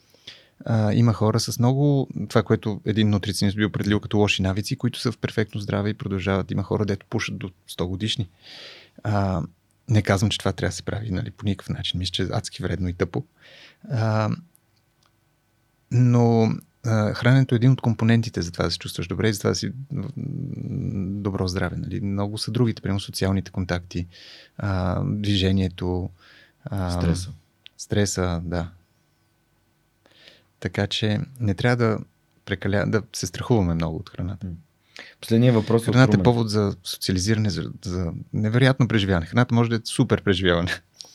[0.65, 5.01] а, има хора с много, това, което един нутриционист би определил като лоши навици, които
[5.01, 6.51] са в перфектно здраве и продължават.
[6.51, 8.29] Има хора, дето пушат до 100 годишни.
[9.03, 9.43] А,
[9.89, 11.99] не казвам, че това трябва да се прави нали, по никакъв начин.
[11.99, 13.25] Мисля, че е адски вредно и тъпо.
[13.91, 14.31] А,
[15.91, 16.53] но
[16.87, 19.51] а, храненето е един от компонентите за това да се чувстваш добре и за това
[19.51, 19.73] да си
[20.97, 21.77] добро здраве.
[21.77, 22.01] Нали.
[22.01, 24.07] Много са другите, примерно социалните контакти,
[24.59, 26.11] а, движението.
[26.65, 27.31] А, стреса.
[27.77, 28.71] Стреса, да.
[30.61, 31.99] Така че не трябва да
[32.45, 34.47] прекаля, да се страхуваме много от храната.
[35.21, 39.27] Последният въпрос е Храната е повод за социализиране, за, за невероятно преживяване.
[39.27, 40.71] Храната може да е супер преживяване.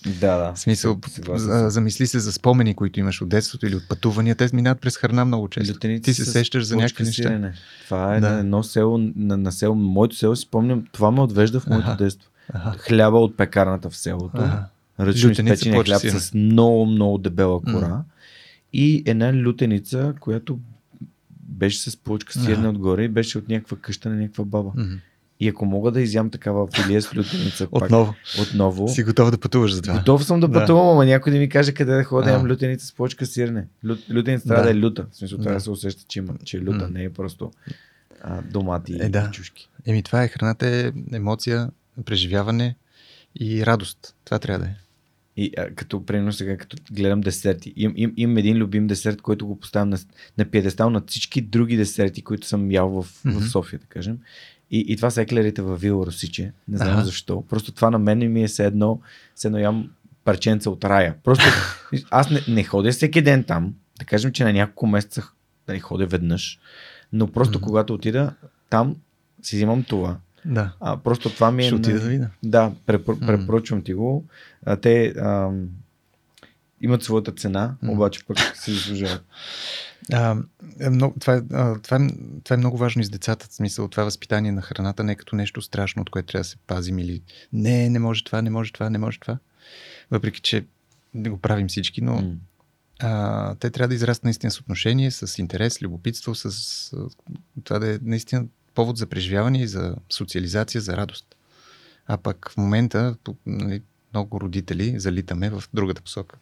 [0.06, 0.54] Да, да.
[0.54, 1.00] В смисъл,
[1.34, 4.36] за, замисли се за спомени, които имаш от детството или от пътувания.
[4.36, 5.74] Те минават през храна много често.
[5.74, 7.24] Лютеници Ти се сещаш за някакви неща.
[7.24, 7.54] Сирене.
[7.86, 8.30] Това е да.
[8.30, 11.88] на едно село, на, на село, моето село си спомням, това ме отвежда в моето
[11.88, 12.04] ага.
[12.04, 12.30] детство.
[12.54, 12.78] Ага.
[12.78, 14.32] Хляба от пекарната в селото.
[14.42, 14.66] Ага.
[15.00, 17.88] Ръчно изпечения хляб с много, много дебела кора.
[17.88, 18.04] М
[18.74, 20.60] и една лютеница, която
[21.40, 24.70] беше с получка сирна отгоре и беше от някаква къща на някаква баба.
[24.70, 25.00] Mm-hmm.
[25.40, 28.16] И ако мога да изям такава филия с лютеница пак, отново.
[28.42, 28.88] отново.
[28.88, 29.94] Си готов да пътуваш за това.
[29.94, 30.60] Готов съм да, да.
[30.60, 33.68] пътувам, ама някой да ми каже къде да ходя да имам лютеница с почка сирене.
[33.88, 34.74] Лю, лютеница трябва да.
[34.74, 35.06] да е люта.
[35.12, 35.44] В смисъл, да.
[35.44, 36.94] трябва да се усеща, че, има, че е люта, mm.
[36.94, 37.52] не е просто
[38.22, 39.28] а, домати е, да.
[39.30, 39.70] и чушки.
[39.86, 41.70] Еми това е храната е емоция,
[42.06, 42.76] преживяване
[43.40, 44.16] и радост.
[44.26, 44.76] Това трябва да е.
[45.38, 49.48] И а, като примерно сега, като гледам десерти, им, им, имам един любим десерт, който
[49.48, 49.98] го поставям на,
[50.38, 53.40] на пиедестал на всички други десерти, които съм ял в, mm-hmm.
[53.40, 54.18] в София, да кажем.
[54.72, 56.52] И, и това са еклерите в Вила Росиче.
[56.68, 57.06] Не знам ага.
[57.06, 57.44] защо.
[57.50, 59.02] Просто това на мен ми е все едно,
[59.36, 59.90] все едно ям
[60.24, 61.16] парченца от рая.
[61.24, 61.46] Просто
[62.12, 63.74] аз не, не ходя всеки ден там.
[64.00, 65.30] Да кажем, че на няколко месеца
[65.68, 66.60] да ходя веднъж.
[67.14, 67.64] Но просто mm-hmm.
[67.64, 68.34] когато отида
[68.70, 68.96] там,
[69.42, 70.18] си взимам това.
[70.46, 70.74] Да.
[70.80, 71.66] А, просто това ми е.
[71.66, 72.30] Ще отида да видя.
[72.44, 73.20] Да, препор...
[73.20, 73.26] mm.
[73.26, 74.26] препоръчвам ти го.
[74.66, 75.50] А, те а,
[76.82, 77.92] имат своята цена, mm.
[77.92, 79.26] обаче пък се заслужават.
[80.14, 80.38] А,
[80.80, 81.42] е много, това, е,
[81.84, 82.08] това, е,
[82.44, 85.16] това е много важно и с децата, в смисъл това възпитание на храната не е
[85.16, 87.22] като нещо страшно, от което трябва да се пазим или
[87.54, 89.38] не, не може това, не може това, не може това.
[90.12, 90.66] Въпреки, че
[91.14, 92.36] не го правим всички, но mm.
[93.00, 96.92] а, те трябва да израснат наистина с отношение, с интерес, любопитство, с
[97.64, 98.46] това да е наистина
[98.76, 101.36] повод за преживяване и за социализация, за радост.
[102.08, 103.82] А пък в момента нали,
[104.14, 106.38] много родители залитаме в другата посока.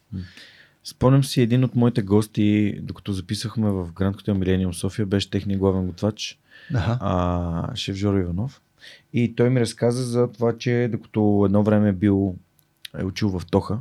[0.84, 5.58] Спомням си един от моите гости, докато записахме в Гранд Хотел Милениум София, беше техния
[5.58, 6.38] главен готвач,
[6.74, 6.98] ага.
[7.00, 8.60] а, шеф Жоро Иванов.
[9.12, 12.36] И той ми разказа за това, че докато едно време е бил
[12.98, 13.78] е учил в Тоха,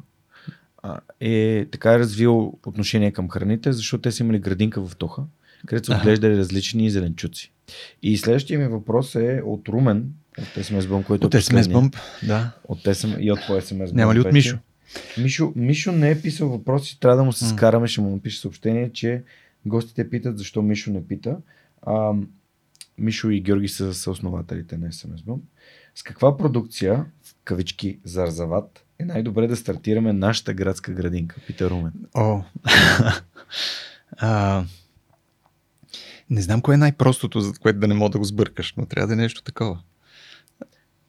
[1.20, 5.24] е така е развил отношение към храните, защото те са имали градинка в Тоха,
[5.66, 7.52] където са отглеждали различни зеленчуци.
[8.04, 12.52] И следващия ми въпрос е от Румен, от SMS Bump, който от SMS Bump, да.
[12.68, 13.94] От SM, и от по SMS Bump.
[13.94, 14.58] Няма ли от Мишо?
[15.18, 18.92] Мишо, Мишо не е писал въпроси, трябва да му се скараме, ще му напише съобщение,
[18.94, 19.24] че
[19.66, 21.38] гостите питат защо Мишо не пита.
[21.82, 22.14] А,
[22.98, 25.42] Мишо и Георги са, са основателите на SMS Bump.
[25.96, 31.36] С каква продукция, в кавички Зарзават, е най-добре да стартираме нашата градска градинка?
[31.48, 31.94] Пита Румен.
[32.14, 32.42] О,
[34.18, 34.64] а,
[36.32, 39.08] не знам кое е най-простото, за което да не мога да го сбъркаш, но трябва
[39.08, 39.80] да е нещо такова.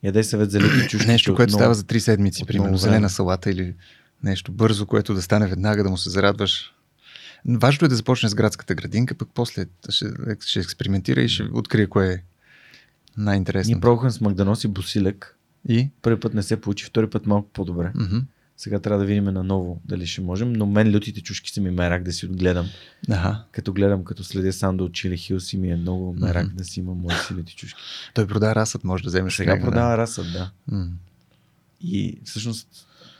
[0.02, 1.06] Яде съвет за леки чушки.
[1.06, 3.74] Нещо, което става за 3 седмици, примерно зелена салата или
[4.24, 6.74] нещо бързо, което да стане веднага, да му се зарадваш.
[7.48, 10.06] Важно е да започне с градската градинка, пък после ще,
[10.40, 12.22] ще експериментира и ще открие кое е
[13.16, 13.72] най-интересно.
[13.74, 15.36] Ние пробвахме с Магданоси Босилек.
[15.68, 15.90] И?
[16.02, 17.92] Първи път не се получи, втори път малко по-добре.
[17.96, 18.22] Mm-hmm.
[18.62, 22.02] Сега трябва да видим наново дали ще можем, но мен лютите чушки са ми мерак
[22.02, 22.66] да си отгледам.
[23.10, 23.44] Ага.
[23.52, 26.54] Като гледам, като следя Сандо от Чили Хилс и ми е много мерак mm-hmm.
[26.54, 27.80] да си имам мои си люти чушки.
[28.14, 29.52] Той продава расът, може да вземеш сега.
[29.52, 29.98] Сега продава да.
[29.98, 30.50] расът, да.
[30.72, 30.88] Mm.
[31.80, 32.68] И всъщност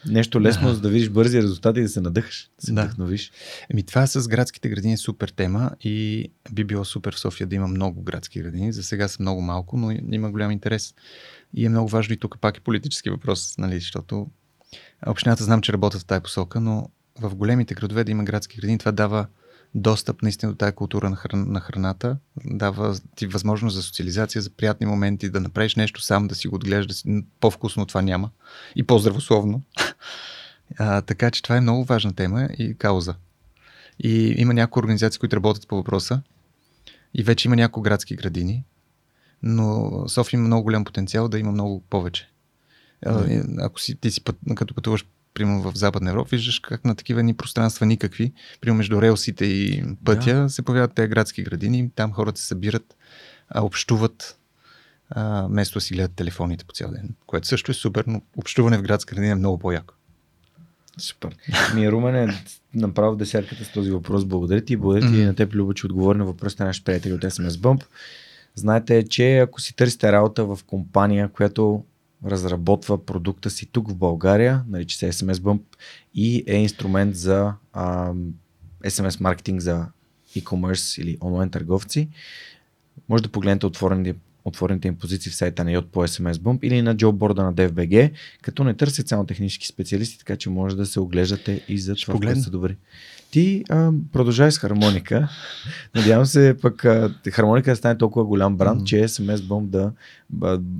[0.06, 0.74] нещо лесно, да.
[0.74, 2.82] за да видиш бързи резултати и да се надъхаш, да се да.
[2.82, 3.32] вдъхновиш.
[3.70, 7.56] Еми това с градските градини е супер тема и би било супер в София да
[7.56, 8.72] има много градски градини.
[8.72, 10.94] За сега са много малко, но има голям интерес.
[11.54, 14.26] И е много важно и тук пак е политически въпрос, нали, защото
[15.06, 16.88] Общината знам, че работят в тази посока, но
[17.20, 19.26] в големите градове да има градски градини, това дава
[19.74, 24.50] достъп наистина до тази култура на, хран, на храната, дава ти възможност за социализация, за
[24.50, 27.02] приятни моменти, да направиш нещо сам, да си го отглеждаш,
[27.40, 28.30] по-вкусно това няма
[28.76, 29.62] и по-здравословно.
[30.78, 33.14] А, така че това е много важна тема и кауза.
[33.98, 36.22] И има някои организации, които работят по въпроса
[37.14, 38.64] и вече има някои градски градини,
[39.42, 42.31] но София има много голям потенциал да има много повече.
[43.58, 47.22] Ако си, ти си път, като пътуваш примерно в Западна Европа, виждаш как на такива
[47.22, 50.48] ни пространства никакви, примерно между релсите и пътя, да.
[50.48, 52.96] се появяват тези градски градини, там хората се събират,
[53.54, 54.38] общуват,
[55.10, 58.78] а, вместо да си гледат телефоните по цял ден, което също е супер, но общуване
[58.78, 59.94] в градска градина е много по-яко.
[60.98, 61.36] Супер.
[61.74, 64.24] Ми Румен е направо десятката с този въпрос.
[64.24, 64.76] Благодаря ти.
[64.76, 65.26] Благодаря ти mm-hmm.
[65.26, 67.84] на теб, Люба, че отговори на въпросите на нашите приятели от SMS Bump.
[68.54, 71.84] Знаете, че ако си търсите работа в компания, която
[72.26, 75.60] разработва продукта си тук в България, нарича се SMS Bump
[76.14, 78.12] и е инструмент за а,
[78.84, 79.86] SMS маркетинг за
[80.36, 82.08] e-commerce или онлайн търговци.
[83.08, 86.82] Може да погледнете отворените, отворените им позиции в сайта на Yot по SMS Bump или
[86.82, 88.12] на джобборда на DFBG,
[88.42, 92.14] като не търсят само технически специалисти, така че може да се оглеждате и за това,
[92.14, 92.76] което са добри.
[93.32, 95.28] Ти а, продължай с хармоника.
[95.94, 98.84] Надявам се пък а, хармоника да стане толкова голям бранд, mm-hmm.
[98.84, 99.92] че SMS Bomb да,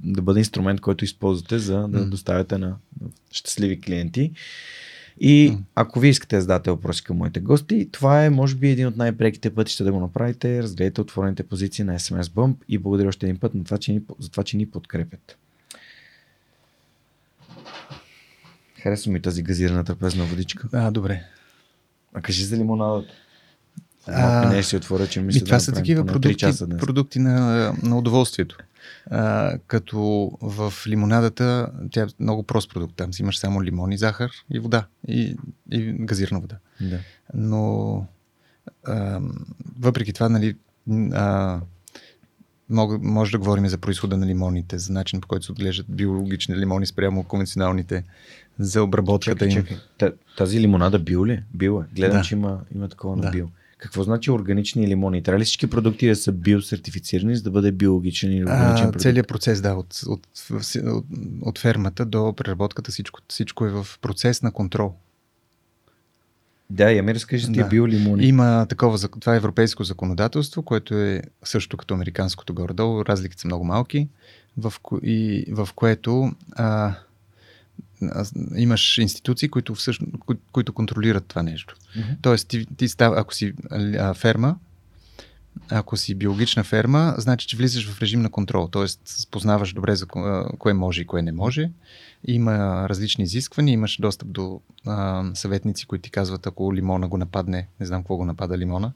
[0.04, 2.08] да бъде инструмент, който използвате за да mm-hmm.
[2.08, 2.76] доставяте на
[3.30, 4.32] щастливи клиенти.
[5.20, 8.86] И ако ви искате да зададете въпроси към моите гости, това е може би един
[8.86, 10.62] от най-преките пътища да го направите.
[10.62, 14.00] Разгледайте отворените позиции на SMS Bump и благодаря още един път на това, че ни,
[14.18, 15.38] за това, че ни подкрепят.
[18.82, 20.68] Харесва ми тази газирана трапезна водичка.
[20.72, 21.22] А, добре.
[22.14, 23.12] А кажи за лимонадата.
[24.06, 26.46] А, не си отворя, че мисля това да са такива продукти,
[26.80, 28.58] продукти на, на удоволствието.
[29.10, 32.96] А, като в лимонадата, тя е много прост продукт.
[32.96, 34.86] Там си имаш само лимон и захар и вода.
[35.08, 35.36] И,
[35.70, 36.56] и газирана вода.
[36.80, 36.98] Да.
[37.34, 38.06] Но
[38.84, 39.20] а,
[39.78, 40.56] въпреки това, нали,
[41.12, 41.60] а,
[42.70, 46.56] мога, може да говорим за происхода на лимоните, за начин по който се отглеждат биологични
[46.56, 48.04] лимони спрямо конвенционалните,
[48.58, 49.78] за обработката Чакай, им.
[49.98, 50.12] чакай.
[50.38, 51.42] Тази лимонада бил ли?
[51.54, 51.94] Бил е.
[51.94, 52.22] Гледам, Да.
[52.22, 53.30] че има, има такова на Да.
[53.30, 53.48] бил.
[53.78, 55.22] Какво значи органични лимони?
[55.22, 59.00] Трябва ли всички продукти да са биосертифицирани, за да бъде биологичен или органичен продукт?
[59.00, 60.62] целият процес, да, от, от, от,
[61.42, 64.94] от фермата до преработката, всичко, всичко е в процес на контрол.
[66.70, 67.64] Да, я ми разкажи за Да.
[67.64, 68.24] биолимони.
[68.24, 73.04] Има такова, това е европейско законодателство, което е също като американското горе-долу.
[73.04, 74.08] Разликите са много малки,
[74.56, 76.94] в, ко- и, в което а,
[78.56, 81.76] имаш институции, които, всъщност, кои, които контролират това нещо.
[81.96, 82.08] Мгм.
[82.22, 84.56] Тоест, ти, ти става, ако си а, ферма,
[85.70, 88.68] ако си биологична ферма, значи, че влизаш в режим на контрол.
[88.68, 89.00] Тоест,
[89.30, 90.06] познаваш добре за
[90.58, 91.70] кое може и кое не може.
[92.26, 97.68] Има различни изисквания, имаш достъп до а, съветници, които ти казват, ако лимона го нападне,
[97.80, 98.92] не знам какво го напада лимона,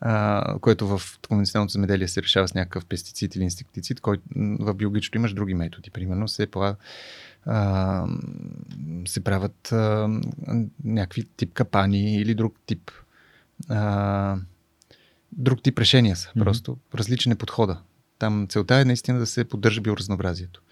[0.00, 5.18] а, което в конвенционалното земеделие се решава с някакъв пестицид или инсектицид, който в биологичното
[5.18, 5.90] имаш други методи.
[5.90, 6.76] Примерно се, пла,
[7.46, 8.06] а,
[9.06, 10.08] се правят а,
[10.84, 12.90] някакви тип капани или друг тип
[13.68, 14.36] а,
[15.32, 16.30] друг тип решения са.
[16.36, 16.44] Мгм.
[16.44, 17.80] Просто различен е подхода.
[18.18, 20.62] Там целта е наистина да се поддържа биоразнообразието.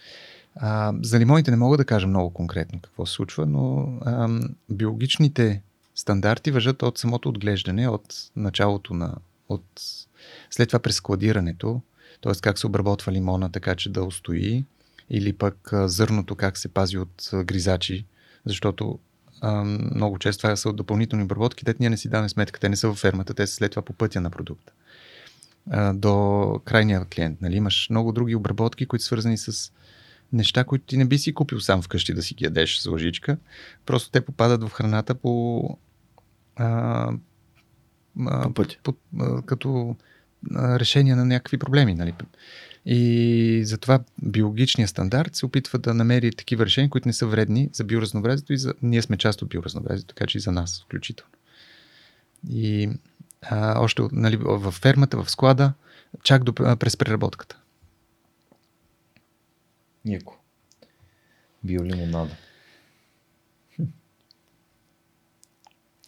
[0.56, 4.28] А, за лимоните не мога да кажа много конкретно какво се случва, но а,
[4.70, 5.62] биологичните
[5.94, 9.16] стандарти въжат от самото отглеждане, от началото на.
[9.48, 9.64] От,
[10.50, 11.80] след това през складирането,
[12.22, 12.32] т.е.
[12.42, 14.64] как се обработва лимона така, че да устои,
[15.10, 18.06] или пък а, зърното как се пази от а, гризачи,
[18.46, 18.98] защото
[19.40, 22.76] а, много често това са допълнителни обработки, те ние не си даваме сметка, те не
[22.76, 24.72] са във фермата, те са след това по пътя на продукта
[25.70, 27.40] а, до крайния клиент.
[27.40, 27.56] Нали?
[27.56, 29.72] Имаш много други обработки, които са свързани с
[30.32, 33.36] неща, които ти не би си купил сам вкъщи да си ги ядеш с лъжичка.
[33.86, 35.62] Просто те попадат в храната по,
[36.56, 37.12] а,
[38.26, 38.76] а, По пътя.
[38.82, 39.96] по, а, като
[40.54, 41.94] решение на някакви проблеми.
[41.94, 42.14] Нали?
[42.92, 47.84] И затова биологичният стандарт се опитва да намери такива решения, които не са вредни за
[47.84, 48.74] биоразнообразието и за...
[48.82, 51.32] ние сме част от биоразнообразието, така че и за нас включително.
[52.50, 52.90] И
[53.42, 55.72] а, още нали, в фермата, в склада,
[56.22, 57.58] чак до, през преработката.
[60.04, 60.36] Яко.
[61.64, 62.36] Биолимонада.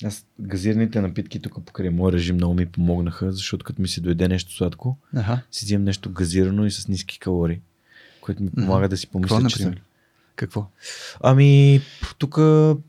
[0.04, 4.28] Аз газираните напитки тук покрай моя режим много ми помогнаха, защото като ми се дойде
[4.28, 5.42] нещо сладко, Ага.
[5.50, 7.60] си взимам нещо газирано и с ниски калории,
[8.20, 9.74] което ми помага да си помисля, Какво, че?
[10.36, 10.66] Какво?
[11.22, 11.80] Ами,
[12.18, 12.36] тук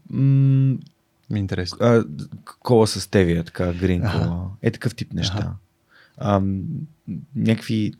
[0.09, 0.75] м-
[1.35, 1.77] интересно.
[1.81, 2.03] а,
[2.59, 4.49] кола с стевия, така, грин кола.
[4.61, 5.37] Е такъв тип неща.
[5.37, 5.53] Аха.
[6.17, 6.41] А,
[7.35, 7.93] някакви...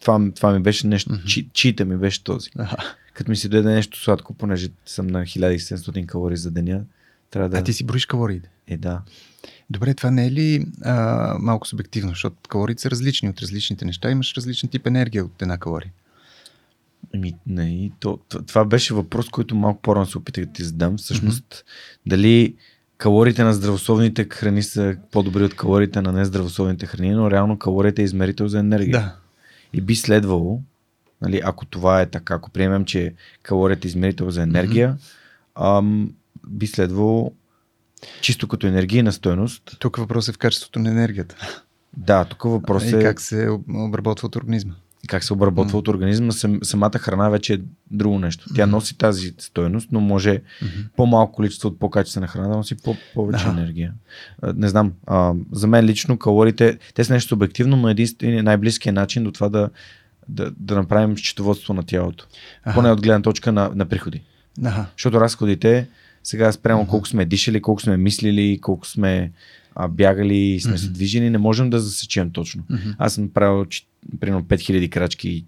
[0.00, 2.50] Това, това ми беше нещо, чи, чита ми беше този.
[2.58, 2.76] Ага.
[3.14, 6.84] Като ми се дойде нещо сладко, понеже съм на 1700 калории за деня,
[7.30, 7.58] трябва да...
[7.58, 8.50] А ти си броиш калориите.
[8.66, 9.02] Е, да.
[9.70, 14.10] Добре, това не е ли а, малко субективно, защото калориите са различни от различните неща,
[14.10, 15.92] имаш различен тип енергия от една калория.
[17.14, 20.96] Ами, не, то, това беше въпрос, който малко по-рано се опитах да ти задам.
[20.96, 22.00] Всъщност, mm-hmm.
[22.06, 22.54] дали
[22.98, 28.04] калориите на здравословните храни са по-добри от калориите на нездравословните храни, но реално калорията е
[28.04, 28.92] измерител за енергия.
[28.92, 29.16] Да.
[29.72, 30.62] И би следвало,
[31.22, 35.78] нали, ако това е така, ако приемем, че калорията е измерител за енергия, mm-hmm.
[35.78, 36.14] ам,
[36.50, 37.32] би следвало
[38.20, 39.76] чисто като енергийна стойност.
[39.78, 41.36] Тук въпрос е в качеството на енергията.
[41.96, 44.74] Да, тук въпрос и е как се об- обработва от организма.
[45.08, 45.78] как се обработва М.
[45.78, 46.32] от организма.
[46.32, 47.58] Сам, самата храна вече е
[47.90, 48.46] друго нещо.
[48.54, 48.70] Тя Мгм.
[48.70, 50.70] носи тази стойност, но може Мгм.
[50.96, 53.50] по-малко количество от по-качествена храна да носи по- повече Да.
[53.50, 53.92] енергия.
[54.54, 59.24] Не знам, а, за мен лично калориите, те са нещо субективно, но единствено най-близкият начин
[59.24, 59.70] до това да,
[60.28, 62.26] да, да направим счетоводство на тялото.
[62.64, 62.74] Аха.
[62.74, 64.22] Поне от гледна точка на, на приходи.
[64.64, 64.86] Аха.
[64.92, 65.88] Защото разходите,
[66.22, 69.32] сега спрямо колко сме дишали, колко сме мислили, колко сме
[69.74, 72.62] а, бягали и сме се движили, не можем да засечем точно.
[72.98, 73.86] Аз съм правил че-
[74.20, 75.44] примерно 5000 крачки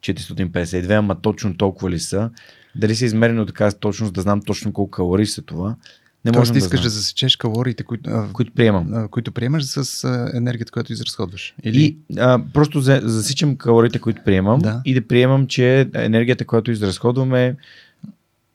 [0.00, 2.30] 452, ама точно толкова ли са?
[2.76, 5.76] Дали са измерени от така точност, да знам точно колко калории са това?
[6.24, 6.84] Не Тоест ти да искаш знам.
[6.84, 8.94] да засечеш калориите, които, а, които приемам.
[8.94, 11.54] а, които приемаш с а, енергията, която изразходваш.
[11.62, 11.82] Или...
[11.82, 14.82] И а, просто за, засичам калориите, които приемам Да.
[14.84, 17.56] и да приемам, че енергията, която изразходваме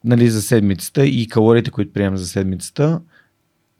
[0.03, 3.02] нали, за седмицата и калориите, които приемам за седмицата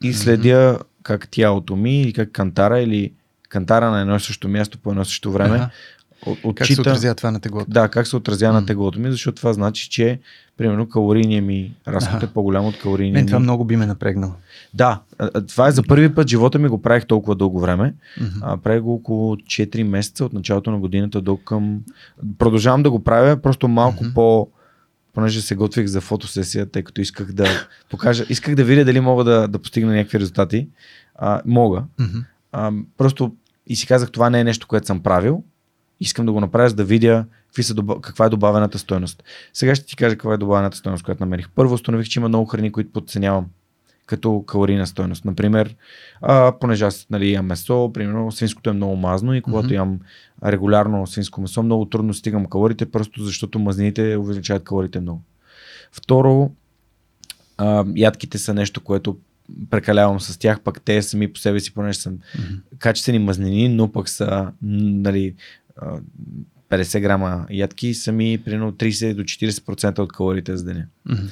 [0.02, 3.12] и следя как тялото ми или как кантара или
[3.48, 5.70] кантара на едно и също място по едно и също време Аха.
[6.26, 7.66] от, Как отчита, се отразява това на теглото?
[7.68, 8.60] Да, как се отразява М.
[8.60, 10.20] на теглото ми, защото това значи, че
[10.56, 13.26] примерно калорийният ми разход е по-голям от калорийния Мен ми.
[13.26, 14.32] това много би ме напрегнало.
[14.74, 15.00] Да,
[15.48, 17.94] това е за първи път живота ми го правих толкова дълго време.
[18.20, 18.30] Мгм.
[18.42, 21.80] А, правих го около 4 месеца от началото на годината до към...
[22.38, 24.14] Продължавам да го правя, просто малко Мгм.
[24.14, 24.48] по...
[25.18, 29.24] Понеже се готвих за фотосесия, тъй като исках да покажа, исках да видя дали мога
[29.24, 30.68] да, да постигна някакви резултати.
[31.14, 31.84] А, мога.
[32.00, 32.18] Мгм.
[32.52, 33.34] А, просто
[33.66, 35.42] и си казах, това не е нещо, което съм правил.
[36.00, 39.22] Искам да го направя, за да видя какви са, каква е добавената стоеност.
[39.52, 41.48] Сега ще ти кажа каква е добавената стоеност, която намерих.
[41.54, 43.46] Първо установих, че има много храни, които подценявам
[44.06, 45.24] като калорийна стоеност.
[45.24, 45.76] Например,
[46.20, 49.74] а, понеже аз нали, ям месо, примерно свинското е много мазно и когато mm-hmm.
[49.74, 50.00] ям
[50.44, 55.22] регулярно свинско месо, много трудно стигам калориите, просто защото мазнините увеличават калориите много.
[55.92, 56.50] Второ,
[57.56, 59.18] а, ядките са нещо, което
[59.70, 62.60] прекалявам с тях, пък те сами по себе си, понеже са mm-hmm.
[62.78, 65.34] качествени мазнини, но пък са нали,
[66.70, 70.86] 50 грама ядки, сами примерно 30 до 40% от калориите за деня.
[71.08, 71.30] Mm-hmm.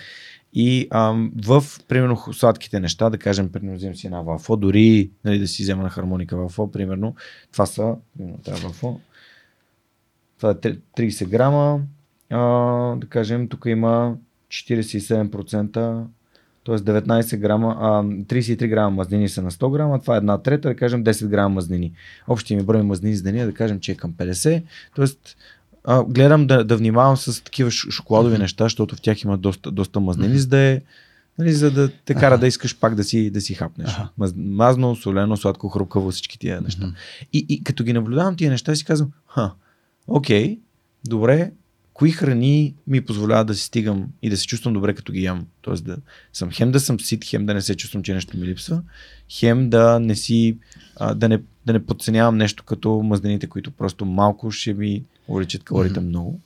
[0.58, 5.38] И ам, в, примерно, сладките неща, да кажем, примерно, вземем си една вафо, дори нали,
[5.38, 7.14] да си взема на хармоника вафо, примерно,
[7.52, 9.00] това са, примерно, тази вафо,
[10.36, 11.80] това е 30 грама,
[12.30, 12.40] а,
[12.96, 14.16] да кажем, тук има
[14.48, 15.72] 47%,
[16.66, 16.74] т.е.
[16.74, 20.76] 19 грама, а, 33 грама мазнини са на 100 грама, това е една трета, да
[20.76, 21.92] кажем 10 грама мазнини.
[22.28, 24.62] Общия ми брой мазнини за деня, да кажем, че е към 50,
[24.96, 25.06] т.е.
[25.86, 28.38] А, гледам да, да внимавам с такива шоколадови mm-hmm.
[28.38, 30.38] неща, защото в тях има доста, доста мазнини, mm-hmm.
[30.38, 30.80] за да е
[31.38, 32.40] нали, за да те кара ага.
[32.40, 33.90] да искаш пак да си, да си хапнеш.
[33.94, 34.32] Ага.
[34.36, 36.86] Мазно, солено, сладко, хрупкаво, всички тия неща.
[36.86, 37.26] Mm-hmm.
[37.32, 39.52] И, и като ги наблюдавам тия неща, си казвам, ха,
[40.06, 40.58] окей,
[41.04, 41.50] добре,
[41.92, 45.46] кои храни ми позволяват да си стигам и да се чувствам добре като ги ям.
[45.60, 45.96] Тоест да
[46.32, 48.82] съм хем да съм сит, хем да не се чувствам, че нещо ми липсва,
[49.30, 50.58] хем да не си,
[50.96, 55.62] а, да, не, да не подценявам нещо като мазнините, които просто малко ще ми увеличат
[55.62, 56.08] калорите mm-hmm.
[56.08, 56.40] много.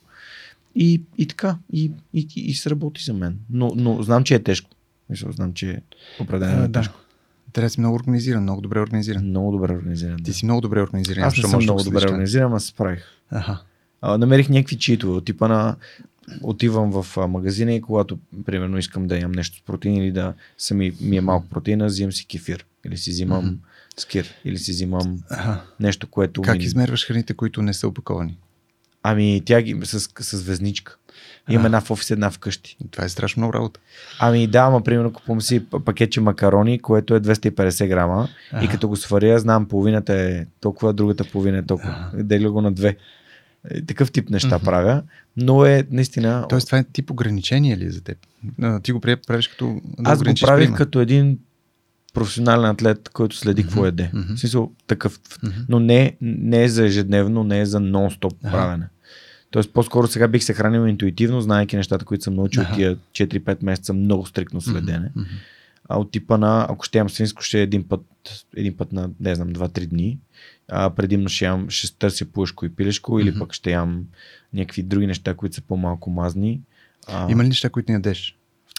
[0.74, 3.39] И, и така, и, и, и, и се работи за мен.
[3.51, 4.70] Но, но знам, че е тежко.
[5.11, 5.81] Мисля, знам, че е
[6.20, 7.01] определено е тежко.
[7.52, 9.24] Трябва да си много организиран, много добре организиран.
[9.24, 10.16] Много добре организиран.
[10.16, 10.35] Ти да.
[10.35, 11.24] си много добре организиран.
[11.24, 13.05] Аз не съм много добре организиран, аз справих.
[13.31, 13.62] Ага.
[14.01, 15.77] А, намерих някакви читове, типа на
[16.43, 20.93] отивам в магазина и когато, примерно, искам да ям нещо с протеин или да сами
[21.01, 22.66] ми е малко протеина, взимам си кефир.
[22.86, 24.01] Или си взимам mm-hmm.
[24.01, 24.35] скир.
[24.44, 25.62] Или си взимам ага.
[25.81, 26.43] нещо, което...
[26.43, 26.65] Как ми...
[26.65, 28.39] измерваш храните, които не са опаковани?
[29.03, 30.97] Ами тя ги с, с везничка.
[31.49, 32.77] Имам една в офис, една вкъщи.
[32.91, 33.81] Това е страшно много работа.
[34.19, 38.65] Ами да, ама примерно купувам си пакетче макарони, което е 250 грама а.
[38.65, 42.11] и като го сваря, знам половината е толкова, другата половина е толкова.
[42.15, 42.97] Деля го на две.
[43.71, 44.65] Е, такъв тип неща mm-hmm.
[44.65, 45.03] правя,
[45.37, 46.47] но е наистина...
[46.49, 48.19] Тоест това е тип ограничение ли е за теб?
[48.83, 49.81] Ти го правиш като...
[49.85, 50.77] Да Аз го правих приема.
[50.77, 51.39] като един
[52.15, 53.65] професионален атлет, който следи mm-hmm.
[53.65, 54.11] какво еде.
[54.15, 54.37] Mm-hmm.
[54.37, 55.19] В смисъл такъв.
[55.19, 55.65] Mm-hmm.
[55.69, 58.53] Но не, не е за ежедневно, не е за нон-стоп ага.
[58.53, 58.89] правене.
[59.51, 62.74] Тоест по-скоро сега бих се хранил интуитивно, знаеки нещата, които съм научил ага.
[62.74, 65.11] тия 4-5 месеца много стрикно следене.
[65.16, 65.27] Mm-hmm.
[65.89, 68.01] А от типа на, ако ще ям свинско, ще е един път,
[68.57, 70.19] един път на, не знам, 2-3 дни.
[70.69, 73.23] А, предимно ще, ям, ще търся пушко и пилешко mm-hmm.
[73.23, 74.05] или пък ще ям
[74.55, 76.61] някакви други неща, които са по-малко мазни.
[77.07, 78.37] А, Има ли неща, които не ядеш?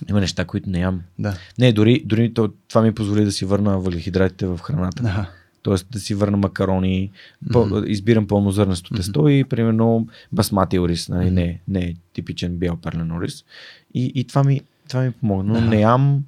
[0.10, 1.02] Има неща, които не ям.
[1.20, 1.38] Да.
[1.60, 2.34] Не, дори, дори
[2.68, 5.04] това ми позволи да си върна въглехидратите в храната.
[5.06, 5.30] Ага.
[5.62, 7.12] Тоест да си върна макарони,
[7.48, 7.86] mm-hmm.
[7.86, 8.98] избирам пълнозърнесто mm-hmm.
[8.98, 11.28] тесто и примерно басмати рис, нали?
[11.28, 11.32] mm-hmm.
[11.32, 13.46] не, не е типичен бял перлен рис.
[13.94, 15.54] И, и това, ми, това ми помогна.
[15.54, 15.68] Но ага.
[15.68, 16.24] не ям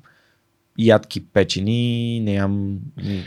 [0.77, 2.79] ядки печени, не ям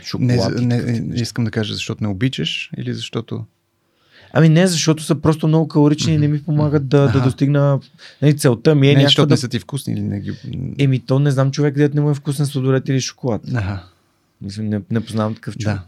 [0.03, 0.61] шоколад.
[0.61, 3.45] Не, не, не, искам да кажа, защото не обичаш или защото...
[4.33, 7.79] Ами не, защото са просто много калорични и не ми помагат да, да достигна
[8.21, 9.33] нали, целта ми е не, защото да...
[9.33, 10.33] не са ти вкусни или не ги...
[10.79, 13.41] Еми то не знам човек, където не му е вкусен сладолет или шоколад.
[13.55, 13.83] Ага.
[14.41, 15.77] Мисля, не, не познавам такъв човек.
[15.77, 15.83] Да.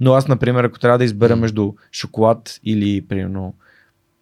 [0.00, 3.54] Но аз, например, ако трябва да избера между шоколад или, примерно,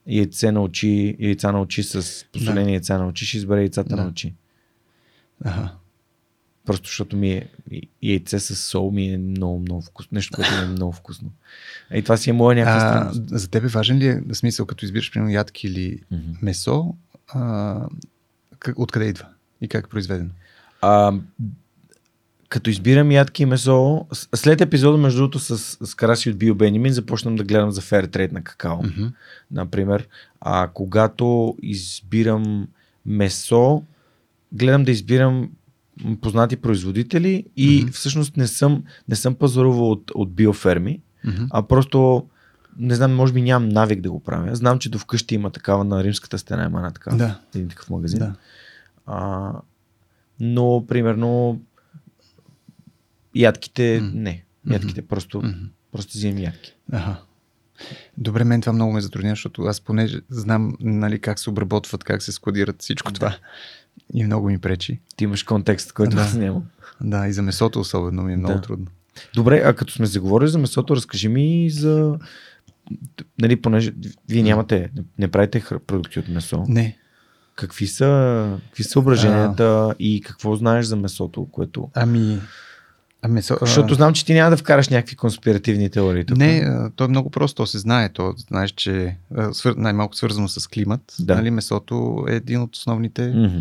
[0.07, 2.71] яйце на очи, яйца на очи с посолени да.
[2.71, 4.03] яйца на очи, ще избера яйцата да.
[4.03, 4.35] на очи.
[5.45, 5.71] Ага.
[6.67, 7.49] Просто защото ми е
[8.03, 10.09] яйце с сол ми е много, много вкусно.
[10.13, 11.31] Нещо, което ми е много вкусно.
[11.95, 15.13] И това си е моя някаква За теб е важен ли е смисъл, като избираш
[15.13, 16.37] примерно ядки или mm-hmm.
[16.43, 16.95] месо,
[17.29, 17.81] а,
[18.59, 19.27] как, откъде идва
[19.61, 20.31] и как е произведено?
[20.81, 21.13] А,
[22.49, 26.93] като избирам ядки и месо, след епизода, между другото, с, с Караси от Био Бенимин,
[26.93, 28.83] започнам да гледам за фер трейд на какао.
[28.83, 29.13] Mm-hmm.
[29.51, 30.09] Например,
[30.41, 32.69] а когато избирам
[33.07, 33.83] месо,
[34.53, 35.51] гледам да избирам
[36.21, 37.93] познати производители и mm-hmm.
[37.93, 41.49] всъщност не съм, не съм пазарувал от, от биоферми, mm-hmm.
[41.51, 42.29] а просто
[42.79, 44.57] не знам, може би нямам навик да го правя.
[44.57, 47.41] Знам, че до вкъщи има такава на римската стена, има една такава, да.
[47.55, 48.19] един такъв магазин.
[48.19, 48.35] Да.
[49.07, 49.53] А,
[50.41, 51.61] но, примерно,
[53.35, 54.15] ядките, mm.
[54.15, 54.45] не.
[54.71, 55.07] Ядките mm-hmm.
[55.07, 55.69] просто, mm-hmm.
[55.93, 56.75] просто взимам ядки.
[56.93, 57.17] Ага.
[58.19, 62.23] Добре, мен това много ме затрудня, защото аз понеже знам нали, как се обработват, как
[62.23, 63.15] се складират всичко да.
[63.15, 63.37] това.
[64.15, 65.01] И много ми пречи.
[65.17, 66.23] Ти имаш контекст, който да.
[66.23, 66.65] аз нямам.
[67.01, 68.61] Да, и за месото особено ми е много да.
[68.61, 68.87] трудно.
[69.35, 72.19] Добре, а като сме заговорили за месото, разкажи ми за...
[73.39, 73.95] Нали, понеже
[74.29, 76.65] вие нямате, не правите продукти от месо.
[76.69, 76.99] Не.
[77.55, 79.95] Какви са, какви са съображенията а...
[79.99, 81.91] и какво знаеш за месото, което...
[81.95, 82.41] Ами,
[83.25, 86.25] А месо, Защото знам, че ти няма да вкараш някакви конспиративни теории.
[86.25, 86.39] Тук.
[86.39, 88.09] Не, то е много просто, то се знае.
[88.09, 89.17] То, знаеш, че
[89.53, 89.75] свър...
[89.77, 91.01] най-малко свързано с климат.
[91.21, 91.35] Да.
[91.35, 93.59] Нали, месото е един от основните Мгм.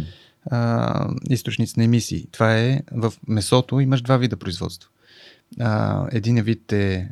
[0.52, 2.28] а, източници на емисии.
[2.32, 4.90] Това е в месото имаш два вида производство.
[5.60, 7.10] А, един вид е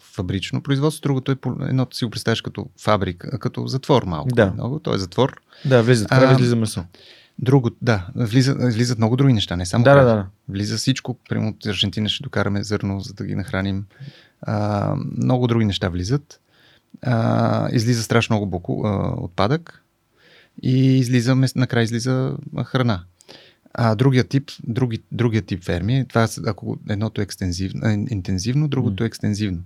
[0.00, 1.36] фабрично производство, другото е
[1.68, 4.28] едното си го представяш като фабрика, като затвор малко.
[4.28, 4.50] Да.
[4.50, 5.40] Много, то е затвор.
[5.64, 6.84] Да, влизат крави, А, излиза месо.
[7.38, 10.26] Друго, да, влизат, влизат много други неща, не само Да, да, да.
[10.48, 11.16] Влиза всичко.
[11.28, 13.84] Примерно от Аржентина ще докараме зърно, за да ги нахраним.
[14.42, 16.40] А, много други неща влизат.
[17.02, 19.82] А, излиза страшно много боку, а, отпадък
[20.62, 23.04] и излиза, накрая излиза храна.
[23.74, 29.06] А другия тип, други, другия тип ферми, това ако едното е екстензивно, интензивно, другото е
[29.06, 29.58] екстензивно.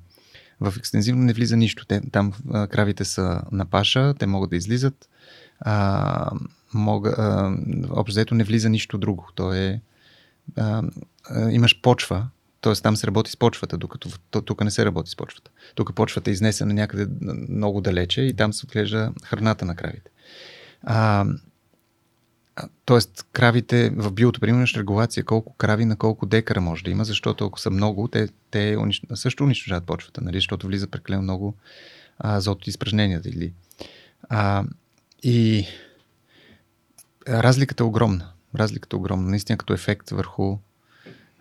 [0.60, 1.86] В екстензивно не влиза нищо.
[1.86, 5.08] Те, там а, кравите са на паша, те могат да излизат.
[5.60, 6.30] А,
[6.76, 7.14] мога,
[7.90, 9.28] общо взето не влиза нищо друго.
[9.34, 9.80] То е
[10.56, 10.82] а,
[11.50, 12.28] имаш почва,
[12.60, 12.72] т.е.
[12.74, 14.08] там се работи с почвата, докато
[14.42, 15.50] тук не се работи с почвата.
[15.74, 17.06] Тук почвата е изнесена някъде
[17.48, 20.10] много далече и там се отглежда храната на кравите.
[20.82, 21.26] А,
[22.84, 27.04] Тоест, кравите в биото, примерно, имаш регулация колко крави на колко декара може да има,
[27.04, 29.04] защото ако са много, те, те унищ...
[29.14, 30.36] също унищожават почвата, нали?
[30.36, 31.54] защото влиза прекалено много
[32.24, 33.28] азот от изпражненията.
[33.28, 33.52] Или...
[34.28, 34.64] А,
[35.22, 35.66] и
[37.28, 38.32] разликата е огромна.
[38.54, 40.58] Разликата е огромна, наистина като ефект върху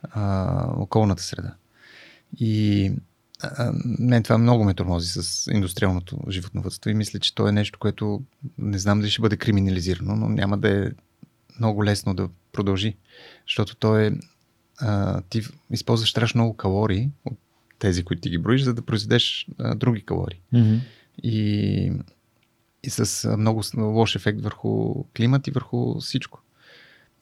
[0.03, 1.56] а, околната среда.
[2.40, 2.91] И
[3.41, 7.80] а, мен това много ме тормози с индустриалното животновътство и мисля, че то е нещо,
[7.80, 8.22] което
[8.57, 10.91] не знам дали ще бъде криминализирано, но няма да е
[11.60, 12.95] много лесно да продължи.
[13.48, 14.12] Защото то е
[14.78, 15.41] а, ти
[15.72, 17.40] използваш страшно много калории от
[17.80, 20.41] тези, които ти ги броиш, за да произведеш а, други калории.
[20.53, 20.76] Мгм.
[21.24, 21.91] И,
[22.86, 26.41] и с много лош ефект върху климат и върху всичко.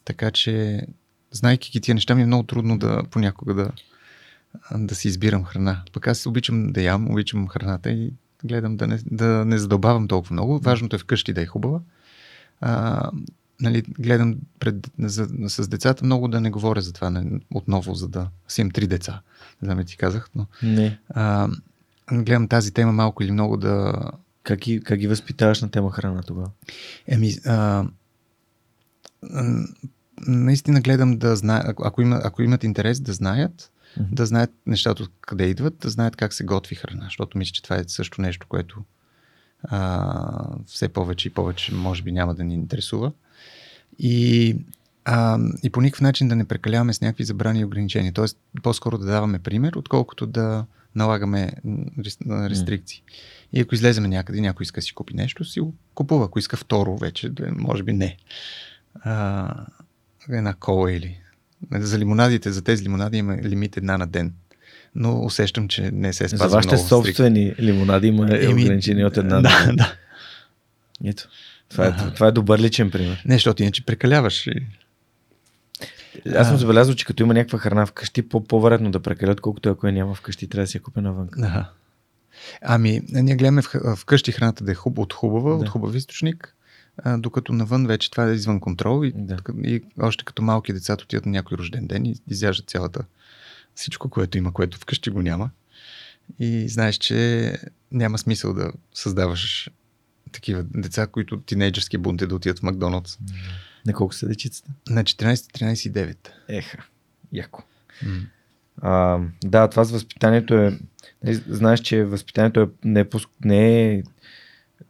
[0.05, 0.81] Така че,
[1.31, 3.71] знайки ги тия неща, ми е много трудно да понякога да,
[4.75, 5.83] да си избирам храна.
[5.93, 8.13] Пък аз обичам да ям, обичам храната и
[8.43, 10.59] гледам да не, да не задълбавам толкова много.
[10.59, 11.79] Важното е вкъщи да е хубава.
[12.61, 13.09] А,
[13.61, 18.07] нали, гледам пред, за, с децата много да не говоря за това не, отново, за
[18.07, 19.21] да си имам три деца.
[19.61, 20.99] Не знам ти казах, но Не.
[21.09, 21.49] а,
[22.11, 24.01] гледам тази тема малко или много да,
[24.43, 26.49] Как ги, как ги възпитаваш на тема храна тогава?
[27.07, 27.85] Еми, а,
[30.27, 34.15] наистина гледам да знаят, ако, има, ако имат интерес да знаят, Мгм.
[34.15, 37.75] да знаят нещата откъде идват, да знаят как се готви храна, защото мисля, че това
[37.75, 38.83] е също нещо, което
[39.63, 43.11] а, все повече и повече може би няма да ни интересува.
[43.99, 44.57] И,
[45.05, 48.13] а, и по никакъв начин да не прекаляваме с някакви забрани и ограничения.
[48.13, 50.65] Тоест, по-скоро да даваме пример, отколкото да
[50.95, 51.51] налагаме
[52.29, 53.03] рестрикции.
[53.53, 56.25] И ако излеземе някъде, някой иска да си купи нещо, си го купува.
[56.25, 58.17] Ако иска второ, вече, може би не.
[58.95, 59.65] А,
[60.29, 61.19] една кола или...
[61.71, 64.33] За лимонадите, за тези лимонади има лимит една на ден.
[64.95, 69.17] Но усещам, че не се спазва За вашите много собствени лимонади има Еми, ограничение от
[69.17, 69.41] една.
[69.41, 69.95] Да, да.
[71.05, 71.29] Ето.
[71.69, 73.23] Това е, това е добър личен пример.
[73.25, 74.47] Не, защото иначе прекаляваш.
[74.47, 74.51] И...
[76.35, 79.87] Аз съм забелязал, че като има някаква храна вкъщи, по- по-вероятно да прекалят, колкото ако
[79.87, 81.29] я няма вкъщи, трябва да си я купя навън.
[81.37, 81.69] Ага.
[82.61, 83.61] Ами, ние гледаме
[83.97, 85.55] вкъщи храната да е хуб, от хубава, Да.
[85.55, 86.55] от хубав източник,
[86.97, 89.37] а, докато навън вече това е извън контрол и, Да.
[89.63, 93.01] и още като малки децата отиват на някой рожден ден и изяждат цялата
[93.75, 95.49] всичко, което има, което вкъщи го няма.
[96.39, 97.57] И знаеш, че
[97.91, 99.69] няма смисъл да създаваш
[100.31, 103.17] такива деца, които тинейджърски бунт е да отидат в Макдоналдс.
[103.87, 104.71] На колко са дечицата?
[104.89, 106.29] На 14, 13 и 9.
[106.47, 106.85] Еха,
[107.33, 107.63] яко.
[108.05, 108.21] М.
[108.81, 110.79] А, да, това с възпитанието е...
[111.23, 113.05] нали, Знаеш, че възпитанието е не, е
[113.45, 114.03] не е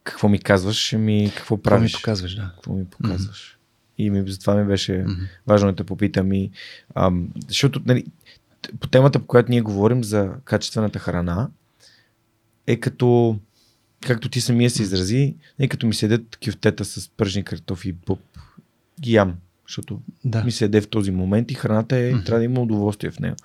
[0.04, 1.94] какво ми казваш, ами какво Това ми правиш.
[1.94, 2.52] показваш, да.
[2.56, 3.60] Какво ми показваш.
[3.98, 5.22] И ми, затова ми беше Мгм.
[5.48, 6.52] важно да те попитам и...
[6.96, 8.06] Ам, защото нали,
[8.80, 11.50] по темата, по която ние говорим за качествената храна,
[12.68, 13.40] е като...
[14.08, 18.20] Както ти самия се изрази, е като ми седят кюфтета с пържни картофи и пуп.
[19.02, 19.36] Ги ям,
[19.68, 20.44] защото Да.
[20.44, 22.24] ми се яде в този момент и храната е, Мгм.
[22.24, 23.36] трябва да има удоволствие в него.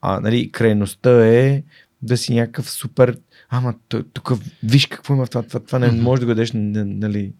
[0.00, 1.62] А, нали, крайността е
[2.02, 3.18] да си някакъв супер,
[3.48, 3.74] ама
[4.12, 6.02] тук виж какво има в това, това, това не Мгм.
[6.02, 7.32] може да го дадеш, нали,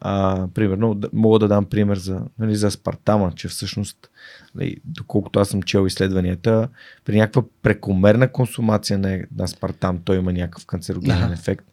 [0.00, 4.10] а, примерно, да, мога да дам пример за, нали, за аспартама, че всъщност,
[4.54, 6.68] нали, доколкото аз съм чел изследванията,
[7.04, 11.32] при някаква прекомерна консумация на, на аспартам той има някакъв канцерогенен Аха.
[11.32, 11.66] ефект,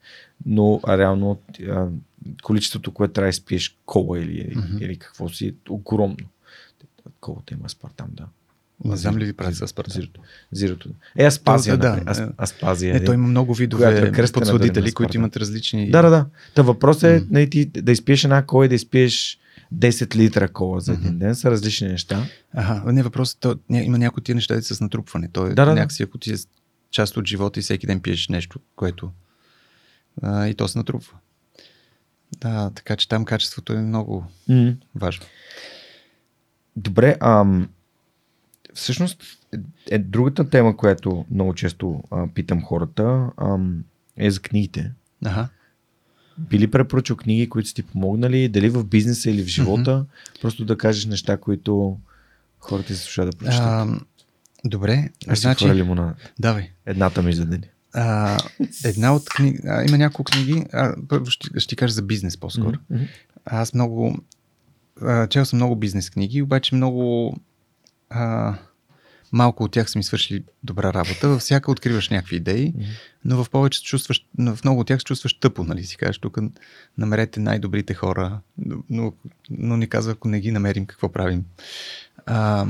[0.46, 1.88] но а, реално а,
[2.44, 4.78] количеството, което трябва да изпиеш кола или, Мгм.
[4.80, 6.18] или какво си е огромно.
[7.20, 8.26] Колата има аспартам, да.
[8.86, 9.94] Не знам ли ви правят с аспартам?
[9.94, 10.22] Зирото.
[10.52, 10.90] Зирото.
[11.18, 12.02] Е, аспазия, Да, да.
[12.06, 12.94] Ас, аспазия.
[12.94, 15.92] Не, той има много видове е подсладители, които имат различни...
[15.92, 16.26] Да, да, да.
[16.56, 19.40] Та въпросът е нали, ти да изпиеш една кола и да изпиеш
[19.76, 22.26] 10 литра кола за един ден са различни неща.
[22.54, 25.30] Ага, не въпросът, то, ня, има някои тия неща с натрупване.
[25.34, 25.74] То е да, да.
[25.74, 26.36] някакси, ако ти е
[26.92, 29.12] част от живота и всеки ден пиеш нещо, което
[30.22, 31.18] а, и то се натрупва.
[32.34, 34.76] Да, така че там качеството е много Mm.
[34.96, 35.26] важно.
[36.76, 37.70] Добре, ам,
[38.74, 39.24] всъщност
[39.54, 39.58] е,
[39.90, 43.04] е другата тема, която много често а, питам хората,
[43.38, 43.84] ам,
[44.18, 44.92] е за книгите.
[45.26, 45.50] Ага.
[46.40, 50.06] Би ли препоръчал книги, които са ти помогнали, дали в бизнеса или в живота,
[50.42, 51.98] просто да кажеш неща, които
[52.60, 53.60] хората се слушат да прочитат.
[53.62, 54.00] А,
[54.66, 56.14] добре, Аз си значи, хвърля лимонада.
[56.40, 56.70] давай.
[56.86, 57.64] Едната ми за ден.
[57.94, 58.38] А,
[58.86, 62.38] една от книги, а, има няколко книги, а, първо ще, ще ти кажа за бизнес
[62.38, 62.78] по-скоро.
[62.90, 63.04] Мгм.
[63.46, 64.18] Аз много.
[65.02, 67.36] А, чел съм много бизнес книги, обаче много.
[68.10, 68.56] А,
[69.32, 71.30] малко от тях са ми свършили добра работа.
[71.30, 72.86] Във всяка откриваш някакви идеи, Мгм.
[73.26, 76.18] но в повече се чувстваш, в много от тях се чувстваш тъпо, нали си кажеш,
[76.18, 76.38] тук
[76.98, 78.40] намерете най-добрите хора,
[78.90, 79.14] но,
[79.50, 81.46] но ни казва, ако не ги намерим, какво правим.
[82.26, 82.68] А,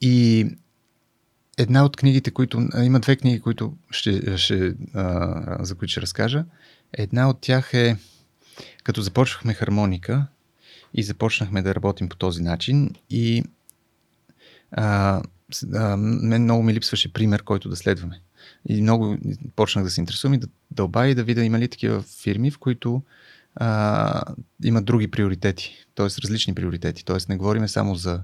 [0.00, 0.46] и
[1.56, 2.68] една от книгите, които...
[2.82, 6.44] Има две книги, които ще, ще, а, за които ще разкажа.
[6.92, 7.96] Една от тях е
[8.84, 10.26] като започнахме хармоника
[10.94, 13.44] и започнахме да работим по този начин и
[14.70, 15.22] а,
[15.74, 18.20] а, мен много ми липсваше пример, който да следваме.
[18.68, 19.16] И много
[19.56, 22.58] почнах да се интересувам и да дълбая и да видя има ли такива фирми, в
[22.58, 23.02] които
[23.54, 24.22] а,
[24.64, 26.06] имат други приоритети, т.е.
[26.06, 27.04] различни приоритети.
[27.04, 27.16] Т.е.
[27.28, 28.22] не говориме само за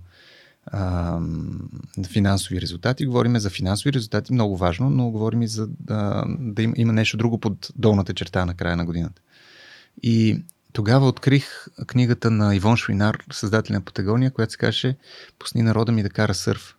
[0.67, 1.21] а,
[2.07, 6.75] финансови резултати, говориме за финансови резултати, много важно, но говорим и за да, да има,
[6.77, 9.23] има нещо друго под долната черта на края на годината.
[10.03, 14.97] И тогава открих книгата на Ивон Шуинар, създателя на Патагония, която се казваше
[15.39, 16.77] Пусни народа ми да кара сърф.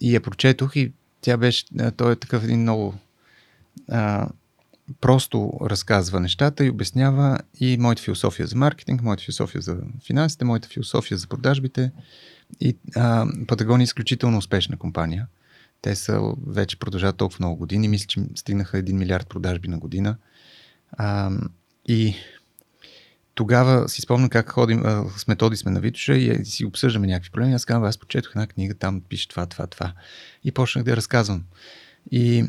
[0.00, 1.64] И я прочетох и тя беше,
[1.96, 2.94] той е такъв един много
[3.88, 4.28] а,
[5.00, 9.76] просто разказва нещата и обяснява и моята философия за маркетинг, моята философия за
[10.06, 11.92] финансите, моята философия за продажбите.
[12.60, 15.26] И а, Патагония е изключително успешна компания.
[15.82, 17.88] Те са вече продължават толкова много години.
[17.88, 20.16] Мисля, че стигнаха 1 милиард продажби на година.
[20.92, 21.30] А,
[21.88, 22.14] и
[23.34, 27.06] тогава си спомням как ходим, а, с методи сме на Витоша и, е, си обсъждаме
[27.06, 27.54] някакви проблеми.
[27.54, 29.92] Аз казвам, аз прочетох една книга, там пише това, това, това.
[30.44, 31.44] И почнах да я разказвам.
[32.10, 32.44] И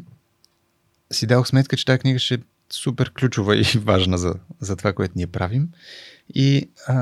[1.12, 2.40] си дадох сметка, че тази книга ще
[2.74, 5.70] супер ключова и важна за, за това, което ние правим.
[6.36, 6.96] И а,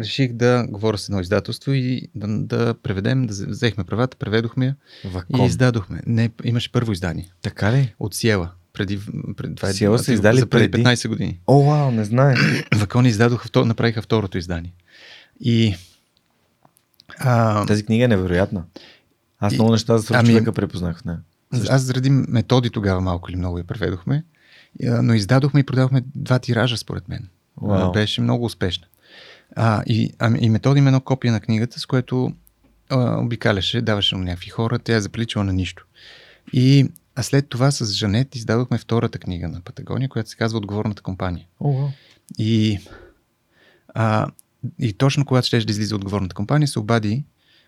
[0.00, 4.76] реших да говоря с едно издателство и да, да преведем, да взехме правата, преведохме я
[5.04, 5.46] и Ваком.
[5.46, 6.00] издадохме.
[6.06, 7.94] Не, имаше първо издание Така ли?
[7.98, 8.50] от Сиела.
[8.72, 9.00] Преди,
[9.36, 10.84] преди, е- Сиела са издали за преди преди?
[10.84, 11.40] 15 години.
[11.46, 12.34] О, вау, не знае.
[12.74, 14.74] Вакони издадоха, направиха второто издание.
[15.40, 15.74] И
[17.18, 18.64] а, Тази книга е невероятна.
[19.38, 21.18] Аз много неща за ами- човека препознах в нея.
[21.68, 24.24] аз заради методи тогава малко или много я преведохме,
[24.80, 27.28] но издадохме и продавахме два тиража, според мен.
[27.62, 28.86] А, Беше много успешна.
[29.56, 32.32] А, и, а, и методи има едно копие на книгата, с което
[32.90, 35.86] а, обикаляше, даваше на някакви хора, тя е заприличала на нищо.
[36.52, 41.02] И а след това с Жанет издадохме втората книга на Патагония, която се казва Отговорната
[41.02, 41.46] компания.
[41.60, 41.88] О, вау.
[42.38, 42.78] И,
[43.94, 44.26] а,
[44.78, 47.24] и точно когато ще да излиза отговорната компания, се обади,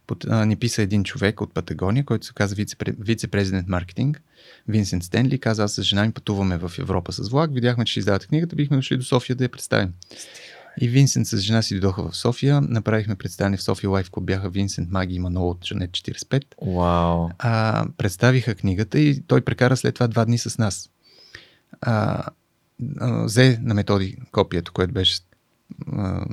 [0.06, 4.22] под, а, ни писа един човек от Патагония, който се казва вице- вице-президент маркетинг,
[4.68, 8.00] Винсент Стенли, каза, аз с жена ми пътуваме в Европа с влак, видяхме, че ще
[8.00, 9.92] издавате книгата, бихме дошли до София да я представим.
[10.80, 14.50] И Винсент с жена си дойдоха в София, направихме представяне в София Лайф Клуб, бяха
[14.50, 17.28] Винсент, Маги и Манол от Жанет 45 Вау.
[17.38, 20.90] а, представиха книгата и той прекара след това два дни с нас.
[21.80, 22.24] А,
[23.00, 25.20] а, взе на методи копието, което беше
[25.92, 26.24] а,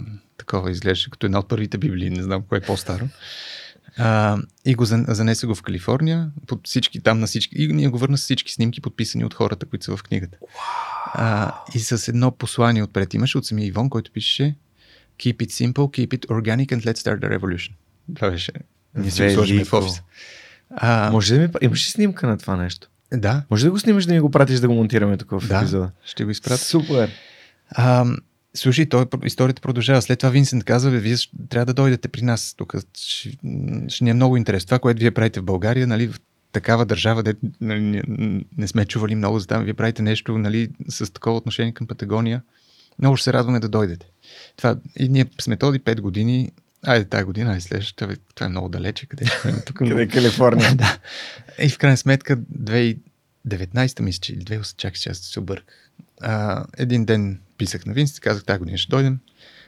[0.41, 3.07] такова изглеждаше като една от първите библии, не знам кое е по-старо.
[3.97, 7.87] А, и го зан- занесе го в Калифорния, под всички, там на всички, и ние
[7.87, 10.37] го върна с всички снимки, подписани от хората, които са в книгата.
[11.05, 14.55] А, и с едно послание отпред имаше от самия Ивон, който пише
[15.19, 17.71] Keep it simple, keep it organic and let's start the revolution.
[18.15, 18.51] Това беше.
[18.95, 20.01] Ние си го в офиса.
[20.69, 21.49] А, Може да ми...
[21.61, 22.87] Имаш ли снимка на това нещо?
[23.13, 25.57] да, Може да го снимаш да ми го пратиш да го монтираме тук в Да.
[25.57, 25.91] епизода?
[26.05, 26.63] ще го изпратя.
[26.63, 27.11] Супер.
[27.71, 28.05] А,
[28.53, 30.01] слушай, той, историята продължава.
[30.01, 31.15] След това Винсент казва, вие
[31.49, 32.53] трябва да дойдете при нас.
[32.57, 33.37] Тук ще,
[33.87, 34.67] ще ни е много интересно.
[34.67, 36.19] Това, което вие правите в България, нали, в
[36.51, 40.69] такава държава, де нали, не, не сме чували много за там, вие правите нещо нали,
[40.89, 42.41] с такова отношение към Патагония.
[42.99, 44.05] Много ще се радваме да дойдете.
[44.57, 46.51] Това, и ние с методи 5 години,
[46.85, 49.05] айде тази година, айде следващата, това е много далече.
[49.05, 49.25] Къде,
[49.65, 50.75] тук, Къде е Калифорния?
[50.75, 50.97] да.
[51.59, 55.91] И в крайна сметка 2019 мисля, че или 2008, чакай, че аз се обърках.
[56.77, 59.19] Един ден писах на Винс казах, тази година ще дойдем.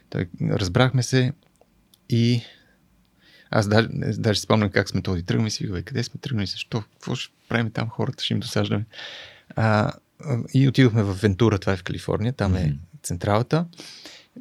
[0.09, 1.33] Той, разбрахме се
[2.09, 2.41] и
[3.51, 3.87] аз даже,
[4.17, 7.33] даже спомням как сме този тръгваме и си викаме, къде сме тръгнали, защо, какво ще
[7.49, 8.85] правим там, хората ще им досаждаме.
[9.55, 9.91] А,
[10.53, 12.75] и отидохме в Вентура, това е в Калифорния, там е Мгм.
[13.03, 13.65] централата.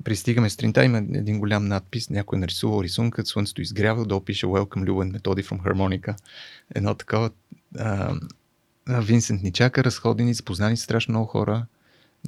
[0.05, 4.85] Пристигаме сутринта, има един голям надпис, някой е нарисувал рисунка, слънцето изгрява, долу пише Welcome
[4.85, 6.17] Любен Методи from Harmonica.
[6.75, 7.31] Едно такова.
[7.79, 8.15] А,
[8.89, 11.67] Винсент ни чака, разходени, запознани страшно много хора.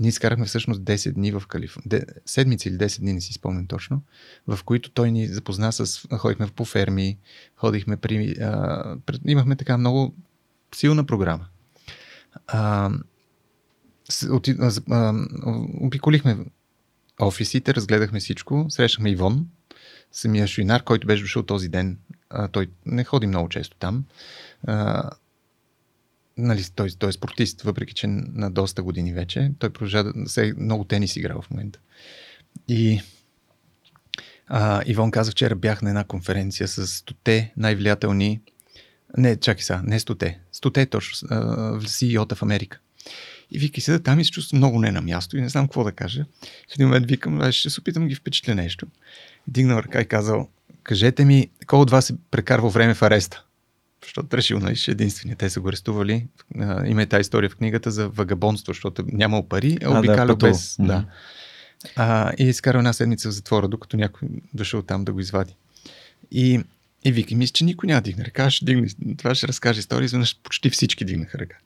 [0.00, 2.06] Ние изкарахме всъщност 10 дни в Калифорния.
[2.26, 4.02] Седмици или 10 дни, не си спомням точно,
[4.46, 6.08] в които той ни запозна с...
[6.18, 7.18] Ходихме по ферми,
[7.56, 8.36] ходихме при...
[8.40, 8.96] А,
[9.26, 10.14] имахме така много
[10.74, 11.46] силна програма.
[12.46, 12.90] А,
[14.30, 15.26] от, а, а,
[15.80, 16.38] обиколихме
[17.20, 19.46] офисите, разгледахме всичко, срещахме Ивон,
[20.12, 21.98] самия Шуинар, който беше дошъл този ден.
[22.30, 24.04] А, той не ходи много често там.
[24.66, 25.10] А,
[26.36, 29.52] нали, той, той е спортист, въпреки че на доста години вече.
[29.58, 31.78] Той продължава да се много тенис играл в момента.
[32.68, 33.00] И
[34.46, 38.40] а, Ивон каза, вчера бях на една конференция с стоте най-влиятелни
[39.16, 40.38] не, чакай сега, не стоте.
[40.52, 41.28] Стоте точно,
[41.78, 42.78] CEO-та в Америка.
[43.50, 45.84] И вика, седа там и се чувства много не на място и не знам какво
[45.84, 46.24] да кажа.
[46.70, 48.86] В един момент викам, ще се опитам ги впечатля нещо.
[49.46, 50.48] Дигнал ръка и казал,
[50.82, 53.43] кажете ми, кой от вас е прекарвал време в ареста?
[54.04, 55.36] Защото решил, нали, ще единствения.
[55.36, 56.26] Те са го арестували.
[56.86, 60.76] Има и тази история в книгата за вагабонство, защото нямал пари, а обикалял да, без...
[60.76, 60.86] Mm-hmm.
[60.86, 61.04] Да.
[61.96, 65.56] А, и е изкарал една седмица в затвора, докато някой дошъл там да го извади.
[66.30, 66.60] И
[67.06, 68.88] и вика, мисля, че никой няма да дигне ръка, ще дигне.
[69.18, 71.56] Това ще разкаже история, изведнъж почти всички дигнаха ръка.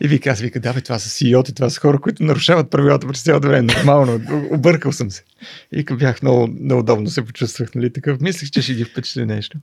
[0.00, 3.06] и вика, аз вика, да, бе, това са CEO-ти, това са хора, които нарушават правилата
[3.06, 3.74] през цялото време.
[3.74, 4.20] Нормално,
[4.50, 5.24] объркал съм се.
[5.72, 8.20] И бях много неудобно се почувствах, нали, такъв.
[8.20, 9.58] Мислех, че ще ги впечатли нещо.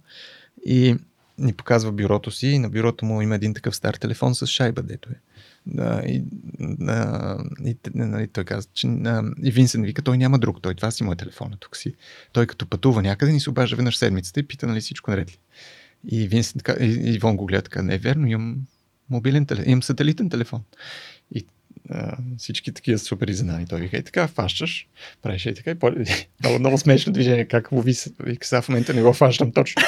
[0.65, 0.95] И
[1.37, 4.83] ни показва бюрото си и на бюрото му има един такъв стар телефон с шайба,
[4.83, 5.15] дето е.
[6.07, 6.23] И,
[6.87, 10.91] а, и нали, той каза, че а, и Винсент вика, той няма друг, той това
[10.91, 11.93] си му е телефона тук си.
[12.33, 15.37] Той като пътува някъде ни се обажда веднъж седмицата и пита, нали всичко наред ли.
[16.11, 18.57] И Винсент, и, и Ивон го гледа така, не е верно, имам
[19.09, 20.61] мобилен телефон, имам сателитен телефон.
[21.35, 21.45] И
[21.89, 23.67] а, всички такива супер изненани.
[23.67, 24.87] Той вика, и така, фащаш,
[25.21, 25.91] правиш и така, и по...
[26.43, 29.83] много, много смешно движение, как му вика, сега в момента не го фащам точно.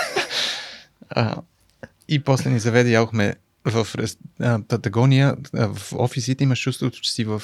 [1.09, 1.41] А,
[2.07, 3.35] и после ни заведе, ядохме
[3.65, 3.87] в
[4.39, 7.41] а, Патагония, а, в офисите имаш чувството, че си в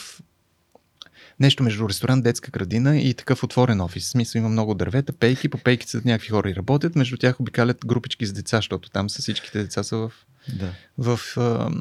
[1.40, 4.06] нещо между ресторант, детска градина и такъв отворен офис.
[4.06, 7.40] В смисъл има много дървета, пейки, по пейки са някакви хора и работят, между тях
[7.40, 10.11] обикалят групички с деца, защото там са всичките деца са в,
[10.60, 10.73] да.
[10.98, 11.72] в а,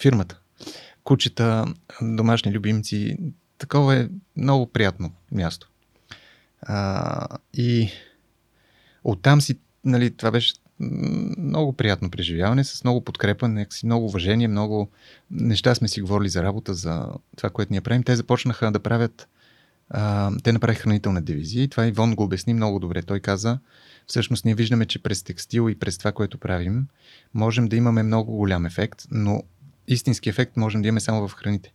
[0.00, 0.38] фирмата.
[1.04, 1.66] Кучета,
[2.02, 3.16] домашни любимци,
[3.58, 5.68] такова е много приятно място.
[6.62, 7.90] А, и
[9.04, 10.54] оттам си, нали, това беше
[11.38, 13.48] много приятно преживяване, с много подкрепа,
[13.84, 14.88] много уважение, много
[15.30, 18.02] неща сме си говорили за работа, за това, което ние правим.
[18.02, 19.28] Те започнаха да правят,
[19.90, 23.02] а, те направиха хранителна дивизия и това Ивон го обясни много добре.
[23.02, 23.58] Той каза,
[24.06, 26.86] всъщност ние виждаме, че през текстил и през това, което правим,
[27.34, 29.42] можем да имаме много голям ефект, но
[29.88, 31.72] истински ефект можем да имаме само в храните.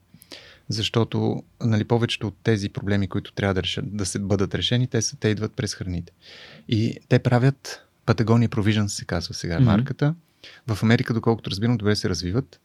[0.69, 5.02] Защото нали, повечето от тези проблеми, които трябва да, решат, да се бъдат решени, те,
[5.02, 6.14] са, те идват през храните.
[6.68, 9.64] И те правят Patagonia Provisions се казва сега mm-hmm.
[9.64, 10.15] марката.
[10.68, 12.60] В Америка, доколкото разбирам, добре се развиват.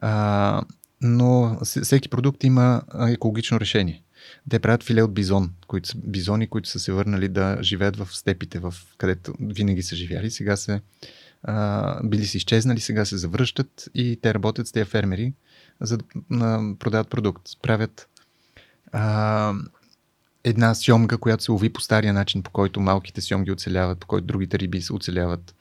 [0.00, 0.62] А,
[1.00, 4.02] но всеки продукт има екологично решение.
[4.50, 8.08] Те правят филе от бизон, които са, бизони, които са се върнали да живеят в
[8.12, 10.30] степите, в където винаги са живяли.
[10.30, 10.80] Сега се
[11.42, 15.32] а, били си изчезнали, сега се завръщат и те работят с тези фермери,
[15.80, 17.42] за да а, продават продукт.
[17.62, 18.08] Правят
[18.92, 19.52] а,
[20.48, 24.26] една сьомга, която се лови по стария начин, по който малките сьомги оцеляват, по който
[24.26, 25.54] другите риби се оцеляват.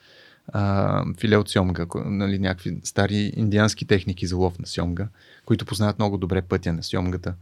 [0.48, 5.08] А, филе от сьомга, нали, някакви стари индиански техники за лов на сьомга,
[5.46, 7.36] които познават много добре пътя на сьомгата.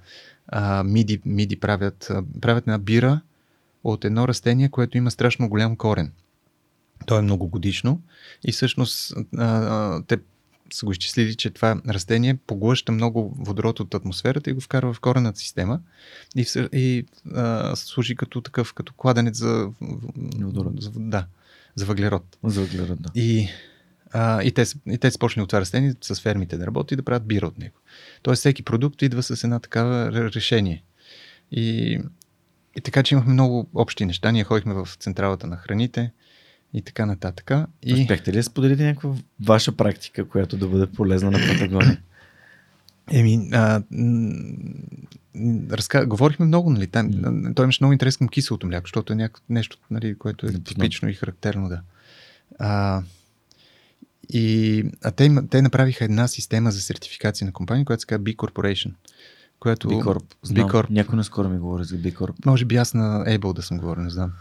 [0.47, 2.11] А, миди, миди правят,
[2.41, 3.21] правят една бира
[3.83, 6.11] от едно растение, което има страшно голям корен.
[7.05, 8.01] То е многогодишно
[8.47, 10.17] и всъщност а, а, те
[10.73, 14.99] са го изчислили, че това растение поглъща много водород от атмосферата и го вкарва в
[14.99, 15.79] корената система
[16.35, 17.05] и, и
[17.35, 19.71] а, служи като такъв, като кладенец за,
[20.39, 20.81] водород.
[20.81, 21.27] за, да,
[21.75, 22.37] за въглерод.
[22.43, 23.09] За въглерод, да.
[23.15, 23.49] И,
[24.11, 27.03] а, и, те, и те започнали от това растение с фермите да работят и да
[27.03, 27.75] правят бира от него.
[28.21, 30.83] Тоест всеки продукт идва с една такава решение.
[31.51, 31.99] И,
[32.77, 34.31] и така, че имахме много общи неща.
[34.31, 36.11] Ние ходихме в централата на храните,
[36.75, 37.51] и така нататък.
[37.83, 37.93] И...
[37.93, 42.01] Успехте ли да споделите някаква ваша практика, която да бъде полезна на Патагония?
[43.11, 43.81] Еми, а,
[45.71, 46.05] разка...
[46.05, 46.87] говорихме много, нали?
[46.87, 47.55] Там, mm.
[47.55, 50.59] Той имаше много интерес към киселото мляко, защото е някакво нещо, нали, което е Не
[50.59, 51.81] типично и характерно, да.
[52.59, 53.01] А,
[54.29, 58.35] и, а те, те направиха една система за сертификация на компания, която се казва B
[58.35, 58.91] Corporation.
[59.59, 59.89] Която...
[59.89, 60.23] B Corp.
[60.43, 60.69] Знам.
[60.69, 60.89] B Corp.
[60.89, 62.45] Някой наскоро ми говори за B Corp.
[62.45, 64.31] Може би аз на Able да съм говорил, не знам.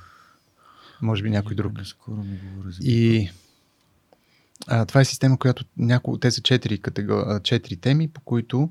[1.02, 1.72] Може би някой друг.
[1.84, 3.30] Скоро ми говори за И
[4.66, 6.18] а, това е система, която няко...
[6.18, 7.40] те са четири, катего...
[7.42, 8.70] четири теми, по които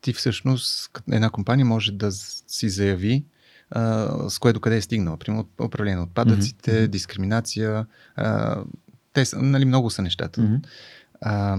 [0.00, 3.24] ти всъщност една компания може да си заяви
[3.70, 5.16] а, с кое до къде е стигнала.
[5.16, 6.90] Примерно управление на отпадъците, Мгм.
[6.90, 7.86] дискриминация.
[8.16, 8.60] А,
[9.12, 10.42] те са, нали, много са нещата.
[10.42, 10.54] Мгм.
[11.20, 11.58] А,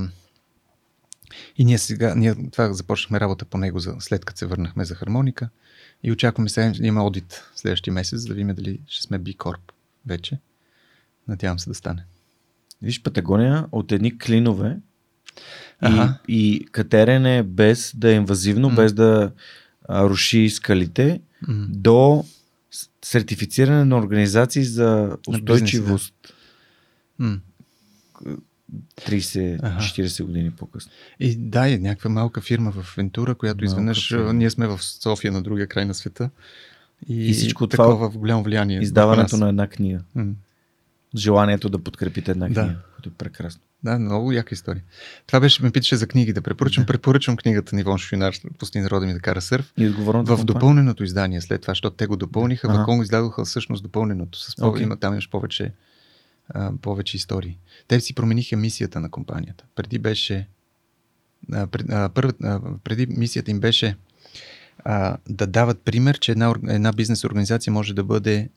[1.57, 4.95] и ние сега, ние това започнахме работа по него за, след като се върнахме за
[4.95, 5.49] хармоника
[6.03, 9.71] и очакваме сега има одит следващия месец, за да видим дали ще сме B Corp
[10.07, 10.39] вече.
[11.27, 12.05] Надявам се да стане.
[12.81, 14.77] Виж, Патагония от едни клинове
[15.79, 16.19] Аха.
[16.27, 18.75] и, и катерене без да е инвазивно, М.
[18.75, 19.31] без да
[19.89, 21.67] а, руши скалите, М.
[21.69, 22.25] до
[23.05, 26.13] сертифициране на организации за устойчивост
[27.19, 27.39] М.
[28.95, 30.91] 30-40 години по-късно.
[31.19, 34.33] И да, е някаква малка фирма в Вентура, която Малка изведнъж фирма.
[34.33, 36.29] ние сме в София на другия край на света.
[37.07, 38.79] И, И всичко това- такова в голямо влияние.
[38.79, 39.99] Издаването на една книга.
[40.15, 40.33] М.
[41.15, 42.53] Желанието да подкрепите една Да.
[42.53, 43.61] книга, което е прекрасно.
[43.83, 44.83] Да, много яка история.
[45.27, 46.85] Това беше, ме питаше за книги да препоръчам.
[46.85, 49.73] Препоръчвам книгата на Ивон Шуйнар, Пусти народа ми да кара сърф.
[49.77, 50.45] И отговорната В компания?
[50.45, 53.01] допълненото издание след това, защото те го допълниха, Ага.
[53.03, 54.39] издадоха всъщност допълненото.
[54.39, 54.83] С по, Окей.
[54.83, 55.71] има, там имаш повече,
[56.49, 57.57] а, повече истории.
[57.87, 59.63] Те си промениха мисията на компанията.
[59.75, 60.47] Преди беше.
[61.53, 63.95] А, пред, а, първа, а, преди мисията им беше
[64.83, 68.49] а, да дават пример, че една, една бизнес организация може да бъде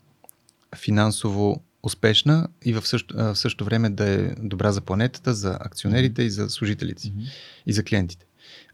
[0.77, 6.23] финансово успешна и в също, в същото време да е добра за планетата, за акционерите
[6.23, 7.25] и за служителите си Мгм.
[7.67, 8.27] и за клиентите.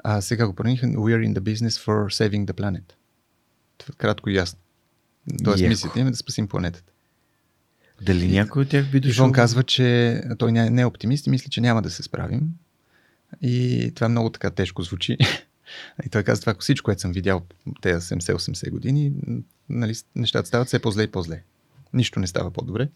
[0.05, 2.93] А сега го промениха We are in the business for saving the planet.
[3.78, 4.59] Това е кратко и ясно.
[5.44, 5.68] Тоест Яко.
[5.68, 6.93] мисията им е да спасим планетата.
[8.02, 9.23] Дали някой от тях би дошъл?
[9.23, 12.43] Ивон казва, че той не, не е оптимист и мисли, че няма да се справим.
[13.43, 15.16] И това много така тежко звучи.
[16.06, 17.43] И той казва, това всичко, което съм видял
[17.80, 19.12] тези 70-80 години,
[19.68, 21.43] нали, нещата стават все по-зле и по-зле.
[21.93, 22.88] Нищо не става по-добре.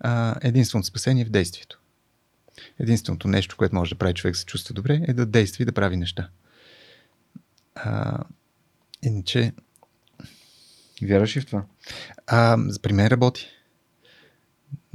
[0.00, 1.80] А, единственото спасение е в действието.
[2.78, 5.72] Единственото нещо, което може да прави човек се чувства добре, е да действа и да
[5.72, 6.28] прави неща.
[7.74, 8.24] А,
[9.02, 9.52] иначе,
[11.02, 11.64] Вярваш ли в това?
[12.26, 13.48] а, при мен работи.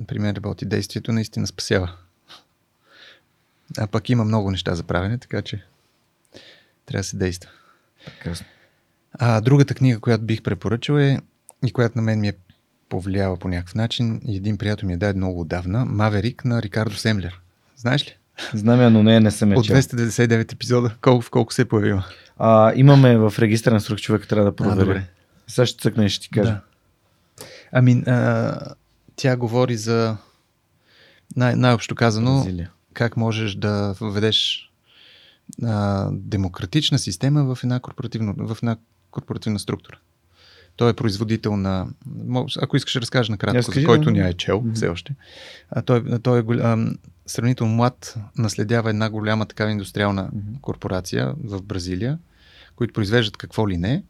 [0.07, 0.65] При мен работи.
[0.65, 1.95] Действието наистина спасява.
[3.77, 5.65] А пък има много неща за правене, така че
[6.90, 7.49] трябва да се действа.
[8.06, 8.45] Прекрасно.
[9.14, 11.20] А другата книга, която бих препоръчал е
[11.66, 12.34] и която на мен ми е
[12.90, 17.40] повлияла по някакъв начин един приятел ми я даде много отдавна, Маверик на Рикардо Семлер.
[17.78, 18.16] Знаеш ли?
[18.53, 19.76] Знам я, но не, не съм я От чел.
[19.76, 22.06] 299 епизода, колко в колко се е появила.
[22.38, 24.80] А, имаме в регистъра на свръх човека, трябва да проверя.
[24.80, 25.03] добре.
[25.48, 26.52] Сега ще цъкна и ще ти кажа.
[26.52, 26.61] Да.
[27.72, 28.60] Ами, а,
[29.16, 30.18] тя говори за
[31.36, 32.72] най- най-общо казано, Бразилия.
[32.94, 34.68] как можеш да въведеш
[35.63, 38.77] а, демократична система в една, корпоративна, в една
[39.11, 39.97] корпоративна структура.
[40.76, 41.88] Той е производител на...
[42.61, 44.11] Ако искаш да разкажа накратко, Разкажи, за който да.
[44.11, 44.73] ня е чел Мгм.
[44.73, 45.15] все още.
[45.69, 50.53] А той, той е голям, сравнително млад, наследява една голяма такава индустриална Мгм.
[50.61, 52.19] корпорация в Бразилия,
[52.76, 54.03] които произвеждат какво ли не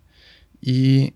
[0.64, 1.11] и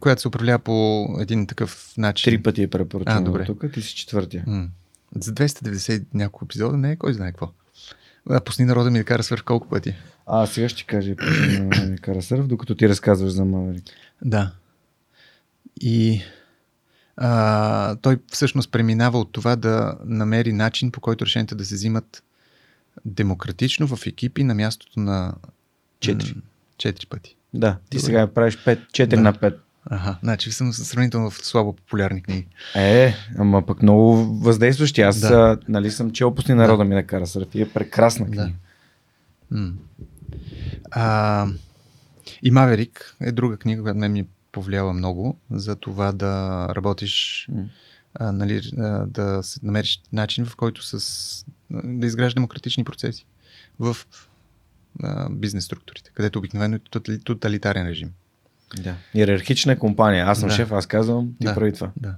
[0.00, 2.30] която се управлява по един такъв начин.
[2.30, 3.44] Три пъти е препоръчано А, добре.
[3.44, 4.44] тук, ти си четвъртия.
[4.46, 4.68] М.
[5.16, 7.50] За 290 и няколко епизода не е кой знае какво.
[8.30, 9.94] А, пусни народа ми да кара свърх колко пъти.
[10.26, 13.84] А, сега ще кажа и почне на Карасърв, докато ти разказваш за Маверик.
[14.22, 14.52] Да.
[15.80, 16.22] И
[17.16, 22.22] а, той всъщност преминава от това да намери начин, по който решенията да се взимат
[23.04, 25.34] демократично в екипи на мястото на
[26.00, 26.34] Четири.
[26.78, 27.36] Четири пъти.
[27.54, 28.06] Да, ти Добре.
[28.06, 29.16] сега правиш 5, 4 Да.
[29.20, 29.56] на 5.
[29.86, 32.46] Ага, значи съм сравнително в слабо популярни книги.
[32.74, 35.00] Е, ама пък много въздействащи.
[35.02, 35.28] Аз Да.
[35.28, 35.58] да.
[35.68, 38.50] нали, съм чел пусни народа ми на Карасърв и е прекрасна книга.
[39.50, 39.58] Да.
[39.58, 39.72] М.
[40.90, 41.46] А,
[42.42, 47.48] и Маверик е друга книга, която мен ми повлияла много за това да работиш,
[48.14, 53.26] а, нали, а, да се намериш начин, в който с, да изграждаш демократични процеси
[53.78, 53.96] в
[55.02, 58.10] а, бизнес структурите, където обикновено е тотали- тоталитарен режим.
[58.76, 58.94] Да.
[59.14, 60.26] Иерархична компания.
[60.26, 60.54] Аз съм Да.
[60.54, 61.54] шеф, аз казвам, ти Да.
[61.54, 61.90] прави това.
[61.96, 62.14] Да.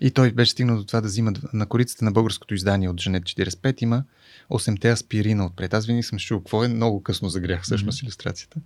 [0.00, 3.22] И той беше стигнал до това да взима на корицата на българското издание от Женет
[3.22, 4.04] 45 има
[4.50, 5.74] 8-те аспирина отпред.
[5.74, 8.60] Аз винаги съм чул какво е много късно за грях, всъщност иллюстрацията.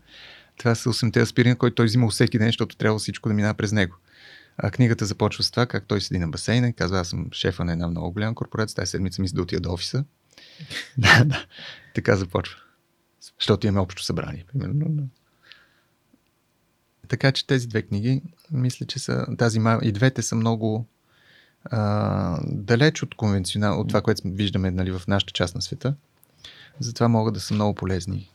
[0.56, 3.72] Това са 8-те аспирина, който той взима всеки ден, защото трябва всичко да минава през
[3.72, 3.96] него.
[4.58, 7.64] А книгата започва с това, как той седи на басейна и казва, аз съм шефа
[7.64, 10.04] на една много голяма корпорация, тази седмица мисля да отида до офиса.
[10.98, 11.46] да, да.
[11.94, 12.56] Така започва.
[13.40, 15.08] Защото имаме общо събрание, примерно.
[17.12, 17.16] Да.
[17.16, 20.86] Така че тези две книги, мисля, че са тази и двете са много
[21.64, 25.94] а, далеч от конвенционал, от това, което виждаме нали, в нашата част на света.
[26.80, 28.30] Затова могат да са много полезни.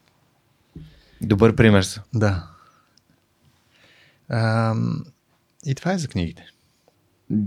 [1.22, 2.02] Добър пример са.
[2.16, 2.48] Да.
[4.30, 4.76] А,
[5.66, 6.46] и това е за книгите.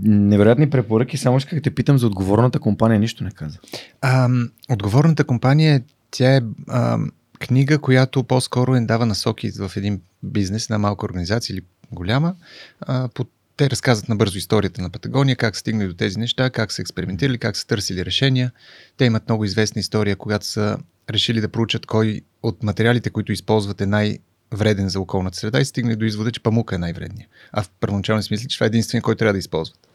[0.03, 3.59] Невероятни препоръки, само ще как те питам за отговорната компания, нищо не каза.
[4.01, 4.29] А,
[4.69, 6.99] отговорната компания, тя е а,
[7.39, 11.61] книга, която по-скоро е дава насоки в един бизнес, една малка организация или
[11.91, 12.35] голяма.
[12.81, 13.25] А, по,
[13.57, 17.57] те разказват набързо историята на Патагония, как стигнали до тези неща, как са експериментирали, как
[17.57, 18.51] са търсили решения.
[18.97, 20.77] Те имат много известна история, когато са
[21.09, 24.17] решили да проучат кой от материалите, които използват е най-
[24.53, 27.27] вреден за околната среда и стигне до извода, че памука е най-вредния.
[27.51, 29.87] А в първоначално смисъл, че това е единствения, който трябва да използват.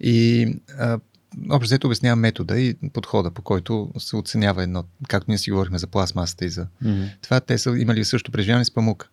[0.00, 0.46] И
[0.78, 0.98] а,
[1.50, 5.78] общо взето обяснява метода и подхода, по който се оценява едно, както ние си говорихме
[5.78, 7.08] за пластмасата и за Mm-hmm.
[7.22, 9.10] това, те са имали също преживяване с памук.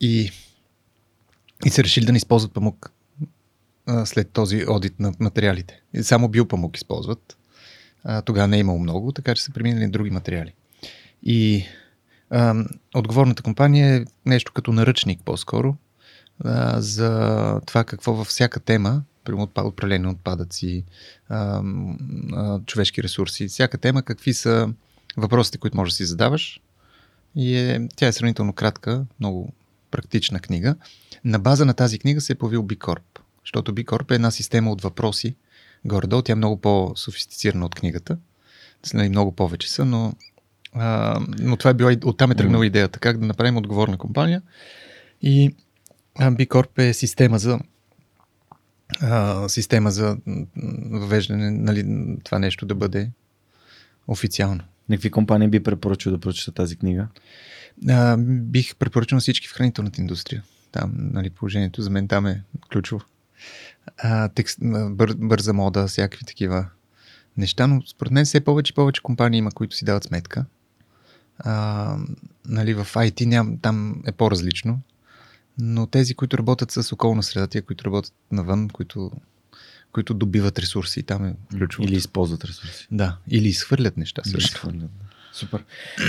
[0.00, 0.30] И,
[1.66, 2.92] и са решили да не използват памук
[3.86, 5.82] а, след този одит на материалите.
[6.02, 7.36] Само биопамук използват.
[8.04, 10.52] А, тогава не е имало много, така че са преминали на други материали.
[11.22, 11.64] И
[12.30, 12.54] а,
[12.94, 15.76] отговорната компания е нещо като наръчник по-скоро
[16.44, 20.84] а, за това какво във всяка тема, примерно управление на отпадъци,
[22.66, 24.68] човешки ресурси, всяка тема, какви са
[25.16, 26.60] въпросите, които можеш да си задаваш.
[27.36, 29.52] И е, тя е сравнително кратка, много
[29.90, 30.74] практична книга.
[31.24, 34.82] На база на тази книга се е появил Corp, защото Corp е една система от
[34.82, 35.34] въпроси.
[35.84, 38.18] Горе-долу тя е много по-софистицирана от книгата.
[38.94, 40.12] Нали, много повече са, но,
[40.72, 44.42] а, но това е била, и- оттам е тръгнала идеята, как да направим отговорна компания.
[45.22, 45.54] И
[46.46, 47.58] Corp е система за
[49.00, 50.16] а, система за
[50.90, 51.84] въвеждане, нали,
[52.24, 53.10] това нещо да бъде
[54.08, 54.60] официално.
[54.88, 57.08] На какви компании би препоръчал да прочета тази книга?
[57.88, 60.42] А, бих препоръчал на всички в хранителната индустрия.
[60.72, 62.42] Там, нали, положението за мен там е
[62.72, 63.04] ключово.
[63.98, 64.58] А, текст,
[64.90, 66.66] бър, бърза мода, всякакви такива
[67.36, 70.44] неща, но според мен все повече и повече компании има, които си дават сметка.
[71.38, 71.96] А,
[72.46, 74.80] нали, в IT ням, там е по-различно,
[75.58, 79.10] но тези, които работят с околна среда, тия, които работят навън, които,
[79.92, 81.88] които добиват ресурси, там е ключово.
[81.88, 82.88] Или използват ресурси?
[82.90, 84.38] Да, или изхвърлят неща също.
[84.38, 84.90] изхвърлят.
[85.32, 85.64] Супер.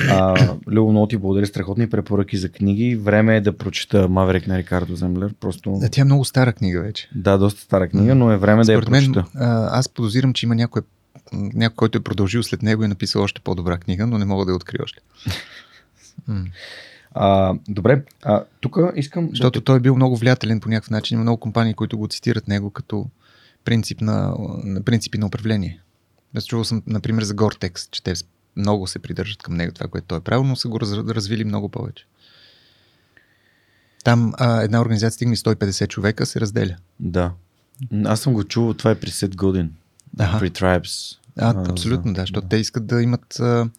[0.10, 1.45] А, Любо, много ти благодаря.
[1.45, 2.95] Страхотни препоръки за книги.
[2.95, 5.34] Време е да прочета Маверик на Рикардо Землер.
[5.39, 5.72] Просто...
[5.72, 7.10] Да, тя е много стара книга вече.
[7.15, 9.31] Да, доста стара книга, но е време да я Според мен, прочета.
[9.35, 10.81] а, аз подозирам, че има някой,
[11.34, 14.45] някой, който е продължил след него и е написал още по-добра книга, но не мога
[14.45, 15.02] да я открия още.
[17.14, 19.30] А, добре, а, тук искам...
[19.30, 21.15] Защото той е бил много влиятелен по някакъв начин.
[21.15, 23.06] Има много компании, които го цитират него като
[23.65, 25.81] принцип на, на принципи на управление.
[26.38, 28.14] Аз чувал съм, например, за Гортекс, че те
[28.55, 31.43] много се придържат към него, това, което той е правил, но са го раз, развили
[31.43, 32.05] много повече.
[34.03, 36.75] Там а, една организация стигне 150 човека, се разделя.
[36.99, 37.31] Да.
[38.05, 39.73] Аз съм го чувал, това е при Сет Годин.
[40.19, 40.39] Аха.
[40.39, 41.17] При Tribes.
[41.37, 43.69] А, абсолютно, да, защото те искат да имат а,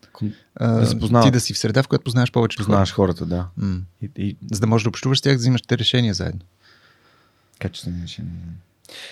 [0.54, 3.48] а, Да ти да си в среда, в която познаваш повече Познаваш хората, да.
[3.56, 3.80] М.
[4.02, 6.40] И, и За да можеш да общуваш с тях, да взимаш те решения заедно.
[7.58, 8.32] качествени решения.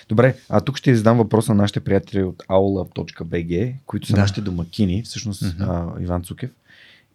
[0.08, 4.20] Добре, а тук ще задам въпрос на нашите приятели от aula.bg, които са Да.
[4.20, 5.62] нашите домакини, всъщност Мгм.
[5.62, 6.50] а, Иван Цукев.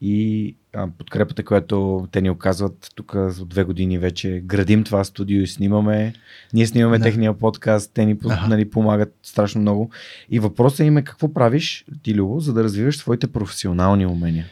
[0.02, 5.42] И а, подкрепата, която те ни оказват тук от две години вече, градим това студио
[5.42, 6.14] и снимаме.
[6.54, 7.04] Ние снимаме Да.
[7.04, 8.48] техния подкаст, те ни Аха.
[8.48, 9.90] нали, помагат страшно много.
[10.30, 14.46] И въпросът им е какво правиш, ти Любо, за да развиваш своите професионални умения.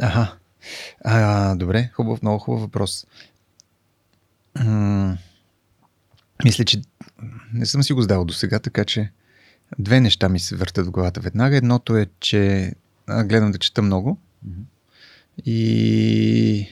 [0.00, 0.32] Ага.
[1.04, 3.06] А, добре, хубав, много хубав въпрос.
[4.56, 5.16] М-
[6.44, 6.82] Мисля, че
[7.52, 9.10] не съм си го задал до сега, така че
[9.78, 11.56] две неща ми се въртат в главата веднага.
[11.56, 12.72] Едното е, че
[13.08, 14.18] гледам да чета много.
[14.42, 14.60] Мгм.
[15.46, 16.68] И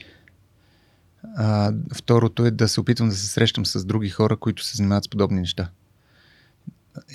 [1.37, 5.05] а, второто е да се опитвам да се срещам с други хора, които се занимават
[5.05, 5.71] с подобни неща.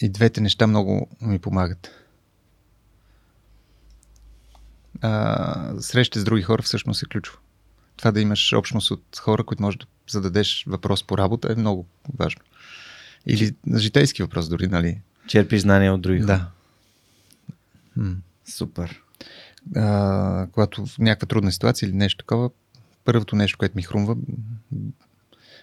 [0.01, 1.91] И двете неща много ми помагат.
[5.01, 7.37] А, среща с други хора всъщност е ключово.
[7.97, 11.85] Това да имаш общност от хора, които можеш да зададеш въпрос по работа е много
[12.19, 12.41] важно.
[13.25, 15.01] Или житейски въпрос дори, нали?
[15.27, 16.19] Черпиш знания от други.
[16.19, 16.47] Да.
[17.95, 18.15] М
[18.45, 19.01] Супер.
[19.75, 22.49] а, когато в някаква трудна ситуация или нещо такова,
[23.05, 24.15] първото нещо, което ми хрумва,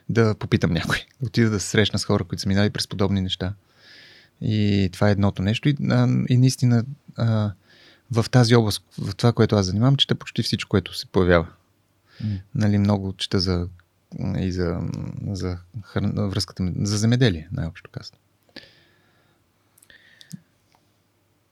[0.09, 1.07] да попитам някой.
[1.21, 3.55] Да Отида да се срещна с хора, които са минали през подобни неща.
[4.41, 5.69] И това е едното нещо.
[5.69, 6.85] И, а, и наистина
[7.17, 7.53] а,
[8.11, 11.47] в тази област, в това, което аз занимавам, чета почти всичко, което се появява.
[12.25, 12.37] М.
[12.55, 13.69] Нали, много чета за
[14.39, 14.81] и за,
[15.31, 16.13] за хран...
[16.29, 18.19] връзката ми, за земеделие, най-общо казано.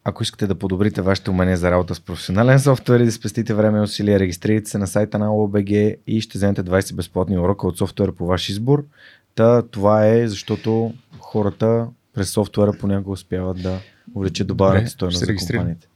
[0.04, 3.78] Ако искате да подобрите вашето умение за работа с професионален софтуер и да спестите време
[3.78, 7.78] и усилия, регистрирайте се на сайта на OBG и ще вземете 20 безплатни урока от
[7.78, 8.84] софтуера по ваш избор.
[9.34, 13.80] Та, това е защото хората през софтуера понякога успяват да
[14.14, 15.88] увеличат добавената стоеност за компаниите.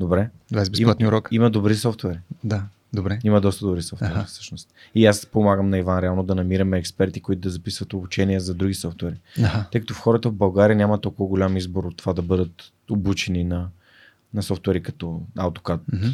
[0.00, 0.30] Добре.
[0.52, 1.28] 20 безплатни има, урока.
[1.34, 2.18] Има добри софтуери.
[2.44, 2.62] Да,
[2.96, 3.18] добре.
[3.24, 4.24] Има доста добри софтуери, Аха.
[4.24, 4.68] всъщност.
[4.94, 8.74] И аз помагам на Иван реално да намираме експерти, които да записват обучения за други
[8.74, 9.14] софтуери.
[9.38, 9.66] Аха.
[9.72, 12.52] Тъй като в хората в България няма толкова голям избор от това да бъдат
[12.90, 13.68] обучени на,
[14.34, 16.06] на софтуери като AutoCAD, Мгм.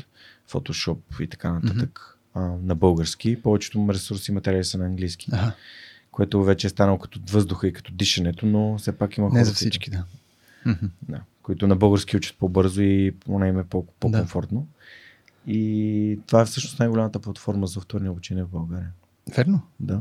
[0.50, 2.18] Photoshop и така нататък.
[2.34, 3.42] а, на български.
[3.42, 5.30] Повечето ресурси и материали са на английски.
[5.32, 5.52] Ага.
[6.10, 9.38] Което вече е станало като въздуха и като дишането, но все пак има хора.
[9.38, 10.04] Не за всички, да.
[10.66, 10.86] Мгм.
[11.02, 14.66] Да, които на български учат по-бързо и поне им е по- по-комфортно.
[15.46, 18.90] И това е всъщност най-голямата платформа за софтуерни обучения в България.
[19.36, 19.60] Верно.
[19.80, 20.00] Да.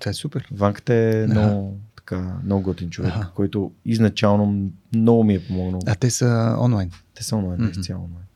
[0.00, 0.48] Това е супер.
[0.52, 1.32] Ванката е Аха.
[1.32, 3.32] много, така, много готин човек, Аха.
[3.34, 5.80] който изначално много ми е помогнал.
[5.86, 6.90] А те са онлайн.
[7.14, 7.80] Те са онлайн, mm-hmm.
[7.80, 8.26] изцяло онлайн.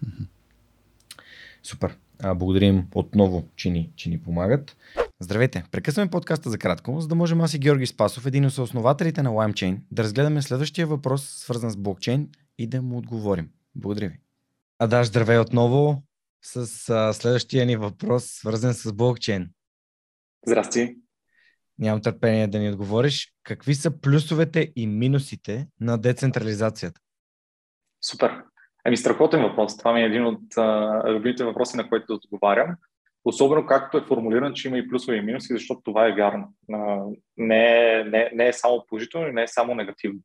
[1.62, 1.96] Супер.
[2.22, 4.76] А, благодарим отново, че ни, че ни помагат.
[5.20, 5.64] Здравейте!
[5.70, 9.30] Прекъсваме подкаста за кратко, за да можем аз и Георги Спасов, един от съоснователите на
[9.30, 12.28] LimeChain, да разгледаме следващия въпрос, свързан с блокчейн
[12.58, 13.48] и да му отговорим.
[13.74, 14.18] Благодаря ви.
[14.78, 16.02] А да, здравей отново
[16.42, 19.50] с а, следващия ни въпрос, свързан с блокчейн.
[20.46, 20.96] Здрасти.
[21.78, 23.32] Нямам търпение да ни отговориш.
[23.42, 27.00] Какви са плюсовете и минусите на децентрализацията?
[28.10, 28.42] Супер.
[28.84, 29.76] Ами страхотен въпрос.
[29.76, 32.76] Това ми е един от а, любимите въпроси, на които да отговарям.
[33.24, 36.54] Особено както е формулиран, че има и плюсове и минуси, защото това е вярно.
[36.72, 37.02] А,
[37.36, 40.20] не, е, не, не е само положително и не е само негативно.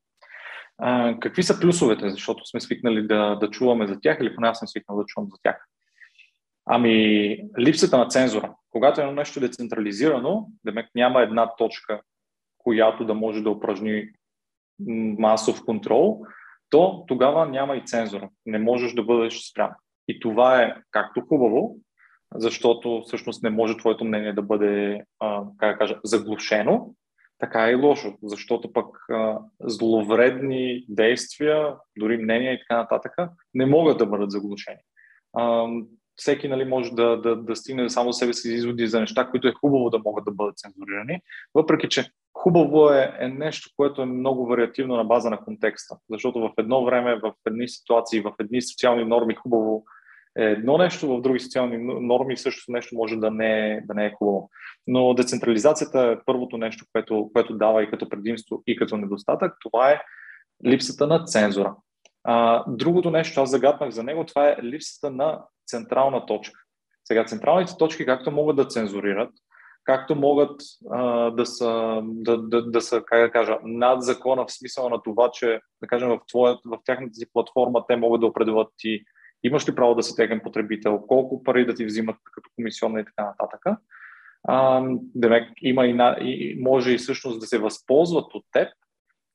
[1.20, 2.10] Какви са плюсовете?
[2.10, 5.28] Защото сме свикнали да, да чуваме за тях или поне аз съм свикнал да чувам
[5.30, 5.66] за тях.
[6.66, 8.54] Ами, липсата на цензура.
[8.70, 12.00] Когато едно нещо е децентрализирано, демек няма една точка,
[12.58, 14.08] която да може да упражни
[15.18, 16.24] масов контрол,
[16.70, 18.28] то тогава няма и цензура.
[18.46, 19.70] Не можеш да бъдеш спрям.
[20.08, 21.76] И това е както хубаво,
[22.34, 26.94] защото всъщност не може твоето мнение да бъде, а, как да кажа, заглушено,
[27.42, 33.12] така е и лошо, защото пък а, зловредни действия, дори мнения и така нататък,
[33.54, 34.80] не могат да бъдат заглушени.
[35.32, 35.66] А,
[36.16, 39.52] всеки нали, може да, да, да стигне само себе си изводи за неща, които е
[39.60, 41.20] хубаво да могат да бъдат цензурирани,
[41.54, 45.96] въпреки че хубаво е, е нещо, което е много вариативно на база на контекста.
[46.10, 49.84] Защото в едно време, в едни ситуации, в едни социални норми хубаво
[50.36, 54.12] едно нещо, в други социални норми също нещо може да не, е, да не е
[54.12, 54.50] хубаво.
[54.86, 59.54] Но децентрализацията е първото нещо, което, което дава и като предимство, и като недостатък.
[59.60, 60.00] Това е
[60.66, 61.74] липсата на цензура.
[62.24, 66.60] А, другото нещо, аз загаднах за него, това е липсата на централна точка.
[67.04, 69.30] Сега, централните точки както могат да цензурират,
[69.84, 70.60] както могат
[70.90, 75.02] а, да, са, да, да, да са, как да кажа, над закона в смисъл на
[75.02, 79.00] това, че, да кажем, в, твоя, в тяхната си платформа те могат да определят ти
[79.44, 83.04] имаш ли право да си техен потребител, колко пари да ти взимат като комисионна и
[83.04, 83.60] така нататък.
[85.14, 88.68] Демек, има и, на, и може и всъщност да се възползват от теб,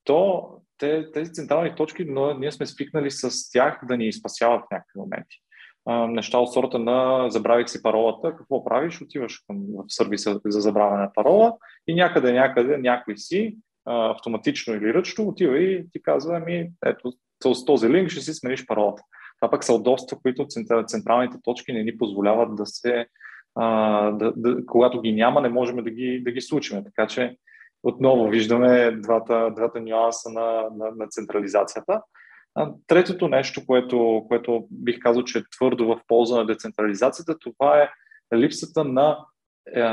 [0.04, 4.72] то те, тези централни точки, но ние сме свикнали с тях да ни спасяват в
[4.72, 5.38] някакви моменти.
[5.86, 9.02] А, неща от сорта на забравих си паролата, какво правиш?
[9.02, 11.58] Отиваш към, в сервиса за забравяне на парола
[11.88, 17.14] и някъде, някъде, някой си, автоматично или ръчно, отива и ти казва, ами, ето,
[17.56, 19.04] с този линк ще си смениш паролата.
[19.40, 20.48] Това пък са удобства, които
[20.88, 23.06] централните точки не ни позволяват да се,
[23.56, 26.84] а, да, да, когато ги няма, не можем да ги, да ги случим.
[26.84, 27.38] Така че
[27.84, 32.02] отново виждаме двата, двата нюанса на, на, на централизацията.
[32.88, 37.90] Третото нещо, което, което бих казал, че е твърдо в полза на децентрализацията, това е
[38.36, 39.18] липсата на
[39.76, 39.84] е,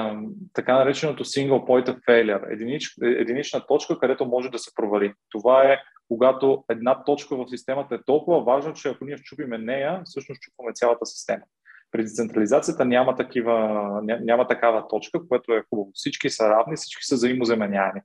[0.53, 5.13] така нареченото single point of failure, единич, единична точка, където може да се провали.
[5.31, 10.03] Това е когато една точка в системата е толкова важна, че ако ние щупиме нея,
[10.05, 11.43] всъщност щупваме цялата система.
[11.91, 15.91] При децентрализацията няма, такива, няма такава точка, което е хубаво.
[15.95, 18.01] Всички са равни, всички са взаимозаменяеми.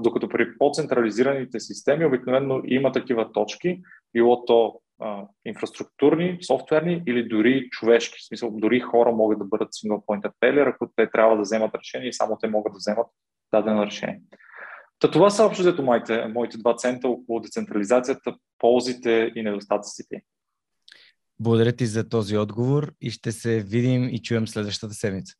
[0.00, 3.82] Докато при по-централизираните системи обикновено има такива точки,
[4.12, 8.18] било то а, инфраструктурни, софтуерни или дори човешки.
[8.18, 11.74] В смисъл, дори хора могат да бъдат single point failure, ако те трябва да вземат
[11.74, 13.06] решение и само те могат да вземат
[13.52, 14.20] дадено решение.
[15.00, 20.22] Та това са общо взето моите, моите два цента около децентрализацията, ползите и недостатъците.
[21.40, 25.34] Благодаря ти за този отговор и ще се видим и чуем следващата седмица.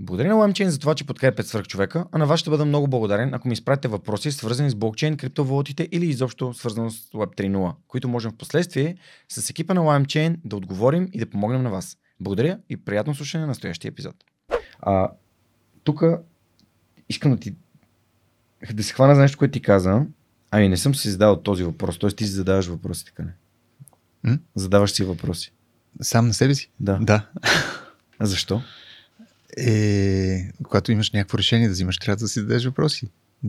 [0.00, 2.88] Благодаря на LimeChain за това, че подкрепят свърх човека, а на вас ще бъда много
[2.88, 7.74] благодарен, ако ми изпратите въпроси, свързани с блокчейн, криптовалутите или изобщо свързано с Web 3.0,
[7.88, 8.96] които можем в последствие
[9.28, 11.98] с екипа на LimeChain да отговорим и да помогнем на вас.
[12.20, 14.14] Благодаря и приятно слушане на настоящия епизод.
[14.80, 15.10] А,
[15.84, 16.02] тук
[17.08, 17.54] искам да ти
[18.74, 20.02] да се хвана за нещо, което ти каза.
[20.50, 22.10] Ами не съм си задал този въпрос, т.е.
[22.10, 23.32] ти си задаваш въпроси, така не?
[24.22, 24.38] М?
[24.54, 25.52] Задаваш си въпроси.
[26.02, 26.70] Сам на себе си?
[26.80, 26.98] Да.
[27.00, 27.26] Да.
[28.18, 28.62] А защо?
[29.56, 33.08] Е, когато имаш някакво решение да взимаш, трябва да си зададеш въпроси.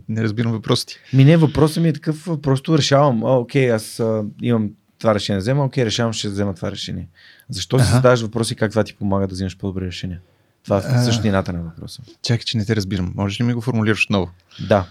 [0.10, 0.94] Не разбирам въпросите.
[1.14, 3.24] Ми не, въпросът ми е такъв, просто решавам.
[3.24, 7.08] А, окей, аз а, имам това решение да взема, окей, решавам, ще взема това решение.
[7.50, 10.20] Защо си задаваш въпроси как това ти помага да вземаш по-добри решения?
[10.68, 12.02] Това е същината на въпроса.
[12.22, 13.14] Чакай, че не те разбирам.
[13.16, 14.32] Можеш ли ми го формулираш отново?
[14.68, 14.88] Да.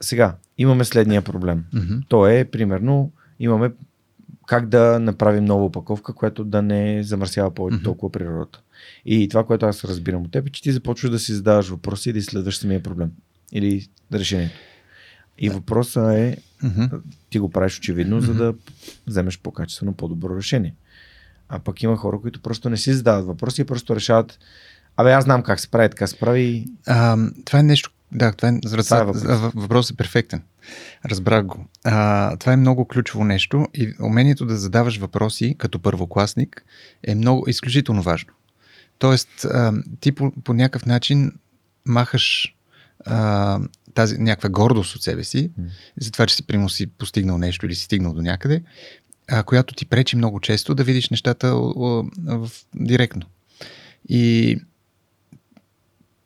[0.00, 1.64] Сега, имаме следния проблем.
[1.72, 1.94] Мгм.
[2.08, 3.72] То е, примерно, имаме
[4.46, 7.84] как да направим нова опаковка, която да не замърсява повече mm-hmm.
[7.84, 8.60] толкова природата.
[9.06, 12.10] И това, което аз разбирам от теб, е, че ти започваш да си задаваш въпроси
[12.10, 13.10] и да изследваш самия проблем.
[13.52, 14.54] Или решението.
[15.38, 17.00] И въпросът е, mm-hmm.
[17.30, 18.26] ти го правиш очевидно, mm-hmm.
[18.26, 18.54] за да
[19.06, 20.74] вземеш по-качествено, по-добро решение.
[21.48, 24.38] А пък има хора, които просто не си задават въпроси и просто решават,
[24.96, 26.66] абе аз знам как се прави, така се прави.
[26.86, 29.52] А, това е нещо, да, това е, това е въпрос.
[29.54, 30.42] въпрос е перфектен.
[31.04, 31.66] Разбрах го.
[31.84, 36.64] А, това е много ключово нещо и умението да задаваш въпроси като първокласник
[37.02, 38.32] е много изключително важно.
[38.98, 41.32] Тоест, а, ти по, по някакъв начин
[41.86, 42.54] махаш
[43.06, 43.60] а,
[43.94, 45.64] тази някаква гордост от себе си, mm.
[46.00, 48.62] за това, че си примерно си постигнал нещо или си стигнал до някъде,
[49.28, 53.22] а, която ти пречи много често да видиш нещата в, в, директно.
[54.08, 54.58] И,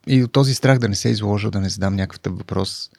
[0.08, 2.90] и от този страх да не се изложа, да не задам някакъв въпрос,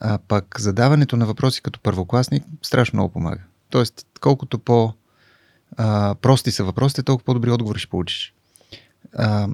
[0.00, 3.40] а пък задаването на въпроси като първокласник страшно много помага.
[3.70, 4.92] Тоест, колкото по
[5.76, 8.34] а, прости са въпросите, толкова по-добри отговори ще получиш.
[9.14, 9.48] А,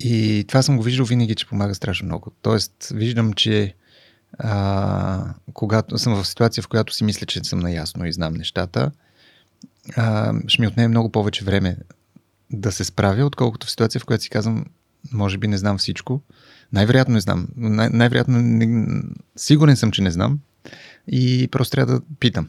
[0.00, 2.30] и това съм го виждал винаги, че помага страшно много.
[2.42, 3.74] Тоест, виждам, че
[4.38, 8.90] а, когато съм в ситуация, в която си мисля, че съм наясно и знам нещата,
[9.96, 11.76] а, ще ми отнеме много повече време
[12.50, 14.64] да се справя, отколкото в ситуация, в която си казвам,
[15.12, 16.22] може би не знам всичко.
[16.72, 17.48] Най-вероятно не знам.
[17.56, 18.86] Най- най-вероятно не,
[19.36, 20.38] сигурен съм, че не знам.
[21.08, 22.48] И просто трябва да питам.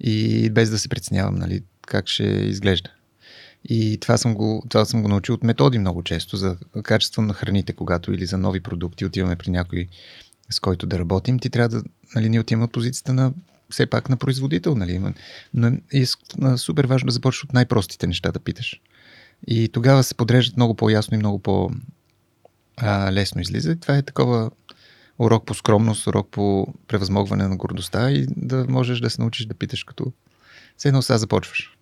[0.00, 2.90] И без да се притеснявам, нали, как ще изглежда.
[3.64, 7.34] И това съм, го, това съм го научил от методи много често за качество на
[7.34, 9.88] храните, когато или за нови продукти отиваме при някой,
[10.50, 11.38] с който да работим.
[11.38, 11.82] Ти трябва да,
[12.14, 13.32] нали, ние отиваме от позицията на
[13.70, 15.02] все пак на производител, нали?
[15.54, 16.04] Но е
[16.56, 18.80] супер важно да започнеш от най-простите неща да питаш.
[19.46, 23.76] И тогава се подреждат много по-ясно и много по-лесно излиза.
[23.76, 24.50] Това е такова
[25.18, 29.54] урок по скромност, урок по превъзмогване на гордостта и да можеш да се научиш да
[29.54, 30.12] питаш като
[30.76, 31.76] все едно сега започваш.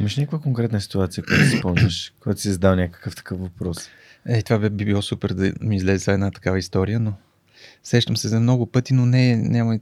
[0.00, 3.88] Имаш някаква конкретна ситуация, която си спомняш, когато си задал някакъв такъв въпрос?
[4.26, 7.12] Е, това би, би било супер да ми излезе една такава история, но
[7.82, 9.78] сещам се за много пъти, но не, няма...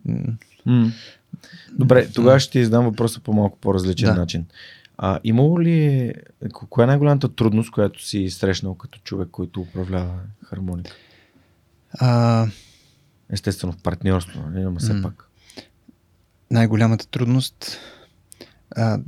[0.66, 0.92] Mm.
[1.72, 4.14] Добре, тогава ще ти задам въпроса по малко по-различен да.
[4.14, 4.46] начин.
[4.98, 6.14] А, имало ли е,
[6.50, 10.96] коя е най-голямата трудност, която си срещнал като човек, който управлява хармоника?
[11.98, 12.46] А...
[13.30, 15.28] Естествено, в партньорство, нали, но все м- пак.
[16.50, 17.78] Най-голямата трудност
[18.76, 18.98] а,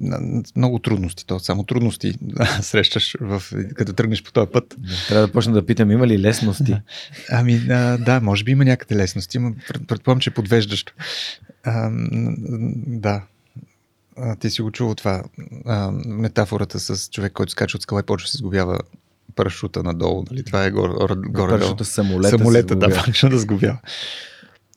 [0.56, 2.14] много трудности, то само трудности
[2.60, 3.42] срещаш в,
[3.74, 4.76] като тръгнеш по този път.
[5.08, 6.76] Трябва да почна да питам, има ли лесности?
[7.30, 9.54] ами а, да, може би има някъде лесности, но
[9.88, 10.94] предполагам, че е подвеждащо.
[11.64, 11.90] А,
[12.86, 13.22] да,
[14.16, 15.22] а, ти си го чувал това,
[15.66, 18.78] а, метафората с човек, който скача от скала и почва да се изгубява
[19.34, 20.44] парашута надолу, нали?
[20.44, 22.38] Това е горе, горе Парашута самолета.
[22.38, 23.78] Самолета, да, парашута да сгубява.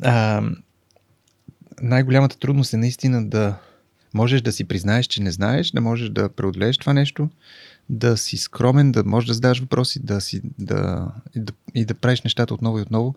[0.03, 0.43] А,
[1.81, 3.55] най-голямата трудност е наистина да
[4.13, 7.29] можеш да си признаеш, че не знаеш, да можеш да преодолееш това нещо,
[7.89, 11.93] да си скромен, да можеш да задаваш въпроси, да си, да, и, да, и да
[11.93, 13.15] правиш нещата отново и отново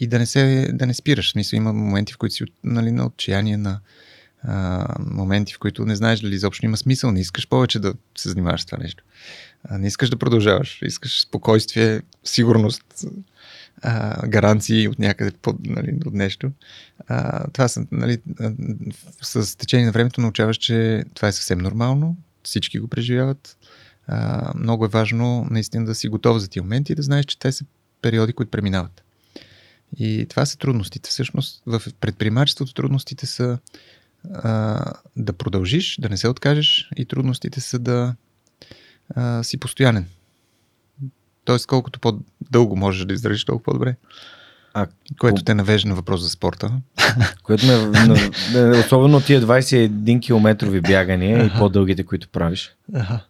[0.00, 1.34] и да не, се, да не спираш.
[1.34, 3.80] Мисля, има моменти, в които си нали, на отчаяние, на
[4.98, 8.62] моменти, в които не знаеш дали изобщо има смисъл, не искаш повече да се занимаваш
[8.62, 9.04] с това нещо.
[9.64, 13.04] А, не искаш да продължаваш, искаш спокойствие, сигурност,
[13.82, 16.50] а, гаранции от някъде под, нали, от нещо.
[17.06, 18.18] А, това са, нали,
[19.22, 23.56] с течение на времето научаваш, че това е съвсем нормално, всички го преживяват.
[24.06, 27.38] А, много е важно наистина да си готов за тия моменти и да знаеш, че
[27.38, 27.64] те са
[28.02, 29.02] периоди, които преминават.
[29.96, 31.10] И това са трудностите.
[31.10, 33.58] Всъщност в предприемачеството трудностите са
[34.34, 34.84] а,
[35.16, 38.14] да продължиш, да не се откажеш и трудностите са да
[39.14, 40.06] а, си постоянен.
[41.44, 43.96] Тоест, колкото по-дълго можеш да издържиш, толкова по-добре.
[44.74, 44.86] А,
[45.18, 45.44] което по...
[45.44, 46.72] те навежда на въпрос за спорта.
[47.42, 48.30] Което ме, на,
[48.78, 52.74] особено тия 21 километрови бягания и по-дългите, които правиш.
[52.94, 53.20] Ага.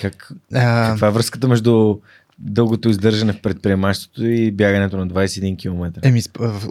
[0.00, 0.90] Как, а...
[0.90, 1.96] Каква е връзката между
[2.38, 6.00] дългото издържане в предприемачеството и бягането на 21 км?
[6.02, 6.22] Еми,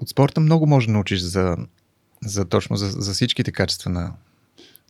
[0.02, 1.58] от спорта много може да научиш за,
[2.26, 4.14] за точно за, за всичките качества на.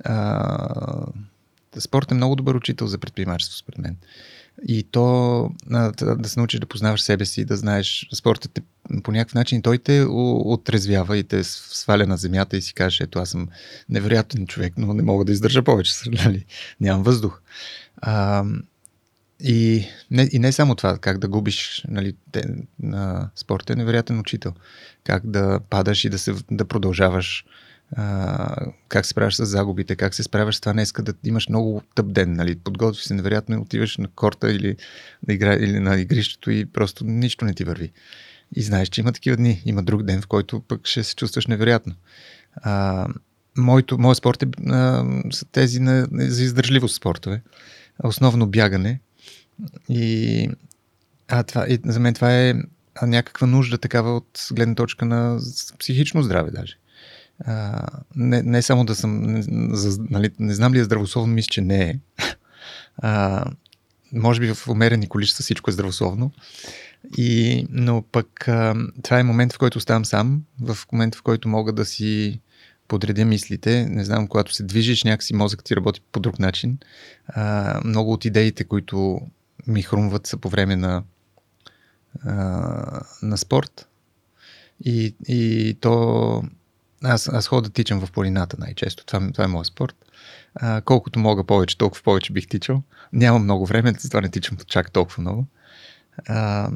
[0.03, 1.06] А,
[1.80, 3.98] спорт е много добър учител за предприемачество, според мен.
[4.68, 5.49] И то
[6.18, 8.62] да се научиш да познаваш себе си, да знаеш спортът те,
[9.03, 13.20] по някакъв начин той те отрезвява и те сваля на земята и си каже, ето
[13.20, 13.48] аз съм
[13.90, 15.94] невероятен човек, но не мога да издържа повече,
[16.26, 16.45] нали?
[16.82, 17.41] нямам въздух.
[17.98, 18.44] А,
[19.40, 22.44] и, не, и не само това, как да губиш нали, те,
[22.80, 24.53] на спорта е невероятен учител.
[25.03, 27.45] Как да падаш и да, се, да продължаваш
[27.91, 28.56] а,
[28.88, 32.14] как се справяш с загубите, как се справяш с това днеска да имаш много тъп
[32.14, 32.56] ден, нали?
[32.56, 34.76] подготвиш се невероятно и отиваш на корта или
[35.28, 37.91] на, игра, или на игрището и просто нищо не ти върви.
[38.56, 39.62] И знаеш, че има такива дни.
[39.66, 41.95] Има друг ден, в който пък ще се чувстваш невероятно.
[42.56, 43.07] А,
[43.57, 47.41] моето, моят спорт е, а, са тези на, за издържливост спортове.
[48.03, 48.99] Основно бягане.
[49.90, 50.49] И,
[51.27, 52.53] а, това, и за мен това е
[53.02, 55.40] някаква нужда такава от гледна точка на
[55.80, 56.77] психично здраве даже.
[57.45, 59.41] А, не, не само да съм, не,
[59.76, 61.99] за, нали, не знам ли е здравословно, мисля, че не е.
[62.98, 63.45] А,
[64.14, 66.32] може би в умерени количества всичко е здравословно.
[67.18, 71.49] И, но пък а, това е момент, в който оставам сам, в момент, в който
[71.49, 72.40] мога да си
[72.88, 73.86] подредя мислите.
[73.90, 76.77] Не знам, когато се движиш, някакси мозък ти работи по друг начин.
[77.27, 79.22] А, много от идеите, които
[79.67, 81.03] ми хрумват са по време на,
[82.23, 83.87] а, на спорт.
[84.85, 86.43] И, и то...
[87.03, 89.05] Аз, аз ходя да тичам в планината най-често.
[89.05, 89.95] Това, това е моят спорт.
[90.55, 92.83] А, колкото мога повече, толкова повече бих тичал.
[93.13, 95.45] Няма много време, затова не тичам чак толкова много.
[96.27, 96.71] А,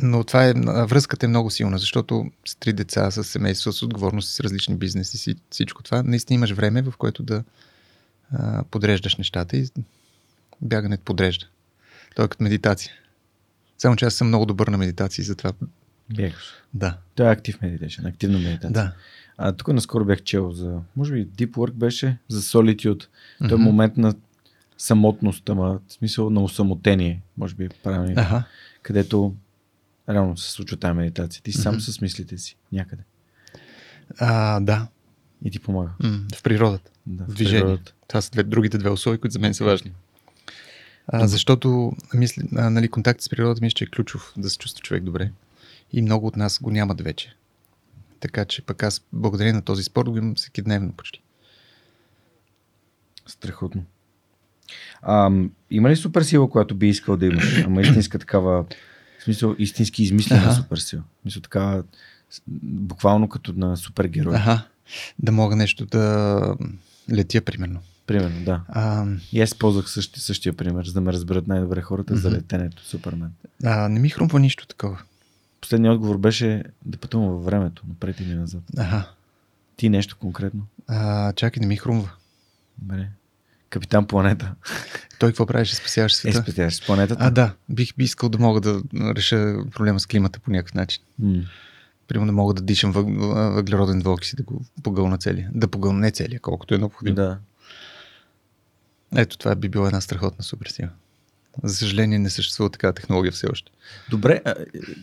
[0.00, 0.52] но това е,
[0.86, 5.36] връзката е много силна, защото с три деца, с семейство, с отговорност, с различни бизнеси,
[5.50, 7.44] всичко това, наистина имаш време, в което да
[8.32, 9.68] а, подреждаш нещата и
[10.60, 11.46] бягането подрежда.
[12.14, 12.92] Той е като медитация.
[13.78, 15.52] Само че аз съм много добър на медитации, затова...
[16.14, 16.52] Бягаш.
[16.74, 16.98] Да.
[17.14, 18.70] Той е актив медитация, активна медитация.
[18.70, 18.92] Да.
[19.38, 23.06] А тук наскоро бях чел за, може би Deep Work беше, за Solitude.
[23.48, 24.14] Той е момент на
[24.78, 28.12] самотност, ама в смисъл на усамотение, може би правилно.
[28.16, 28.44] Ага.
[28.82, 29.34] Където
[30.08, 31.42] реално се случва тази медитация.
[31.42, 33.02] Ти сам с мислите си някъде.
[34.18, 34.88] А, да.
[35.44, 35.90] И ти помага.
[36.02, 36.90] М, в природата.
[37.06, 37.60] Да, в движение.
[37.60, 37.94] природата.
[38.08, 39.92] Това са две, другите две условия, които за мен са важни.
[41.08, 44.82] А, защото мисли, а, нали, контакт с природата мисля, че е ключов да се чувства
[44.82, 45.30] човек добре.
[45.92, 47.34] И много от нас го нямат вече.
[48.20, 51.22] Така че пък аз благодарение на този спорт го имам всеки дневно почти.
[53.26, 53.84] Страхотно.
[55.02, 55.30] А,
[55.70, 57.58] има ли суперсила, която би искал да имаш?
[57.58, 58.64] Ама истинска такава,
[59.20, 60.52] в смисъл истински измислена Аха.
[60.54, 61.02] суперсила.
[61.02, 61.84] В смисъл такава,
[62.30, 64.36] с- буквално като на супергерой.
[64.36, 64.66] Ага.
[65.18, 66.56] Да мога нещо да
[67.12, 67.80] летя, примерно.
[68.08, 68.60] Примерно, да.
[68.68, 72.84] А, И аз ползвах същия, същия пример, за да ме разберат най-добре хората за летенето.
[72.84, 73.30] Супермен.
[73.64, 74.98] а, не ми хрумва нищо такова.
[75.60, 78.62] Последният отговор беше да пътувам във времето, напред или назад.
[78.78, 79.08] Ага.
[79.76, 80.60] Ти нещо конкретно?
[80.86, 82.10] А, чакай, не ми хрумва.
[82.78, 83.08] Добре.
[83.70, 84.54] Капитан Планета.
[85.18, 85.72] Той какво правиш?
[85.72, 86.38] Спасяваш Е, света?
[86.38, 87.24] спестяваш с планетата?
[87.24, 87.54] А, да.
[87.68, 91.02] Бих би искал да мога да реша проблема с климата по някакъв начин.
[91.18, 91.42] М.
[92.08, 93.06] Примерно да мога да дишам въг...
[93.54, 95.50] въглероден двуокис и да го погълна целия.
[95.54, 97.14] Да погълна не целия, колкото е необходимо.
[97.16, 97.38] Да.
[99.16, 100.88] Ето това би била една страхотна суперсила.
[101.64, 103.72] За съжаление не съществува такава технология все още.
[104.10, 104.52] Добре, е,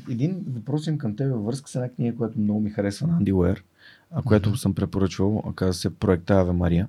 [0.10, 3.18] един въпрос имам към теб във връзка с една книга, която много ми харесва на
[3.18, 3.64] Анди Уер,
[4.11, 6.88] а която съм препоръчвал, казва се Проекта Аве Мария.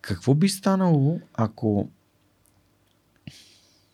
[0.00, 1.88] Какво би станало, ако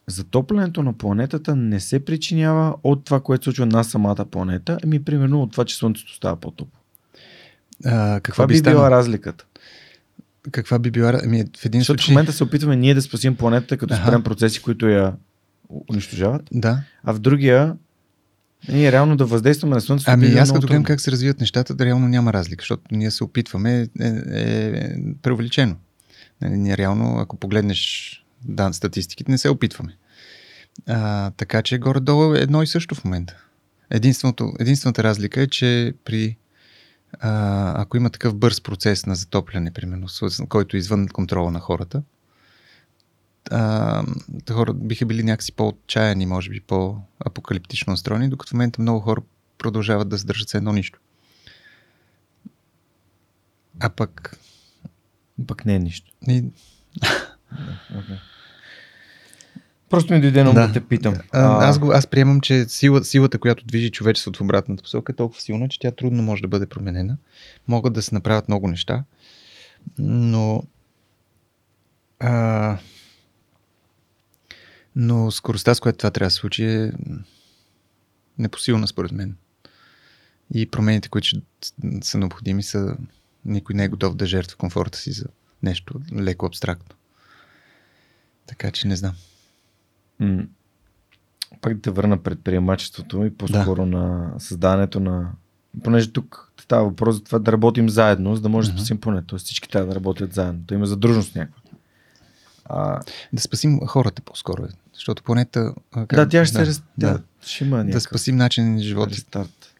[0.07, 5.43] затоплянето на планетата не се причинява от това, което случва на самата планета, ами примерно
[5.43, 6.81] от това, че Слънцето става по-топло?
[7.85, 8.81] А, каква Каква би, би станала?
[8.89, 9.47] била разликата?
[10.53, 11.21] Каква би била?
[11.25, 12.13] Ами, в един Защото в случай...
[12.13, 14.07] момента се опитваме ние да спасим планетата, като Аха.
[14.07, 15.13] спрем процеси, които я
[15.93, 16.83] унищожават, Да.
[17.05, 17.77] а в другия
[18.69, 20.11] ние реално да въздействаме на Слънцето.
[20.11, 23.25] Ами аз като гледам как се развиват нещата, да реално няма разлика, защото ние се
[23.25, 25.77] опитваме, е, е, е преувеличено.
[26.41, 28.13] Нали, Ние реално, ако погледнеш
[28.45, 29.97] дан, статистиките, не се опитваме.
[30.87, 33.37] А, така че горе-долу е едно и също в момента.
[33.91, 36.37] Единственото, единствената разлика е, че при
[37.13, 40.07] а, ако има такъв бърз процес на затопляне, примерно,
[40.49, 42.03] който е извън контрола на хората,
[43.51, 44.05] а,
[44.53, 49.23] хора биха били някакси по-отчаяни, може би по-апокалиптично настроени, докато в момента много хора
[49.59, 51.01] продължават да се държат с едно нищо.
[53.81, 54.39] А пък...
[55.47, 56.13] Пък не е нищо.
[56.29, 56.45] И,
[57.93, 58.19] Okay.
[59.91, 60.67] Просто ми дойде на да.
[60.67, 60.73] Да.
[60.73, 61.15] те питам.
[61.33, 65.17] а, аз, го, аз приемам, че сила, силата, която движи човечеството в обратната посока е
[65.17, 67.17] толкова силна, че тя трудно може да бъде променена.
[67.69, 69.05] Могат да се направят много неща,
[69.99, 70.63] но
[72.21, 72.79] а,
[74.97, 76.93] но скоростта, с която това трябва да се случи е
[78.39, 79.37] непосилна според мен.
[80.55, 81.29] И промените, които
[82.03, 82.97] са необходими, са
[83.45, 85.27] никой не е готов да жертва комфорта си за
[85.63, 86.97] нещо леко абстрактно.
[88.47, 89.15] Така че не знам.
[90.21, 90.43] М-
[91.61, 93.87] Пак да те върна предприемачеството и по-скоро да.
[93.87, 95.31] на създаването на...
[95.85, 98.79] Понеже тук става въпрос за това да работим заедно, за да може да Мгм.
[98.81, 99.27] спасим планета.
[99.27, 100.61] Тоест всички трябва да работят заедно.
[100.67, 101.61] То има задружност някаква.
[102.65, 103.01] А,
[103.33, 104.63] Да спасим хората по-скоро.
[104.95, 105.75] Защото планета...
[105.93, 106.83] а, да, тя ще да, се...
[106.99, 109.11] да, тя ще има да някакъв спасим начин на живота.
[109.11, 109.75] рестарт.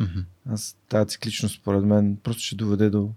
[0.00, 0.20] Мгм.
[0.50, 3.10] Аз тази цикличност, според мен, просто ще доведе до,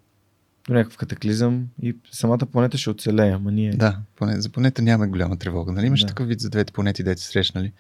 [0.68, 3.72] до някакъв катаклизъм и самата планета ще оцелее, ама ние...
[3.72, 5.72] Да, за планета няма голяма тревога.
[5.72, 5.86] Нали?
[5.86, 6.08] Имаш Да.
[6.08, 7.72] такъв вид за двете планети, дете срещнали.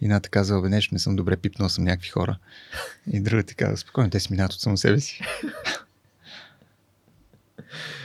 [0.00, 2.38] И едната казва, бе, нещо не съм добре, пипнал съм някакви хора.
[3.12, 5.20] И другата ти казва, спокойно, те си минат от само себе си.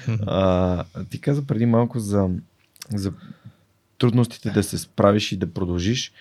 [0.28, 2.30] а, ти каза преди малко за,
[2.96, 3.14] за
[3.98, 6.12] трудностите да се справиш и да продължиш.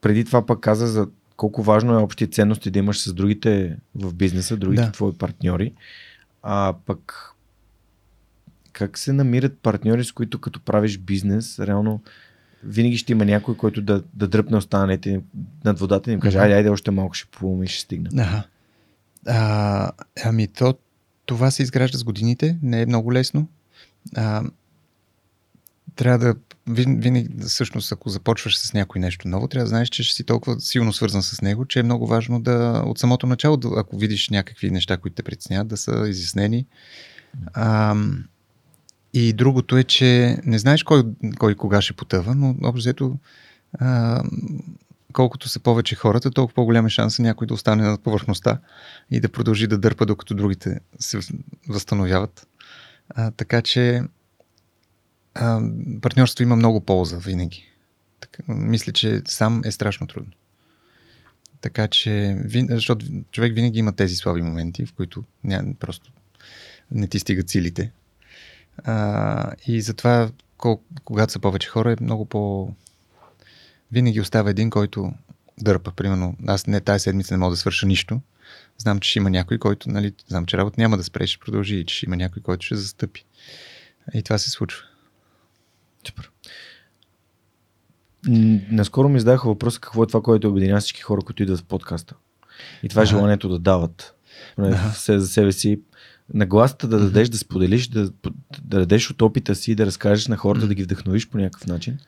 [0.00, 4.14] Преди това пък каза за колко важно е общи ценности да имаш с другите в
[4.14, 4.92] бизнеса, другите да.
[4.92, 5.74] твои партньори.
[6.42, 7.34] А пък
[8.72, 12.02] как се намират партньори, с които като правиш бизнес, реално
[12.64, 15.20] винаги ще има някой, който да, да дръпне останалите
[15.64, 18.10] над водата и им каже, айде, айде, още малко ще плуваме и ще стигна.
[18.22, 18.44] Ага.
[19.26, 19.90] А,
[20.24, 20.74] ами то,
[21.26, 23.48] това се изгражда с годините, не е много лесно.
[24.16, 24.42] А,
[25.96, 26.34] трябва да
[26.70, 30.60] винаги, всъщност, ако започваш с някой нещо ново, трябва да знаеш, че ще си толкова
[30.60, 34.70] силно свързан с него, че е много важно да от самото начало, ако видиш някакви
[34.70, 36.66] неща, които те притесняват, да са изяснени.
[37.54, 37.96] А,
[39.14, 41.02] и другото е, че не знаеш кой,
[41.38, 43.16] кой кога ще потъва, но общо
[45.12, 48.58] колкото са повече хората, толкова по-голям е шанса някой да остане на повърхността
[49.10, 51.18] и да продължи да дърпа, докато другите се
[51.68, 52.46] възстановяват.
[53.08, 54.02] А, така че
[56.02, 57.64] партньорство има много полза винаги.
[58.20, 60.32] Така, мисля, че сам е страшно трудно.
[61.60, 62.36] Така че,
[62.70, 66.12] защото човек винаги има тези слаби моменти, в които ня, просто
[66.90, 67.92] не ти стигат силите.
[68.84, 72.72] А, и затова, кол, когато са повече хора, е много по...
[73.92, 75.12] Винаги остава един, който
[75.60, 75.92] дърпа.
[75.92, 78.20] Примерно, аз не тази седмица не мога да свърша нищо.
[78.78, 81.76] Знам, че ще има някой, който, нали, знам, че работа няма да спре, ще продължи
[81.76, 83.24] и че ще има някой, който ще застъпи.
[84.14, 84.82] И това се случва.
[86.06, 86.30] Супер.
[88.70, 92.14] Наскоро ми зададаха въпроса какво е това, което обединява всички хора, които идват в подкаста.
[92.82, 94.14] И това е желанието да дават.
[94.58, 94.92] Да.
[94.94, 95.80] Се за себе си
[96.34, 98.10] нагласата да дадеш, да споделиш, да,
[98.62, 101.98] да дадеш от опита си, да разкажеш на хората, да ги вдъхновиш по някакъв начин.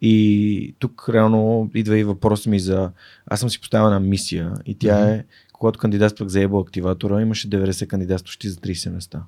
[0.00, 2.90] И тук реално идва и въпрос ми за...
[3.26, 7.50] Аз съм си поставила на мисия и тя е, когато кандидатствах за Able активатора, имаше
[7.50, 9.22] 90 кандидатстващи за 30 места.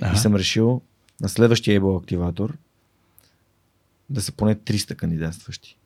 [0.00, 0.14] Ага.
[0.14, 0.80] И съм решил
[1.20, 2.56] на следващия Able активатор
[4.10, 5.76] да са поне 300 кандидатстващи.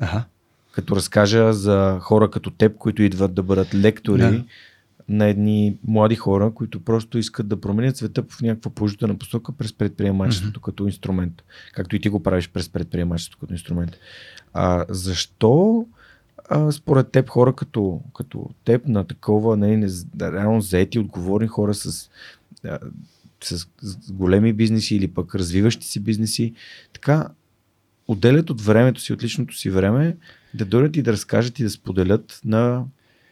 [0.00, 0.24] Ага.
[0.72, 4.44] Като разкажа за хора като теб, които идват да бъдат лектори, да
[5.08, 9.72] на едни млади хора, които просто искат да променят света в някаква положителна посока през
[9.72, 10.64] предприемачеството mm-hmm.
[10.64, 11.42] като инструмент.
[11.72, 13.90] Както и ти го правиш през предприемачеството като инструмент.
[14.52, 15.86] А, защо
[16.48, 19.88] а, според теб хора като, като теб на такова не, не,
[20.20, 22.10] реално заети, отговорни хора с,
[23.44, 23.66] с,
[24.10, 26.54] големи бизнеси или пък развиващи си бизнеси,
[26.92, 27.28] така
[28.08, 30.16] отделят от времето си, от личното си време,
[30.54, 32.84] да дойдат и да разкажат и да споделят на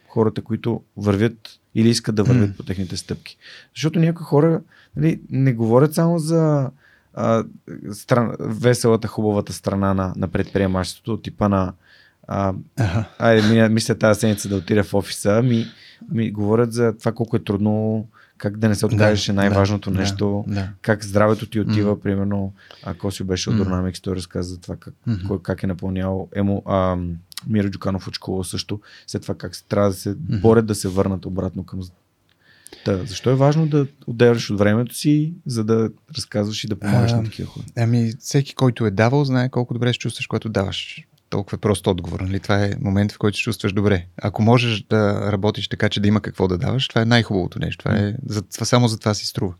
[0.07, 2.57] хората, които вървят или искат да вървят mm.
[2.57, 3.37] по техните стъпки.
[3.75, 4.61] Защото някои хора
[4.95, 6.69] нали, не говорят само за
[7.13, 7.43] а,
[7.91, 11.73] стран, веселата, хубавата страна на, на предприемачеството, типа на
[12.27, 13.05] а, ага.
[13.19, 15.65] айде, мисля тази седмица да отида в офиса, ми,
[16.11, 19.91] ми говорят за това колко е трудно как да не се откажеш да, е най-важното
[19.91, 20.69] да, нещо, да, да.
[20.81, 22.01] как здравето ти отива, mm.
[22.01, 25.27] примерно, ако си беше от Dynamics, той разказа за това как, mm-hmm.
[25.27, 26.97] кой, как е напълнял емо, а,
[27.47, 30.41] Миро Джуканов от школа също, след това как трябва да се mm-hmm.
[30.41, 31.79] борят да се върнат обратно към
[32.85, 37.11] да, защо е важно да отделяш от времето си, за да разказваш и да помагаш
[37.11, 37.65] а, на такива хора?
[37.77, 41.87] Ами, всеки, който е давал, знае колко добре се чувстваш, когато даваш толкова е прост
[41.87, 42.19] отговор.
[42.19, 42.39] Нали?
[42.39, 44.05] Това е момент, в който се чувстваш добре.
[44.17, 47.83] Ако можеш да работиш така, че да има какво да даваш, това е най-хубавото нещо.
[47.83, 49.53] Това е, за, това, само за това си струва.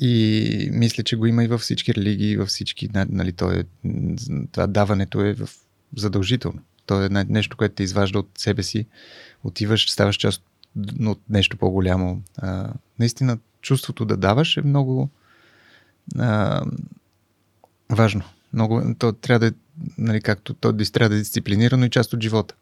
[0.00, 2.88] И мисля, че го има и във всички религии, във всички.
[2.94, 3.64] Нали, то е,
[4.52, 5.48] това даването е в,
[5.96, 6.60] задължително.
[6.86, 8.86] То е нещо, което те изважда от себе си.
[9.44, 10.42] Отиваш, ставаш част
[11.00, 12.22] от нещо по-голямо.
[12.36, 15.10] А, наистина, чувството да даваш е много
[16.18, 16.62] а,
[17.90, 18.22] важно.
[18.52, 19.56] Много, то трябва да
[19.98, 22.54] нали, както то трябва да е дисциплинирано и част от живота.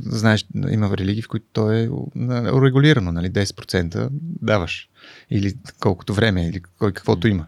[0.00, 1.88] Знаеш, има религии, в които то е
[2.64, 4.08] регулирано, нали, 10%
[4.42, 4.88] даваш.
[5.30, 7.46] Или колкото време, или кой каквото има.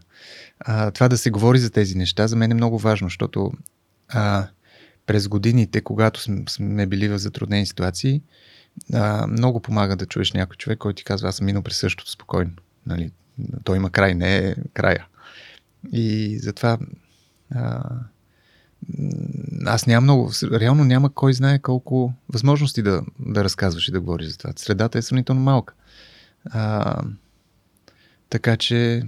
[0.60, 3.52] А, това да се говори за тези неща, за мен е много важно, защото
[4.08, 4.48] а,
[5.06, 6.20] през годините, когато
[6.50, 8.22] сме били в затруднени ситуации,
[8.92, 12.10] а, много помага да чуеш някой човек, който ти казва, аз съм минал през същото
[12.10, 12.50] спокойно.
[12.86, 13.10] Нали,
[13.64, 15.06] той има край, не е края.
[15.92, 16.78] И затова
[19.66, 24.26] аз нямам много, реално няма кой знае колко възможности да, да разказваш и да говориш
[24.28, 24.52] за това.
[24.56, 25.74] Средата е сравнително малка.
[26.44, 27.02] А,
[28.30, 29.02] така че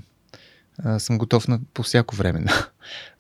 [0.79, 2.45] а, съм готов на, по всяко време.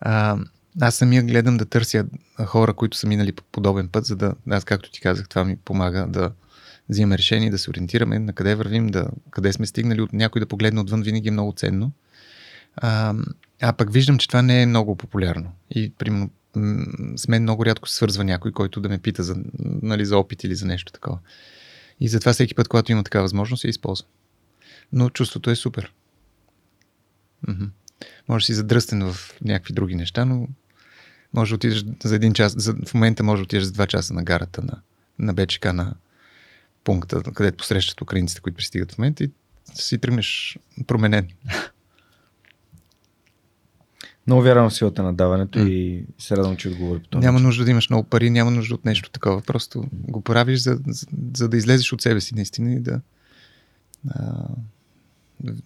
[0.00, 0.38] А,
[0.80, 2.06] аз самия гледам да търся
[2.44, 5.56] хора, които са минали по подобен път, за да, аз както ти казах, това ми
[5.56, 6.30] помага да
[6.88, 10.46] взимаме решение, да се ориентираме на къде вървим, да, къде сме стигнали, от някой да
[10.46, 11.92] погледне отвън винаги е много ценно.
[12.76, 13.14] А,
[13.60, 15.52] а пък виждам, че това не е много популярно.
[15.70, 16.30] И, примерно,
[17.16, 20.44] с мен много рядко се свързва някой, който да ме пита за, нали, за опит
[20.44, 21.18] или за нещо такова.
[22.00, 24.08] И затова всеки път, когато има такава възможност, я използвам.
[24.92, 25.92] но чувството е супер.
[27.48, 27.64] Мхм.
[28.28, 30.48] Може си задръстен в някакви други неща, но
[31.34, 34.14] може да отидеш за един час, за, в момента може да отидеш за два часа
[34.14, 34.80] на гарата на,
[35.18, 35.94] на БЧК на
[36.84, 39.30] пункта, където посрещат украинците, които пристигат в момента и
[39.74, 41.28] си тръгнеш променен.
[44.26, 47.46] Много вярвам в силата на даването и се радвам, че отговори по този няма начин.
[47.46, 49.42] нужда да имаш много пари, няма нужда от нещо такова.
[49.42, 53.00] Просто го правиш, за, за, за да излезеш от себе си, наистина, и да.
[54.10, 54.46] А,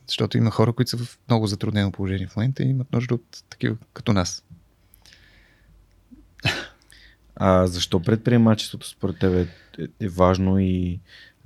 [0.06, 3.44] защото има хора, които са в много затруднено положение в момента и имат нужда от
[3.50, 4.44] такива като нас.
[7.36, 9.40] А защо предприемачеството според тебе
[9.78, 11.00] е, е важно и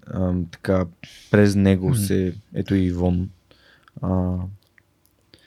[0.07, 0.87] ам, така
[1.31, 1.99] през него Мгм.
[1.99, 3.31] се, ето и Ивон,
[4.03, 4.37] а,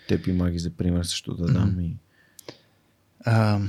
[0.07, 1.81] теб и Маги за пример също да дам Мгм.
[1.81, 1.97] и
[3.25, 3.59] А,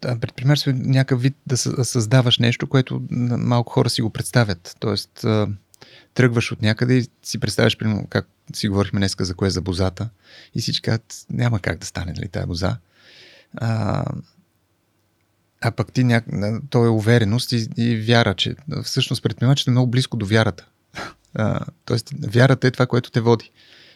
[0.00, 4.76] да, предприемачество е някакъв вид да съ- създаваш нещо, което малко хора си го представят.
[4.80, 5.24] Тоест,
[6.14, 9.60] тръгваш от някъде и си представяш, примерно, как си говорихме днес за кое е за
[9.60, 10.10] бозата
[10.54, 12.76] и всички казват, няма как да стане, нали, тая боза.
[13.56, 14.04] А,
[15.60, 16.24] а пък ти няк...
[16.70, 20.66] то е увереност и, и вяра, че всъщност предприемачеството е много близко до вярата.
[21.84, 23.50] Тоест, вярата е това, което те води.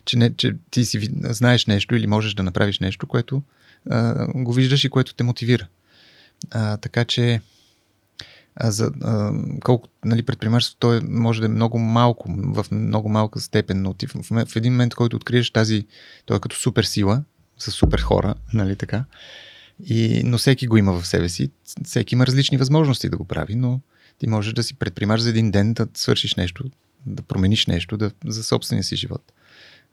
[0.05, 3.42] Че, не, че ти си знаеш нещо или можеш да направиш нещо, което
[3.91, 5.67] а, го виждаш и което те мотивира.
[6.50, 7.41] А, така че
[8.57, 9.33] а, за, а,
[9.65, 13.94] колко нали, предприемачеството то е, може да е много малко, в много малка степен, но
[13.94, 15.86] ти в, в, в един момент, който откриеш тази,
[16.26, 17.23] той е като супер сила,
[17.58, 19.05] с супер хора, нали така,
[19.84, 21.50] и, но всеки го има в себе си,
[21.84, 23.81] всеки има различни възможности да го прави, но
[24.18, 26.65] ти можеш да си предприемаш за един ден, да свършиш нещо,
[27.09, 29.33] да промениш нещо да, за собствения си живот.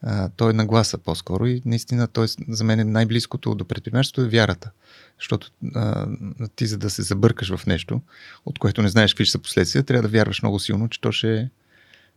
[0.01, 4.29] А, той е нагласа по-скоро и наистина той за мен е най-близкото до предприемачеството е
[4.29, 4.71] вярата.
[5.19, 6.07] Защото а,
[6.55, 8.01] ти за да се забъркаш в нещо,
[8.45, 11.11] от което не знаеш какви ще са последствия, трябва да вярваш много силно, че то,
[11.11, 11.49] ще,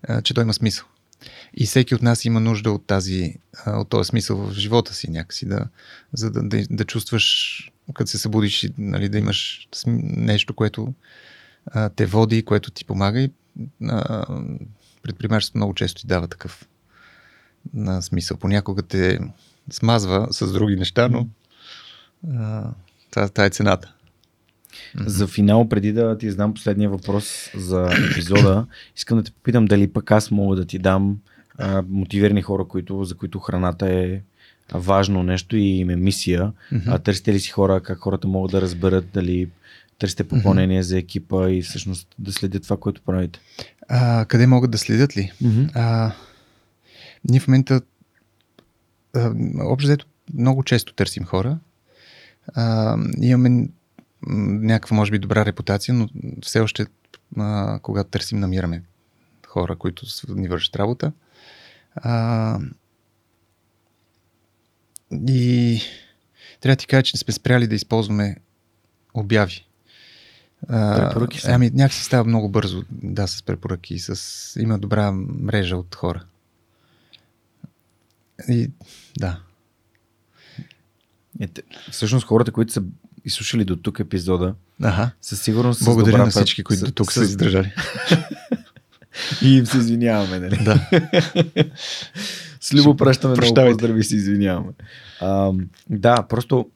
[0.02, 0.86] а, че то има смисъл.
[1.55, 3.35] И всеки от нас има нужда от, тази,
[3.67, 5.68] от този смисъл в живота си някакси, да,
[6.12, 10.94] за да, да, да чувстваш, като се събудиш, нали, да имаш нещо, което
[11.67, 13.31] а, те води, което ти помага и
[13.89, 14.27] а,
[15.02, 16.68] предприемачеството много често ти дава такъв
[17.75, 18.36] на смисъл.
[18.36, 19.18] Понякога те
[19.70, 21.27] смазва с други неща, но
[22.35, 22.70] а,
[23.10, 23.94] това, това е цената.
[25.07, 29.93] За финал, преди да ти задам последния въпрос за епизода, искам да те попитам дали
[29.93, 31.18] пък аз мога да ти дам
[31.59, 34.20] а, мотивирани хора, които, за които храната е
[34.75, 36.52] важно нещо и им е мисия.
[36.73, 36.91] Мгм.
[36.91, 39.49] А търсите ли си хора, как хората могат да разберат дали
[39.99, 43.41] търсите попълнение за екипа и всъщност да следят това, което правите?
[43.89, 45.33] А, къде могат да следят ли?
[45.75, 46.12] А,
[47.28, 47.81] ние в момента
[49.15, 51.59] а, общо взето много често търсим хора.
[52.55, 53.68] А, имаме
[54.27, 56.09] някаква, може би, добра репутация, но
[56.43, 56.86] все още,
[57.36, 58.83] а, когато търсим, намираме
[59.47, 61.12] хора, които ни вършат работа.
[61.94, 62.59] А,
[65.28, 65.81] и
[66.60, 68.36] трябва да ти кажа, че не сме спряли да използваме
[69.15, 69.67] обяви.
[70.67, 71.51] Препоръки са.
[71.53, 73.99] Ами, някакси става много бързо, да, с препоръки.
[73.99, 74.57] С...
[74.61, 76.25] Има добра мрежа от хора.
[78.49, 78.70] И,
[79.19, 79.41] да.
[81.41, 82.83] Ете, всъщност хората, които са
[83.25, 85.11] изслушали до тук епизода, Ага.
[85.23, 87.73] със сигурност Благодаря добра на всички, които до тук с- са издържали.
[89.43, 90.65] И им се извиняваме, нали?
[90.65, 90.89] да.
[92.61, 94.73] С любо пращаме много поздрави и се извиняваме.
[95.20, 95.53] А,
[95.91, 96.70] да, просто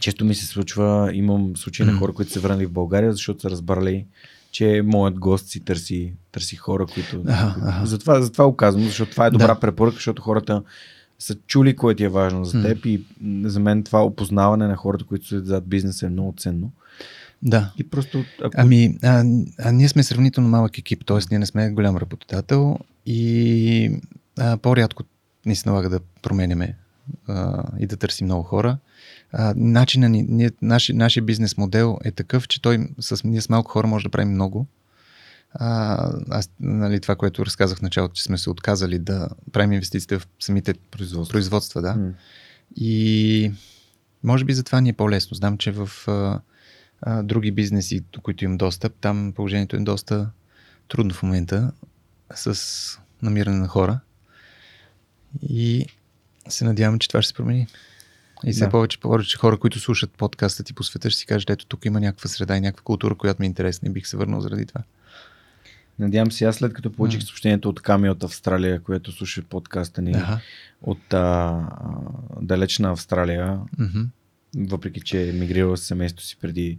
[0.00, 3.50] често ми се случва, имам случаи на хора, които се върнали в България, защото са
[3.50, 4.06] разбрали,
[4.50, 7.22] че моят гост си търси, търси хора, които...
[7.26, 7.86] Аха, аха.
[7.86, 9.60] Затова, затова го казвам, защото това е добра Да.
[9.60, 10.62] препоръка, защото хората
[11.18, 14.76] са чули кое ти е важно за теб и м, за мен това опознаване на
[14.76, 16.72] хората, които стоят зад бизнеса е много ценно.
[17.42, 17.72] Да.
[17.78, 19.24] И просто ако Ами, а,
[19.58, 21.18] а ние сме сравнително малък екип, т.е.
[21.30, 23.90] ние не сме голям работодател и
[24.38, 25.02] а, по-рядко
[25.46, 26.76] ни се налага да променяме
[27.28, 28.78] а, и да търсим много хора.
[29.32, 33.48] А, начина ни, ние, наши, нашия бизнес модел е такъв, че той с, ние с
[33.48, 34.66] малко хора може да правим много.
[35.54, 40.18] А, аз, нали, това, което разказах в началото, че сме се отказали да правим инвестициите
[40.18, 41.32] в самите производство.
[41.32, 41.94] производства, да.
[41.94, 42.12] М.
[42.76, 43.52] И
[44.22, 45.34] може би затова ни е по-лесно.
[45.34, 46.40] Знам, че в а,
[47.02, 50.30] а, други бизнеси, до които имам достъп, там положението е доста
[50.88, 51.72] трудно в момента
[52.34, 54.00] с намиране на хора.
[55.42, 55.86] И
[56.48, 57.66] се надявам, че това ще се промени.
[58.44, 58.70] И все Да.
[58.70, 62.00] повече, повече хора, които слушат подкаста ти по света, ще си кажат, ето тук има
[62.00, 64.80] някаква среда и някаква култура, която ми е интересна и бих се върнал заради това.
[65.98, 67.26] Надявам се, аз след като получих М.
[67.26, 70.40] съобщението от Ками от Австралия, което слуша подкаста ни Ага.
[70.82, 71.60] от а,
[72.40, 74.00] далечна Австралия, Мгм.
[74.58, 76.78] въпреки че е мигрирала с семейството си преди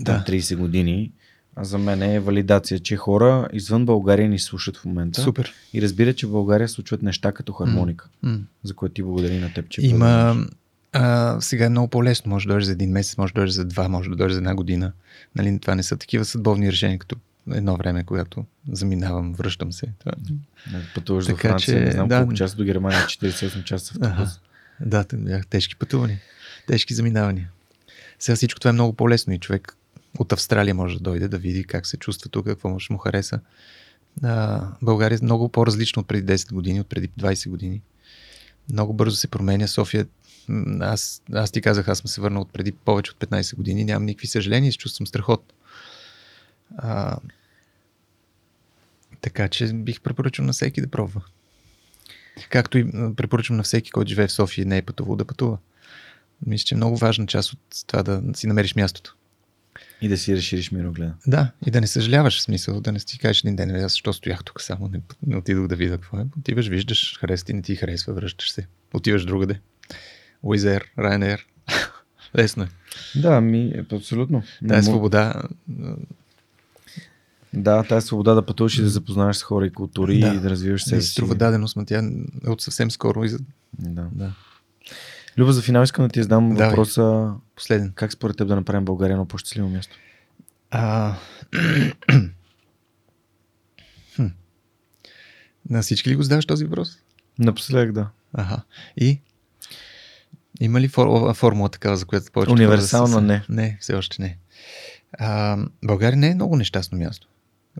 [0.00, 0.12] Да.
[0.14, 0.24] да.
[0.24, 1.12] 30 години,
[1.56, 5.20] А за мен е валидация, че хора извън България ни слушат в момента.
[5.22, 5.52] Супер.
[5.72, 8.38] И разбират, че в България случват неща като хармоника, М.
[8.62, 9.98] за което ти благодари на теб, че Има.
[9.98, 10.48] продължаваш.
[10.92, 12.30] А, сега е много по-лесно.
[12.30, 14.38] Може да дойдеш за един месец, може да дойдеш за два, може да дойдеш за
[14.38, 14.92] една година.
[15.36, 17.16] Нали, това не са такива съдбовни решения, като
[17.50, 19.86] едно време, когато заминавам, връщам се.
[19.98, 20.12] Това...
[20.94, 22.18] Пътуваш Така Франция, че, не знам да.
[22.18, 24.40] колко часа до Германия, 48 часа в автобус.
[24.80, 26.20] Да, те бяха тежки пътувания,
[26.66, 27.50] тежки заминавания.
[28.18, 29.76] Сега всичко това е много по-лесно и човек
[30.18, 33.40] от Австралия може да дойде да види как се чувства тук, какво може му хареса.
[34.22, 37.82] А, България е много по-различна от преди 10 години, от преди 20 години.
[38.72, 39.66] Много бързо се променя.
[39.66, 40.06] София,
[40.80, 44.06] аз, аз ти казах, аз съм се върнал от преди повече от 15 години, нямам
[44.06, 45.52] никакви съжаления се чувствам страхот.
[46.76, 47.16] А,
[49.20, 51.24] така че бих препоръчал на всеки да пробва.
[52.50, 55.58] Както и препоръчвам на всеки, който живее в София и не е пътувал да пътува.
[56.46, 59.16] Мисля, че е много важна част от това да си намериш мястото.
[60.02, 61.14] И да си разшириш мирогледа.
[61.26, 63.92] Да, и да не съжаляваш в смисъл, да не си кажеш един ден, «Е, аз
[63.92, 66.26] защо стоях тук само, не, не отидох да видя какво е.
[66.38, 68.66] Отиваш, виждаш, хареса ти, не ти харесва, връщаш се.
[68.94, 69.60] Отиваш другаде.
[70.42, 71.40] Уизер, Ryanair.
[72.38, 72.68] Лесно е.
[73.16, 74.42] Да, ми, абсолютно.
[74.68, 75.42] Тая свобода.
[77.52, 80.34] Да, тази свобода да пътуваш и да запознаваш с хора и култури Да.
[80.34, 81.12] и да развиваш себе си си.
[81.12, 81.98] струва даденост, но тя
[82.44, 83.24] е от съвсем скоро.
[83.24, 83.38] И за...
[83.78, 84.08] Да.
[84.12, 84.32] Да.
[85.38, 86.68] Люба, за финал искам да ти задам Давай.
[86.68, 87.92] въпроса Последен.
[87.94, 89.96] как според теб да направим България едно по-щастливо място?
[90.70, 91.14] А...
[95.70, 96.98] На всички ли го задаваш този въпрос?
[97.38, 98.08] Напоследък да.
[98.32, 98.62] Аха.
[98.96, 99.20] И?
[100.60, 101.34] Има ли фор...
[101.34, 103.42] формула такава, за която повече Универсална не.
[103.48, 104.36] Не, все още не.
[105.12, 107.26] А, България не е много нещастно място.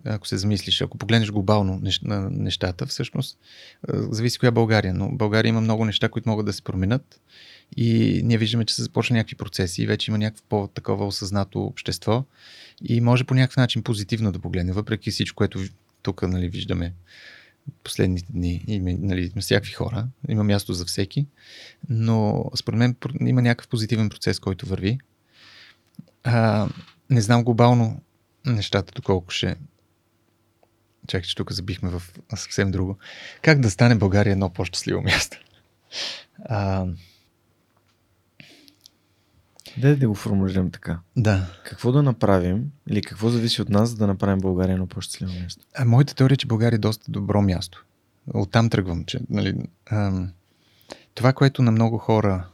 [0.05, 1.83] Ако се замислиш, ако погледнеш глобално
[2.31, 3.39] нещата, всъщност
[3.89, 7.21] зависи коя България, но България има много неща, които могат да се променят
[7.77, 12.25] и ние виждаме, че се започна някакви процеси и вече има някакво по-такова осъзнато общество
[12.85, 15.61] и може по някакъв начин позитивно да погледне, въпреки всичко, което
[16.03, 16.93] тук нали, виждаме
[17.85, 18.65] последните дни.
[18.67, 21.27] Има, нали, всякакви хора, има място за всеки,
[21.89, 24.99] но според мен има някакъв позитивен процес, който върви.
[26.25, 26.69] А,
[27.11, 28.01] не знам глобално
[28.47, 29.57] нещата, доколко ще.
[31.07, 32.03] Чакай, че тук забихме в
[32.35, 32.99] съвсем друго.
[33.43, 35.39] Как да стане България едно по-щастливо място?
[36.45, 36.87] А,
[39.79, 40.99] Да, да го формулирам така.
[41.17, 41.47] да.
[41.65, 45.65] Какво да направим или какво зависи от нас, за да направим България едно по-щастливо място?
[45.75, 47.85] А, моята теория е, че България е доста добро място.
[48.35, 49.55] Оттам тръгвам, че нали,
[49.91, 50.31] ам,
[51.15, 52.49] това, което на много хора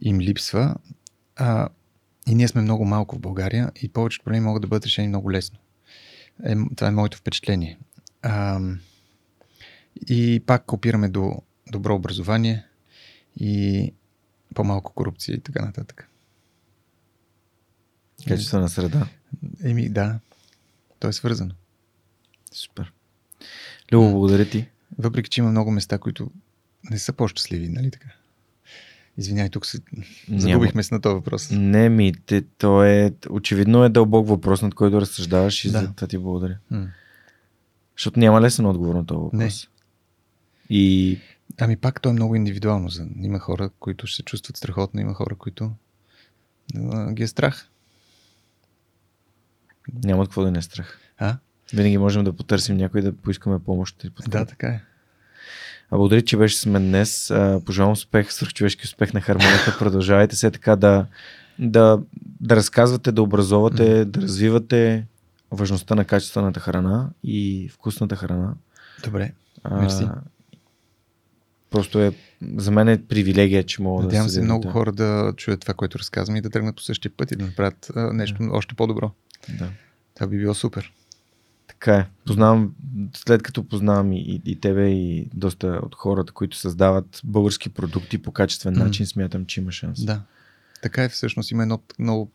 [0.00, 0.74] им липсва,
[1.36, 1.68] а,
[2.28, 5.32] и ние сме много малко в България и повечето проблеми могат да бъдат решени много
[5.32, 5.58] лесно.
[6.44, 7.78] Е, това е моето впечатление.
[8.22, 8.80] Ам,
[10.08, 12.64] и пак опираме до добро образование
[13.36, 13.92] и
[14.54, 16.08] по-малко корупция и така нататък.
[18.28, 19.08] Качествена среда.
[19.64, 20.18] Еми, да,
[20.98, 21.54] то е свързано.
[22.52, 22.92] Супер.
[23.92, 24.68] Любо, благодаря ти.
[24.98, 26.30] Въпреки, че има много места, които
[26.90, 28.08] не са по-щастливи, нали така?
[29.16, 29.78] Извинявай, тук се
[30.28, 31.50] загубихме се на този въпрос.
[31.50, 35.80] Не ми, те, то е, очевидно е дълбок въпрос, над който разсъждаваш и Да.
[35.80, 36.58] за това ти благодаря.
[36.70, 36.88] М.
[37.96, 39.68] Защото няма лесен отговор на този въпрос.
[40.70, 41.18] И
[41.58, 42.88] Ами пак то е много индивидуално.
[43.22, 45.72] Има хора, които ще се чувстват страхотно, има хора, които
[46.76, 47.68] а, ги е страх.
[50.04, 50.98] няма какво да не е страх.
[51.18, 51.36] А?
[51.72, 53.96] Винаги можем да потърсим някой да поискаме помощ.
[53.96, 54.38] подкрепа.
[54.38, 54.80] Да, така е.
[55.90, 57.32] А благодаря, че беше с мен днес.
[57.66, 59.76] Пожелавам успех, свърхчовешки успех на хармонията.
[59.78, 61.06] Продължавайте се така да,
[61.58, 62.02] да,
[62.40, 65.06] да разказвате, да образовате, да развивате
[65.50, 68.54] важността на качествената храна и вкусната храна.
[69.04, 69.32] Добре.
[69.70, 70.08] Мерси.
[71.70, 72.12] Просто е,
[72.56, 75.98] за мен е привилегия, че мога Надявам да се много хора да чуят това, което
[75.98, 79.10] разказвам и да тръгнат по същия път и да направят а, нещо още по-добро.
[79.58, 79.68] Да.
[80.14, 80.92] Това би било супер.
[81.68, 82.06] Така е.
[82.26, 82.74] Познавам,
[83.16, 88.32] след като познавам и, и тебе и доста от хората, които създават български продукти по
[88.32, 88.82] качествен Мгм.
[88.84, 90.04] начин, смятам, че има шанс.
[90.04, 90.20] Да.
[90.82, 91.50] Така е всъщност.
[91.50, 92.30] Има едно, много,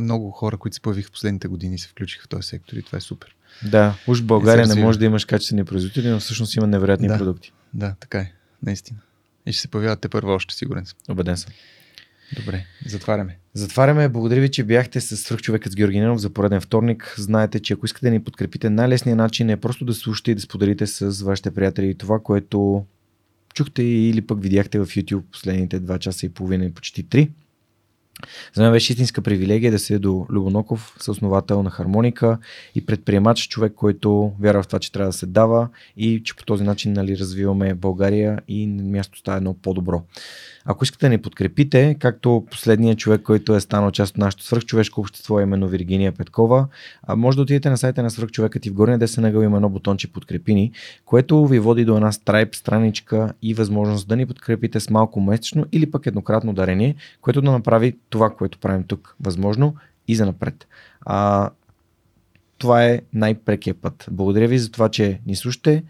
[0.00, 2.82] много хора, които се появиха в последните години и се включиха в този сектор и
[2.82, 3.36] това е супер.
[3.70, 7.18] Да, уж в България не може да имаш качествени производители, но всъщност има невероятни Да.
[7.18, 7.52] продукти.
[7.74, 8.32] Да, така е.
[8.62, 8.98] Наистина.
[9.46, 10.98] И ще се появяват те първо още, сигурен съм.
[11.08, 11.52] Обеден съм.
[12.36, 13.38] Добре, затваряме.
[13.54, 14.08] Затваряме.
[14.08, 17.14] Благодаря ви, че бяхте с свръхчовекът с Георги Ненов за пореден вторник.
[17.18, 20.40] Знаете, че ако искате да ни подкрепите, най-лесният начин е просто да слушате и да
[20.40, 22.86] споделите с вашите приятели това, което
[23.54, 27.30] чухте или пък видяхте в YouTube последните 2 часа и половина и почти 3.
[28.54, 32.38] За мен беше истинска привилегия да се до Любоноков, съосновател на Хармоника
[32.74, 36.44] и предприемач, човек, който вярва в това, че трябва да се дава и че по
[36.44, 40.02] този начин нали, развиваме България и място става едно по-добро.
[40.64, 45.00] Ако искате да ни подкрепите, както последният човек, който е станал част от нашето свръхчовешко
[45.00, 46.66] общество, е именно Виргиния Петкова,
[47.02, 49.68] а може да отидете на сайта на свръхчовекът и в горния десен ъгъл има едно
[49.68, 50.72] бутонче подкрепини,
[51.04, 55.66] което ви води до една страйп страничка и възможност да ни подкрепите с малко месечно
[55.72, 59.74] или пък еднократно дарение, което да направи това, което правим тук възможно
[60.08, 60.66] и за напред.
[61.00, 61.50] А,
[62.58, 64.06] това е най-прекия път.
[64.10, 65.82] Благодаря ви за това, че ни слушате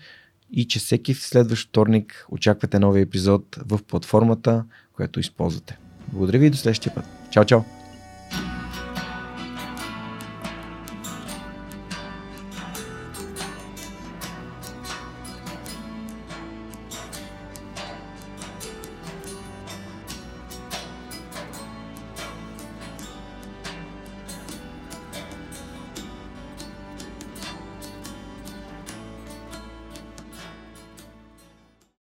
[0.52, 5.78] и че всеки следващ вторник очаквате новия епизод в платформата, която използвате.
[6.12, 7.04] Благодаря ви и до следващия път.
[7.30, 7.81] Чао, чао!